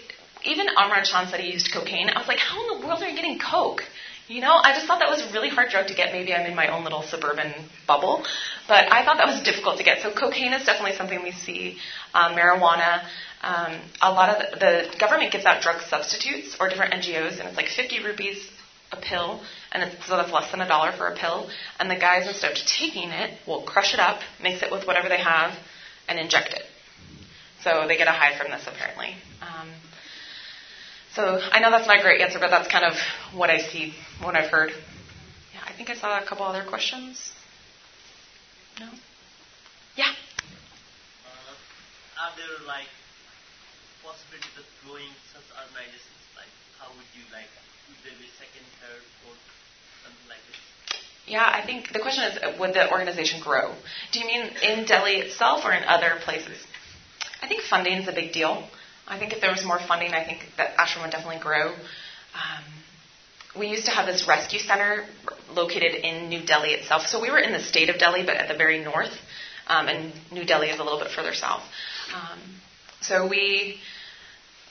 even 0.45 0.67
Amar 0.69 1.03
Chand 1.05 1.31
said 1.31 1.41
he 1.41 1.53
used 1.53 1.73
cocaine. 1.73 2.09
I 2.09 2.19
was 2.19 2.27
like, 2.27 2.39
how 2.39 2.61
in 2.75 2.81
the 2.81 2.87
world 2.87 3.03
are 3.03 3.09
you 3.09 3.15
getting 3.15 3.39
coke? 3.39 3.83
You 4.31 4.41
know, 4.41 4.61
I 4.63 4.75
just 4.75 4.87
thought 4.87 5.01
that 5.01 5.11
was 5.11 5.23
a 5.23 5.33
really 5.33 5.49
hard 5.49 5.71
drug 5.71 5.89
to 5.89 5.95
get. 5.95 6.13
Maybe 6.13 6.33
I'm 6.33 6.47
in 6.47 6.55
my 6.55 6.69
own 6.69 6.85
little 6.85 7.03
suburban 7.03 7.53
bubble, 7.89 8.25
but 8.69 8.93
I 8.93 9.05
thought 9.05 9.17
that 9.17 9.27
was 9.27 9.43
difficult 9.43 9.79
to 9.79 9.83
get. 9.83 10.03
So 10.03 10.15
cocaine 10.15 10.53
is 10.53 10.65
definitely 10.65 10.97
something 10.97 11.21
we 11.21 11.33
see. 11.33 11.79
Um, 12.15 12.37
marijuana. 12.37 13.09
Um, 13.43 13.81
a 14.01 14.13
lot 14.13 14.29
of 14.29 14.61
the, 14.61 14.89
the 14.93 14.99
government 15.01 15.33
gives 15.33 15.47
out 15.47 15.63
drug 15.63 15.81
substitutes 15.83 16.57
or 16.61 16.69
different 16.69 16.95
NGOs, 16.95 17.41
and 17.41 17.49
it's 17.49 17.57
like 17.57 17.67
50 17.67 18.05
rupees 18.05 18.49
a 18.93 18.99
pill, 18.99 19.41
and 19.73 19.83
it's, 19.83 20.07
so 20.07 20.17
that's 20.17 20.31
less 20.31 20.49
than 20.53 20.61
a 20.61 20.69
dollar 20.69 20.93
for 20.93 21.09
a 21.09 21.17
pill. 21.17 21.51
And 21.81 21.91
the 21.91 21.97
guys, 21.97 22.29
instead 22.29 22.53
of 22.53 22.59
taking 22.59 23.11
it, 23.11 23.37
will 23.49 23.63
crush 23.63 23.95
it 23.95 23.99
up, 23.99 24.21
mix 24.41 24.63
it 24.63 24.71
with 24.71 24.87
whatever 24.87 25.09
they 25.09 25.19
have, 25.19 25.59
and 26.09 26.21
inject 26.21 26.53
it. 26.53 26.63
So 27.65 27.87
they 27.89 27.97
get 27.97 28.07
a 28.07 28.13
high 28.13 28.39
from 28.39 28.53
this, 28.53 28.63
apparently. 28.69 29.17
So 31.15 31.41
I 31.51 31.59
know 31.59 31.71
that's 31.71 31.89
not 31.89 31.99
a 31.99 32.03
great 32.03 32.21
answer, 32.21 32.39
but 32.39 32.51
that's 32.51 32.71
kind 32.71 32.85
of 32.85 32.95
what 33.35 33.51
I 33.51 33.59
see, 33.59 33.95
what 34.23 34.37
I've 34.37 34.51
heard. 34.51 34.71
Yeah, 35.53 35.61
I 35.67 35.73
think 35.73 35.91
I 35.91 35.95
saw 35.95 36.23
a 36.23 36.25
couple 36.25 36.47
other 36.47 36.65
questions. 36.65 37.33
No? 38.79 38.87
Yeah. 39.97 40.15
Uh, 41.27 42.23
are 42.23 42.33
there 42.39 42.67
like 42.67 42.87
possibilities 44.07 44.55
of 44.55 44.65
growing 44.87 45.11
such 45.35 45.43
organizations? 45.51 46.23
Like, 46.39 46.53
how 46.79 46.95
would 46.95 47.11
you 47.19 47.27
like? 47.35 47.51
Would 47.91 47.99
there 48.07 48.15
be 48.15 48.31
second, 48.39 48.63
third, 48.79 49.03
fourth, 49.27 49.43
something 50.07 50.29
like 50.31 50.41
this? 50.47 50.63
Yeah, 51.27 51.43
I 51.43 51.67
think 51.67 51.93
the 51.93 51.99
question 51.99 52.23
is, 52.23 52.39
would 52.61 52.73
the 52.73 52.87
organization 52.91 53.43
grow? 53.43 53.75
Do 54.13 54.21
you 54.21 54.27
mean 54.27 54.47
in 54.63 54.87
Delhi 54.87 55.19
itself 55.19 55.65
or 55.65 55.73
in 55.73 55.83
other 55.83 56.23
places? 56.23 56.57
I 57.43 57.49
think 57.49 57.63
funding 57.63 57.99
is 57.99 58.07
a 58.07 58.13
big 58.13 58.33
deal. 58.33 58.71
I 59.11 59.19
think 59.19 59.33
if 59.33 59.41
there 59.41 59.51
was 59.51 59.65
more 59.65 59.81
funding, 59.81 60.13
I 60.13 60.25
think 60.25 60.47
that 60.57 60.77
Ashram 60.77 61.03
would 61.03 61.11
definitely 61.11 61.41
grow. 61.41 61.71
Um, 61.73 62.65
we 63.59 63.67
used 63.67 63.87
to 63.87 63.91
have 63.91 64.07
this 64.07 64.29
rescue 64.29 64.61
center 64.61 65.05
located 65.53 65.95
in 65.95 66.29
New 66.29 66.47
Delhi 66.47 66.71
itself. 66.71 67.07
So 67.07 67.21
we 67.21 67.29
were 67.29 67.41
in 67.41 67.53
the 67.53 67.61
state 67.61 67.91
of 67.91 67.99
Delhi, 67.99 68.23
but 68.25 68.37
at 68.37 68.47
the 68.47 68.57
very 68.57 68.83
north, 68.83 69.13
um, 69.67 69.89
and 69.89 70.13
New 70.31 70.45
Delhi 70.45 70.69
is 70.69 70.79
a 70.79 70.85
little 70.85 71.01
bit 71.01 71.11
further 71.11 71.35
south. 71.35 71.63
Um, 72.15 72.39
so 73.01 73.27
we 73.27 73.81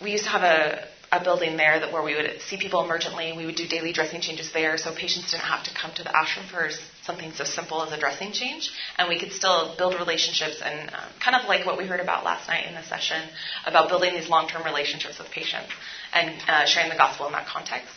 we 0.01 0.11
used 0.11 0.23
to 0.23 0.29
have 0.29 0.43
a 0.43 0.87
a 1.11 1.23
building 1.23 1.57
there 1.57 1.79
that 1.79 1.91
where 1.91 2.03
we 2.03 2.15
would 2.15 2.41
see 2.41 2.57
people 2.57 2.83
emergently. 2.83 3.35
We 3.35 3.45
would 3.45 3.55
do 3.55 3.67
daily 3.67 3.91
dressing 3.93 4.21
changes 4.21 4.51
there, 4.51 4.77
so 4.77 4.93
patients 4.93 5.31
didn't 5.31 5.43
have 5.43 5.63
to 5.63 5.73
come 5.73 5.91
to 5.95 6.03
the 6.03 6.09
ashram 6.09 6.47
for 6.49 6.69
something 7.03 7.31
so 7.33 7.43
simple 7.43 7.81
as 7.83 7.91
a 7.91 7.99
dressing 7.99 8.31
change, 8.31 8.71
and 8.97 9.09
we 9.09 9.19
could 9.19 9.31
still 9.31 9.75
build 9.77 9.95
relationships 9.95 10.61
and 10.63 10.89
um, 10.89 11.09
kind 11.19 11.35
of 11.35 11.47
like 11.47 11.65
what 11.65 11.77
we 11.77 11.85
heard 11.85 11.99
about 11.99 12.23
last 12.23 12.47
night 12.47 12.67
in 12.67 12.75
the 12.75 12.83
session 12.83 13.21
about 13.65 13.89
building 13.89 14.13
these 14.13 14.29
long-term 14.29 14.63
relationships 14.63 15.17
with 15.17 15.29
patients 15.31 15.71
and 16.13 16.29
uh, 16.47 16.65
sharing 16.65 16.89
the 16.89 16.97
gospel 16.97 17.25
in 17.25 17.31
that 17.31 17.47
context. 17.47 17.93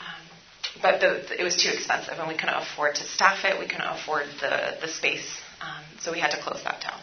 Um, 0.00 0.80
but 0.80 1.00
the, 1.00 1.40
it 1.40 1.44
was 1.44 1.62
too 1.62 1.70
expensive, 1.70 2.14
and 2.18 2.28
we 2.28 2.34
couldn't 2.34 2.54
afford 2.56 2.94
to 2.94 3.04
staff 3.04 3.44
it. 3.44 3.58
We 3.58 3.66
couldn't 3.66 3.88
afford 3.88 4.26
the 4.40 4.78
the 4.80 4.88
space, 4.88 5.28
um, 5.60 5.84
so 6.00 6.12
we 6.12 6.20
had 6.20 6.30
to 6.30 6.40
close 6.40 6.62
that 6.64 6.80
down. 6.80 7.00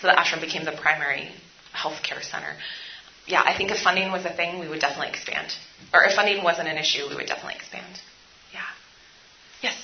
So 0.00 0.08
the 0.08 0.14
ashram 0.14 0.40
became 0.40 0.64
the 0.64 0.72
primary 0.72 1.30
healthcare 1.72 2.22
center 2.22 2.56
yeah, 3.26 3.42
I 3.44 3.56
think 3.56 3.70
if 3.70 3.80
funding 3.80 4.10
was 4.10 4.24
a 4.24 4.34
thing, 4.34 4.58
we 4.58 4.68
would 4.68 4.80
definitely 4.80 5.10
expand. 5.10 5.48
Or 5.94 6.04
if 6.04 6.14
funding 6.14 6.42
wasn't 6.42 6.68
an 6.68 6.78
issue, 6.78 7.08
we 7.08 7.16
would 7.16 7.26
definitely 7.26 7.54
expand. 7.54 8.00
Yeah. 8.52 8.60
Yes. 9.62 9.76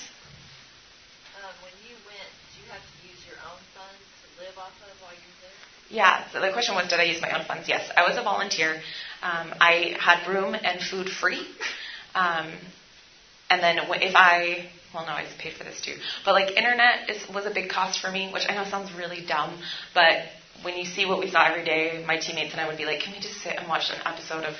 Um, 1.37 1.51
when 1.63 1.71
you 1.87 1.95
went, 2.03 2.29
did 2.51 2.63
you 2.63 2.65
have 2.71 2.81
to 2.81 3.07
use 3.07 3.21
your 3.27 3.37
own 3.47 3.61
funds 3.75 4.03
to 4.23 4.43
live 4.43 4.57
off 4.57 4.75
of 4.83 5.01
while 5.01 5.13
you 5.13 5.23
were 5.23 5.41
there? 5.41 5.57
Yeah, 5.89 6.27
so 6.31 6.41
the 6.41 6.51
question 6.51 6.75
was, 6.75 6.89
did 6.89 6.99
I 6.99 7.03
use 7.03 7.21
my 7.21 7.31
own 7.31 7.45
funds? 7.45 7.69
Yes, 7.69 7.89
I 7.95 8.07
was 8.07 8.17
a 8.17 8.23
volunteer. 8.23 8.81
Um, 9.21 9.53
I 9.61 9.95
had 9.99 10.27
room 10.27 10.55
and 10.55 10.81
food 10.81 11.09
free. 11.09 11.47
Um, 12.15 12.51
and 13.49 13.63
then 13.63 13.79
if 13.79 14.15
I, 14.15 14.69
well, 14.93 15.05
no, 15.05 15.11
I 15.13 15.25
paid 15.39 15.53
for 15.53 15.63
this 15.63 15.81
too. 15.81 15.95
But 16.25 16.33
like 16.33 16.55
internet 16.57 17.09
is, 17.09 17.27
was 17.29 17.45
a 17.45 17.51
big 17.51 17.69
cost 17.69 17.99
for 17.99 18.11
me, 18.11 18.29
which 18.31 18.43
I 18.47 18.53
know 18.55 18.69
sounds 18.69 18.91
really 18.93 19.25
dumb, 19.25 19.61
but 19.93 20.27
when 20.63 20.77
you 20.77 20.85
see 20.85 21.05
what 21.05 21.19
we 21.19 21.29
saw 21.29 21.45
every 21.45 21.63
day, 21.63 22.03
my 22.05 22.17
teammates 22.17 22.51
and 22.51 22.61
I 22.61 22.67
would 22.67 22.77
be 22.77 22.85
like, 22.85 23.01
can 23.01 23.13
we 23.13 23.19
just 23.19 23.41
sit 23.41 23.55
and 23.57 23.67
watch 23.67 23.89
an 23.89 24.01
episode 24.05 24.43
of 24.43 24.55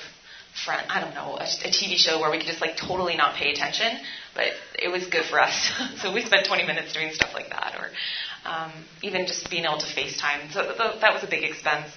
Friend? 0.64 0.82
I 0.90 1.00
don't 1.00 1.14
know, 1.14 1.36
a, 1.38 1.44
a 1.44 1.70
TV 1.70 1.94
show 1.96 2.20
where 2.20 2.30
we 2.30 2.38
could 2.38 2.48
just 2.48 2.60
like 2.60 2.76
totally 2.76 3.16
not 3.16 3.36
pay 3.36 3.52
attention, 3.52 3.86
but 4.34 4.48
it 4.74 4.88
was 4.88 5.06
good 5.06 5.24
for 5.26 5.40
us. 5.40 5.70
so 6.02 6.12
we 6.12 6.24
spent 6.24 6.46
20 6.46 6.66
minutes 6.66 6.92
doing 6.92 7.12
stuff 7.12 7.30
like 7.34 7.50
that, 7.50 7.76
or 7.78 7.90
um, 8.44 8.72
even 9.02 9.26
just 9.26 9.48
being 9.48 9.64
able 9.64 9.78
to 9.78 9.86
FaceTime. 9.86 10.50
So 10.52 10.62
th- 10.62 10.76
th- 10.76 11.00
that 11.00 11.14
was 11.14 11.22
a 11.22 11.28
big 11.30 11.44
expense. 11.44 11.92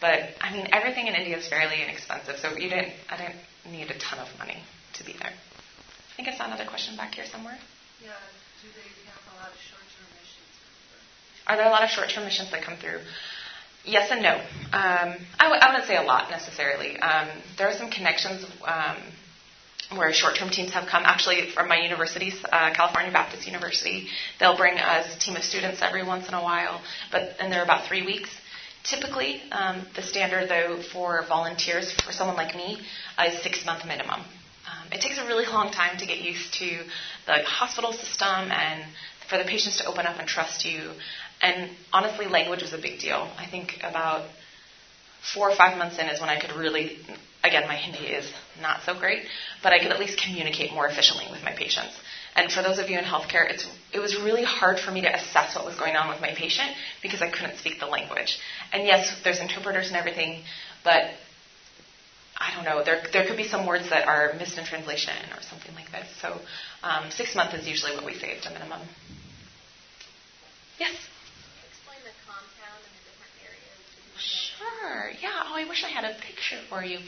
But 0.00 0.34
I 0.40 0.52
mean, 0.52 0.66
everything 0.72 1.06
in 1.06 1.14
India 1.14 1.38
is 1.38 1.46
fairly 1.46 1.80
inexpensive, 1.80 2.42
so 2.42 2.58
you 2.58 2.68
didn't. 2.68 2.92
I 3.08 3.16
didn't 3.16 3.38
need 3.70 3.88
a 3.90 3.98
ton 3.98 4.18
of 4.18 4.26
money 4.36 4.58
to 4.94 5.04
be 5.04 5.12
there. 5.12 5.30
I 5.30 6.12
think 6.16 6.28
I 6.28 6.36
saw 6.36 6.46
another 6.46 6.66
question 6.66 6.96
back 6.96 7.14
here 7.14 7.24
somewhere. 7.30 7.56
Yeah. 8.02 8.10
Do 8.62 8.68
they 8.74 8.82
have 9.06 9.22
a 9.30 9.36
lot 9.38 9.54
of 9.54 9.58
short-term 9.62 10.10
missions? 10.18 10.50
Are 11.46 11.56
there 11.56 11.66
a 11.66 11.70
lot 11.70 11.84
of 11.84 11.90
short-term 11.90 12.24
missions 12.24 12.50
that 12.50 12.62
come 12.62 12.76
through? 12.76 12.98
Yes 13.84 14.10
and 14.10 14.22
no. 14.22 14.34
Um, 14.72 15.16
I 15.38 15.44
w- 15.44 15.60
I 15.60 15.70
wouldn't 15.70 15.86
say 15.86 15.96
a 15.96 16.02
lot 16.02 16.30
necessarily. 16.30 16.98
Um, 16.98 17.28
there 17.58 17.68
are 17.68 17.76
some 17.76 17.90
connections 17.90 18.46
um, 18.64 18.96
where 19.96 20.12
short-term 20.12 20.50
teams 20.50 20.72
have 20.72 20.86
come. 20.88 21.02
Actually, 21.04 21.50
from 21.50 21.68
my 21.68 21.76
universities, 21.78 22.34
uh, 22.52 22.72
California 22.72 23.12
Baptist 23.12 23.46
University, 23.46 24.08
they'll 24.38 24.56
bring 24.56 24.78
us 24.78 25.16
a 25.16 25.18
team 25.18 25.36
of 25.36 25.42
students 25.42 25.82
every 25.82 26.04
once 26.04 26.28
in 26.28 26.34
a 26.34 26.42
while, 26.42 26.80
but 27.10 27.34
and 27.40 27.52
they're 27.52 27.64
about 27.64 27.86
three 27.88 28.04
weeks. 28.06 28.30
Typically, 28.84 29.42
um, 29.52 29.86
the 29.96 30.02
standard 30.02 30.48
though 30.48 30.80
for 30.92 31.24
volunteers 31.28 31.92
for 31.92 32.12
someone 32.12 32.36
like 32.36 32.54
me 32.54 32.80
uh, 33.18 33.24
is 33.24 33.42
six-month 33.42 33.84
minimum. 33.84 34.20
Um, 34.20 34.92
it 34.92 35.00
takes 35.00 35.18
a 35.18 35.26
really 35.26 35.46
long 35.46 35.72
time 35.72 35.98
to 35.98 36.06
get 36.06 36.18
used 36.20 36.54
to 36.54 36.84
the 37.26 37.42
hospital 37.44 37.92
system 37.92 38.50
and 38.52 38.84
for 39.28 39.38
the 39.38 39.44
patients 39.44 39.78
to 39.78 39.86
open 39.86 40.06
up 40.06 40.18
and 40.18 40.28
trust 40.28 40.64
you. 40.64 40.90
And 41.42 41.70
honestly, 41.92 42.26
language 42.26 42.62
was 42.62 42.72
a 42.72 42.78
big 42.78 43.00
deal. 43.00 43.28
I 43.36 43.46
think 43.46 43.78
about 43.82 44.28
four 45.34 45.50
or 45.50 45.56
five 45.56 45.76
months 45.76 45.98
in 45.98 46.06
is 46.06 46.20
when 46.20 46.30
I 46.30 46.40
could 46.40 46.52
really, 46.52 46.98
again, 47.44 47.66
my 47.68 47.76
Hindi 47.76 48.06
is 48.06 48.32
not 48.60 48.82
so 48.84 48.98
great, 48.98 49.24
but 49.62 49.72
I 49.72 49.78
could 49.78 49.92
at 49.92 50.00
least 50.00 50.20
communicate 50.20 50.72
more 50.72 50.86
efficiently 50.86 51.26
with 51.30 51.42
my 51.42 51.52
patients. 51.52 51.94
And 52.34 52.50
for 52.50 52.62
those 52.62 52.78
of 52.78 52.88
you 52.88 52.98
in 52.98 53.04
healthcare, 53.04 53.48
it's, 53.48 53.66
it 53.92 53.98
was 53.98 54.16
really 54.16 54.42
hard 54.42 54.80
for 54.80 54.90
me 54.90 55.02
to 55.02 55.14
assess 55.14 55.54
what 55.54 55.66
was 55.66 55.76
going 55.76 55.96
on 55.96 56.08
with 56.08 56.20
my 56.20 56.32
patient 56.34 56.70
because 57.02 57.20
I 57.20 57.30
couldn't 57.30 57.58
speak 57.58 57.78
the 57.78 57.86
language. 57.86 58.38
And 58.72 58.86
yes, 58.86 59.14
there's 59.22 59.38
interpreters 59.38 59.88
and 59.88 59.96
everything, 59.96 60.42
but 60.82 61.10
I 62.38 62.54
don't 62.56 62.64
know, 62.64 62.82
there, 62.82 63.02
there 63.12 63.26
could 63.26 63.36
be 63.36 63.46
some 63.46 63.66
words 63.66 63.90
that 63.90 64.08
are 64.08 64.32
missed 64.38 64.58
in 64.58 64.64
translation 64.64 65.14
or 65.36 65.42
something 65.42 65.74
like 65.74 65.92
this. 65.92 66.08
So 66.20 66.40
um, 66.82 67.10
six 67.10 67.36
months 67.36 67.54
is 67.54 67.68
usually 67.68 67.94
what 67.94 68.04
we 68.04 68.14
say 68.14 68.36
at 68.36 68.46
a 68.46 68.50
minimum. 68.50 68.80
Yes? 70.80 70.96
Explain 71.68 72.00
the 72.02 72.16
compound 72.26 72.82
and 72.82 72.94
the 72.96 73.04
different 73.06 73.34
areas. 73.44 74.51
Sure. 74.62 75.10
Yeah. 75.20 75.42
Oh, 75.46 75.54
I 75.54 75.68
wish 75.68 75.84
I 75.84 75.88
had 75.88 76.04
a 76.04 76.14
picture 76.20 76.58
for 76.68 76.84
you. 76.84 76.98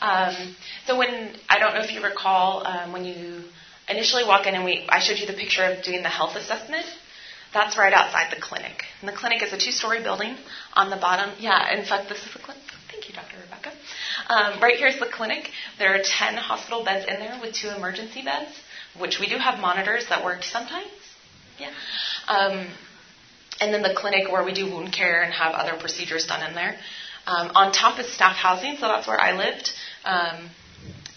Um, 0.00 0.56
so 0.86 0.98
when 0.98 1.36
I 1.48 1.58
don't 1.58 1.74
know 1.74 1.82
if 1.82 1.92
you 1.92 2.02
recall 2.02 2.66
um, 2.66 2.92
when 2.92 3.04
you 3.04 3.44
initially 3.88 4.24
walk 4.24 4.46
in 4.46 4.54
and 4.54 4.64
we 4.64 4.86
I 4.88 5.00
showed 5.00 5.18
you 5.18 5.26
the 5.26 5.34
picture 5.34 5.64
of 5.64 5.84
doing 5.84 6.02
the 6.02 6.08
health 6.08 6.36
assessment. 6.36 6.86
That's 7.52 7.78
right 7.78 7.92
outside 7.92 8.34
the 8.36 8.40
clinic. 8.40 8.82
And 9.00 9.08
the 9.08 9.12
clinic 9.16 9.40
is 9.40 9.52
a 9.52 9.58
two-story 9.58 10.02
building. 10.02 10.36
On 10.74 10.90
the 10.90 10.96
bottom, 10.96 11.30
yeah. 11.38 11.72
In 11.72 11.84
fact, 11.84 12.08
this 12.08 12.18
is 12.26 12.32
the 12.32 12.40
clinic. 12.40 12.64
Thank 12.90 13.08
you, 13.08 13.14
Dr. 13.14 13.36
Rebecca. 13.40 13.70
Um, 14.28 14.60
right 14.60 14.76
here 14.76 14.88
is 14.88 14.98
the 14.98 15.06
clinic. 15.06 15.50
There 15.78 15.94
are 15.94 16.02
10 16.02 16.34
hospital 16.34 16.84
beds 16.84 17.06
in 17.06 17.20
there 17.20 17.38
with 17.40 17.54
two 17.54 17.68
emergency 17.68 18.24
beds, 18.24 18.50
which 18.98 19.20
we 19.20 19.28
do 19.28 19.38
have 19.38 19.60
monitors 19.60 20.08
that 20.08 20.24
work 20.24 20.42
sometimes. 20.42 20.90
Yeah. 21.60 21.70
Um, 22.26 22.66
and 23.60 23.72
then 23.72 23.82
the 23.82 23.94
clinic 23.94 24.32
where 24.32 24.44
we 24.44 24.52
do 24.52 24.66
wound 24.66 24.92
care 24.92 25.22
and 25.22 25.32
have 25.32 25.54
other 25.54 25.78
procedures 25.78 26.26
done 26.26 26.48
in 26.48 26.56
there. 26.56 26.76
Um, 27.26 27.50
on 27.54 27.72
top 27.72 27.98
is 27.98 28.12
staff 28.12 28.36
housing, 28.36 28.76
so 28.76 28.88
that's 28.88 29.06
where 29.06 29.20
I 29.20 29.32
lived. 29.32 29.70
Um, 30.04 30.50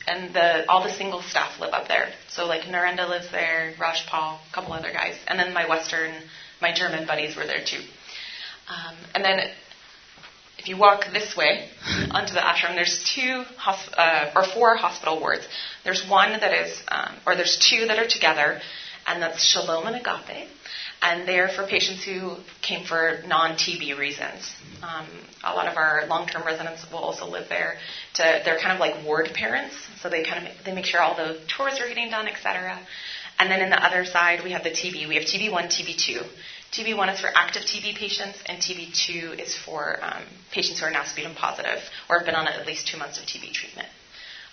and 0.07 0.33
the, 0.33 0.69
all 0.69 0.83
the 0.83 0.93
single 0.93 1.21
staff 1.21 1.59
live 1.59 1.73
up 1.73 1.87
there. 1.89 2.13
So 2.29 2.45
like 2.45 2.61
Narendra 2.61 3.09
lives 3.09 3.29
there, 3.31 3.73
Raj 3.79 4.05
Paul, 4.07 4.39
a 4.49 4.55
couple 4.55 4.71
other 4.73 4.91
guys, 4.91 5.15
and 5.27 5.37
then 5.37 5.53
my 5.53 5.67
Western, 5.67 6.13
my 6.61 6.73
German 6.73 7.05
buddies 7.05 7.35
were 7.35 7.45
there 7.45 7.63
too. 7.63 7.81
Um, 8.69 8.95
and 9.13 9.23
then 9.23 9.39
if 10.57 10.69
you 10.69 10.77
walk 10.77 11.05
this 11.11 11.35
way 11.35 11.69
onto 12.11 12.33
the 12.33 12.39
ashram, 12.39 12.75
there's 12.75 13.03
two 13.03 13.43
hosp- 13.59 13.93
uh, 13.97 14.31
or 14.33 14.45
four 14.45 14.75
hospital 14.77 15.19
wards. 15.19 15.45
There's 15.83 16.07
one 16.07 16.31
that 16.39 16.53
is, 16.53 16.81
um, 16.87 17.17
or 17.25 17.35
there's 17.35 17.57
two 17.57 17.87
that 17.87 17.99
are 17.99 18.07
together, 18.07 18.61
and 19.05 19.21
that's 19.21 19.43
Shalom 19.43 19.87
and 19.87 19.95
Agape 19.97 20.49
and 21.01 21.27
they're 21.27 21.47
for 21.47 21.65
patients 21.67 22.03
who 22.03 22.35
came 22.61 22.85
for 22.85 23.21
non-TB 23.27 23.97
reasons. 23.97 24.53
Um, 24.81 25.07
a 25.43 25.53
lot 25.53 25.67
of 25.67 25.77
our 25.77 26.05
long-term 26.07 26.45
residents 26.45 26.85
will 26.91 26.99
also 26.99 27.27
live 27.27 27.49
there. 27.49 27.77
To, 28.15 28.41
they're 28.43 28.59
kind 28.59 28.73
of 28.73 28.79
like 28.79 29.05
ward 29.05 29.29
parents, 29.33 29.75
so 30.01 30.09
they 30.09 30.23
kind 30.23 30.47
of 30.47 30.53
they 30.65 30.73
make 30.73 30.85
sure 30.85 31.01
all 31.01 31.15
the 31.15 31.39
chores 31.47 31.79
are 31.79 31.87
getting 31.87 32.09
done, 32.09 32.27
etc. 32.27 32.79
And 33.39 33.51
then 33.51 33.61
in 33.61 33.69
the 33.69 33.83
other 33.83 34.05
side, 34.05 34.43
we 34.43 34.51
have 34.51 34.63
the 34.63 34.71
TB. 34.71 35.07
We 35.07 35.15
have 35.15 35.25
TB1, 35.25 35.51
TB2. 35.51 36.25
TB1 36.71 37.13
is 37.13 37.19
for 37.19 37.29
active 37.33 37.63
TB 37.63 37.95
patients, 37.95 38.39
and 38.47 38.61
TB2 38.61 39.39
is 39.39 39.55
for 39.55 40.03
um, 40.03 40.23
patients 40.51 40.79
who 40.79 40.87
are 40.87 40.91
now 40.91 41.03
sputum 41.03 41.35
positive 41.35 41.79
or 42.09 42.17
have 42.17 42.25
been 42.25 42.35
on 42.35 42.47
at 42.47 42.65
least 42.65 42.87
two 42.87 42.97
months 42.97 43.19
of 43.19 43.25
TB 43.25 43.51
treatment. 43.51 43.87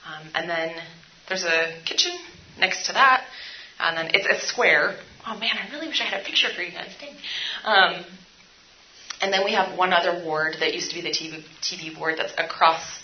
Um, 0.07 0.29
and 0.35 0.49
then 0.49 0.75
there's 1.29 1.45
a 1.45 1.75
kitchen 1.85 2.13
next 2.59 2.87
to 2.87 2.93
that, 2.93 3.25
and 3.81 3.97
then 3.97 4.11
it's 4.15 4.27
a 4.27 4.47
square 4.47 4.97
oh 5.27 5.39
man, 5.39 5.57
I 5.57 5.71
really 5.73 5.89
wish 5.89 6.01
I 6.01 6.05
had 6.05 6.21
a 6.21 6.25
picture 6.25 6.49
for 6.55 6.63
you 6.63 6.73
guys. 6.73 6.95
Dang. 7.01 7.15
Um, 7.65 8.05
and 9.21 9.33
then 9.33 9.45
we 9.45 9.53
have 9.53 9.79
one 9.79 9.93
other 9.93 10.23
ward 10.25 10.57
that 10.61 10.75
used 10.75 10.91
to 10.91 10.95
be 10.95 11.03
the 11.03 11.11
TV, 11.11 11.43
TB 11.63 11.99
ward 11.99 12.17
that's 12.19 12.35
across 12.37 13.01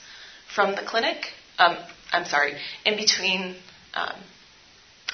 from 0.55 0.75
the 0.75 0.83
clinic. 0.83 1.33
Um, 1.59 1.77
I'm 2.12 2.27
sorry, 2.27 2.55
in 2.85 2.97
between. 2.97 3.57
Um, 3.95 4.16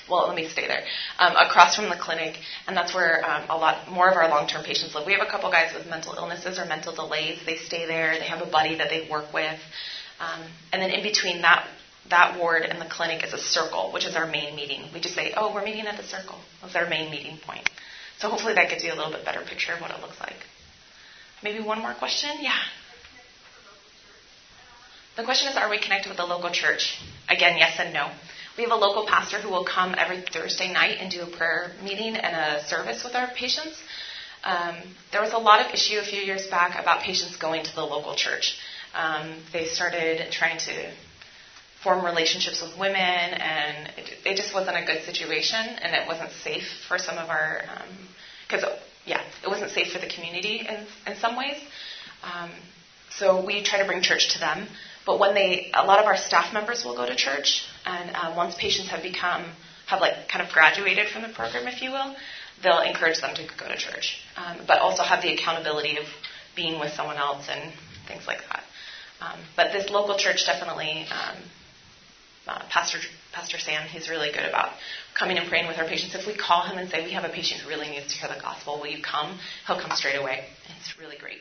well, 0.09 0.29
let 0.29 0.37
me 0.37 0.47
stay 0.49 0.69
there. 0.69 0.85
Um, 1.19 1.35
across 1.35 1.75
from 1.75 1.89
the 1.89 1.97
clinic, 1.97 2.37
and 2.69 2.77
that's 2.77 2.95
where 2.95 3.25
um, 3.29 3.51
a 3.51 3.57
lot 3.57 3.91
more 3.91 4.09
of 4.09 4.17
our 4.17 4.29
long-term 4.29 4.65
patients 4.65 4.95
live. 4.95 5.05
We 5.05 5.15
have 5.15 5.27
a 5.27 5.31
couple 5.31 5.51
guys 5.51 5.75
with 5.75 5.87
mental 5.89 6.15
illnesses 6.17 6.61
or 6.61 6.65
mental 6.65 6.95
delays. 6.95 7.41
They 7.45 7.57
stay 7.57 7.87
there. 7.87 8.17
They 8.19 8.27
have 8.27 8.41
a 8.41 8.51
buddy 8.51 8.77
that 8.77 8.89
they 8.89 9.09
work 9.11 9.33
with, 9.35 9.59
um, 10.21 10.43
and 10.73 10.81
then 10.81 10.91
in 10.91 11.03
between 11.03 11.43
that 11.43 11.67
that 12.11 12.39
ward 12.39 12.63
and 12.63 12.81
the 12.81 12.87
clinic 12.87 13.25
is 13.25 13.33
a 13.33 13.39
circle, 13.39 13.91
which 13.93 14.05
is 14.05 14.15
our 14.15 14.27
main 14.27 14.55
meeting. 14.55 14.85
We 14.93 15.01
just 15.01 15.15
say, 15.15 15.33
oh, 15.37 15.53
we're 15.55 15.65
meeting 15.65 15.87
at 15.87 15.97
the 15.97 16.05
circle. 16.05 16.39
That's 16.63 16.77
our 16.77 16.89
main 16.89 17.11
meeting 17.11 17.39
point. 17.39 17.69
So 18.19 18.29
hopefully 18.29 18.55
that 18.55 18.71
gives 18.71 18.85
you 18.85 18.93
a 18.93 18.97
little 18.97 19.13
bit 19.13 19.25
better 19.25 19.41
picture 19.41 19.73
of 19.73 19.81
what 19.81 19.91
it 19.91 20.01
looks 20.01 20.19
like. 20.21 20.37
Maybe 21.43 21.63
one 21.63 21.81
more 21.81 21.95
question? 21.95 22.31
Yeah. 22.41 22.59
The 25.17 25.25
question 25.25 25.49
is, 25.49 25.57
are 25.57 25.71
we 25.71 25.79
connected 25.79 26.09
with 26.09 26.19
the 26.19 26.25
local 26.25 26.51
church? 26.51 26.99
Again, 27.29 27.57
yes 27.57 27.77
and 27.79 27.93
no. 27.93 28.11
We 28.57 28.65
have 28.65 28.73
a 28.73 28.77
local 28.77 29.07
pastor 29.07 29.39
who 29.39 29.51
will 29.51 29.65
come 29.65 29.95
every 29.99 30.23
Thursday 30.23 30.73
night 30.73 30.99
and 31.01 31.11
do 31.11 31.23
a 31.23 31.27
prayer 31.27 31.73
meeting 31.83 32.17
and 32.17 32.37
a 32.37 32.67
service 32.67 33.05
with 33.05 33.15
our 33.15 33.29
patients. 33.29 33.77
Um, 34.45 34.77
there 35.13 35.21
was 35.21 35.33
a 35.33 35.39
lot 35.39 35.65
of 35.65 35.75
issue 35.75 35.99
a 35.99 36.05
few 36.05 36.21
years 36.21 36.47
back 36.47 36.81
about 36.81 37.03
patients 37.03 37.37
going 37.37 37.65
to 37.65 37.75
the 37.75 37.83
local 37.83 38.15
church. 38.15 38.59
Um, 38.95 39.43
they 39.53 39.67
started 39.67 40.31
trying 40.33 40.59
to 40.59 40.93
form 41.83 42.05
relationships 42.05 42.63
with 42.63 42.79
women, 42.79 42.97
and 42.97 43.89
it, 43.97 44.11
it, 44.25 44.37
just 44.37 44.55
wasn't 44.55 44.77
a 44.77 44.85
good 44.85 45.05
situation, 45.05 45.61
and 45.61 45.95
it 45.95 46.07
wasn't 46.09 46.31
safe 46.33 46.69
for 46.89 46.99
some 46.99 47.19
of 47.19 47.29
our, 47.29 47.63
because 48.47 48.65
um, 48.65 48.71
yeah, 49.05 49.23
it 49.45 49.49
wasn't 49.49 49.71
safe 49.71 49.93
for 49.93 49.99
the 49.99 50.09
community 50.09 50.67
in, 50.69 50.87
in 51.07 51.19
some 51.19 51.37
ways. 51.37 51.57
Um, 52.23 52.51
so 53.11 53.45
we 53.45 53.63
try 53.63 53.79
to 53.79 53.87
bring 53.87 54.03
church 54.03 54.35
to 54.35 54.39
them. 54.39 54.67
But 55.07 55.21
when 55.21 55.35
they, 55.35 55.71
a 55.73 55.87
lot 55.87 56.01
of 56.01 56.07
our 56.07 56.17
staff 56.17 56.53
members 56.53 56.85
will 56.85 56.97
go 56.97 57.07
to 57.07 57.15
church, 57.15 57.65
and 57.85 58.11
uh, 58.15 58.35
once 58.37 58.57
patients 58.57 58.89
have 58.91 59.03
become, 59.03 59.45
have 59.87 60.01
like 60.01 60.29
kind 60.29 60.45
of 60.45 60.53
graduated 60.53 61.09
from 61.09 61.23
the 61.23 61.29
program, 61.29 61.69
if 61.69 61.81
you 61.81 61.93
will, 61.93 62.17
they'll 62.63 62.81
encourage 62.81 63.21
them 63.21 63.35
to 63.37 63.47
go 63.57 63.69
to 63.69 63.77
church, 63.77 64.19
um, 64.37 64.59
but 64.67 64.81
also 64.81 65.05
have 65.05 65.23
the 65.23 65.33
accountability 65.33 65.97
of 65.99 66.05
being 66.57 66.81
with 66.81 66.93
someone 66.93 67.17
else 67.17 67.47
and 67.49 67.73
things 68.09 68.27
like 68.27 68.41
that. 68.51 68.65
Um, 69.21 69.39
but 69.55 69.73
this 69.73 69.89
local 69.91 70.19
church 70.19 70.45
definitely 70.45 71.07
um, 71.11 71.37
uh, 72.47 72.63
Pastor 72.71 72.99
Pastor 73.33 73.59
Sam, 73.59 73.87
he's 73.89 74.09
really 74.09 74.31
good 74.33 74.45
about 74.49 74.73
coming 75.19 75.37
and 75.37 75.49
praying 75.49 75.69
with 75.69 75.79
our 75.79 75.87
patients. 75.87 76.15
If 76.15 76.27
we 76.27 76.37
call 76.37 76.63
him 76.63 76.79
and 76.79 76.89
say 76.91 77.05
we 77.05 77.13
have 77.13 77.25
a 77.25 77.29
patient 77.29 77.61
who 77.61 77.69
really 77.69 77.89
needs 77.89 78.13
to 78.15 78.19
hear 78.19 78.35
the 78.35 78.41
gospel, 78.41 78.79
will 78.79 78.87
you 78.87 79.03
come? 79.03 79.39
He'll 79.67 79.81
come 79.81 79.91
straight 79.95 80.17
away. 80.17 80.45
It's 80.81 80.99
really 80.99 81.19
great. 81.19 81.39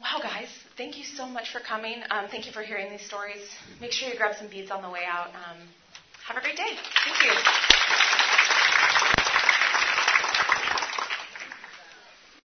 Wow, 0.00 0.20
guys, 0.22 0.48
thank 0.76 0.96
you 0.96 1.04
so 1.04 1.26
much 1.26 1.50
for 1.50 1.58
coming. 1.58 2.02
Um, 2.10 2.28
thank 2.30 2.46
you 2.46 2.52
for 2.52 2.62
hearing 2.62 2.90
these 2.90 3.04
stories. 3.04 3.42
Make 3.80 3.92
sure 3.92 4.08
you 4.08 4.16
grab 4.16 4.36
some 4.38 4.48
beads 4.48 4.70
on 4.70 4.82
the 4.82 4.90
way 4.90 5.02
out. 5.08 5.28
Um, 5.28 5.58
have 6.26 6.36
a 6.36 6.40
great 6.40 6.56
day. 6.56 6.70
Thank 7.04 7.24
you. 7.24 8.57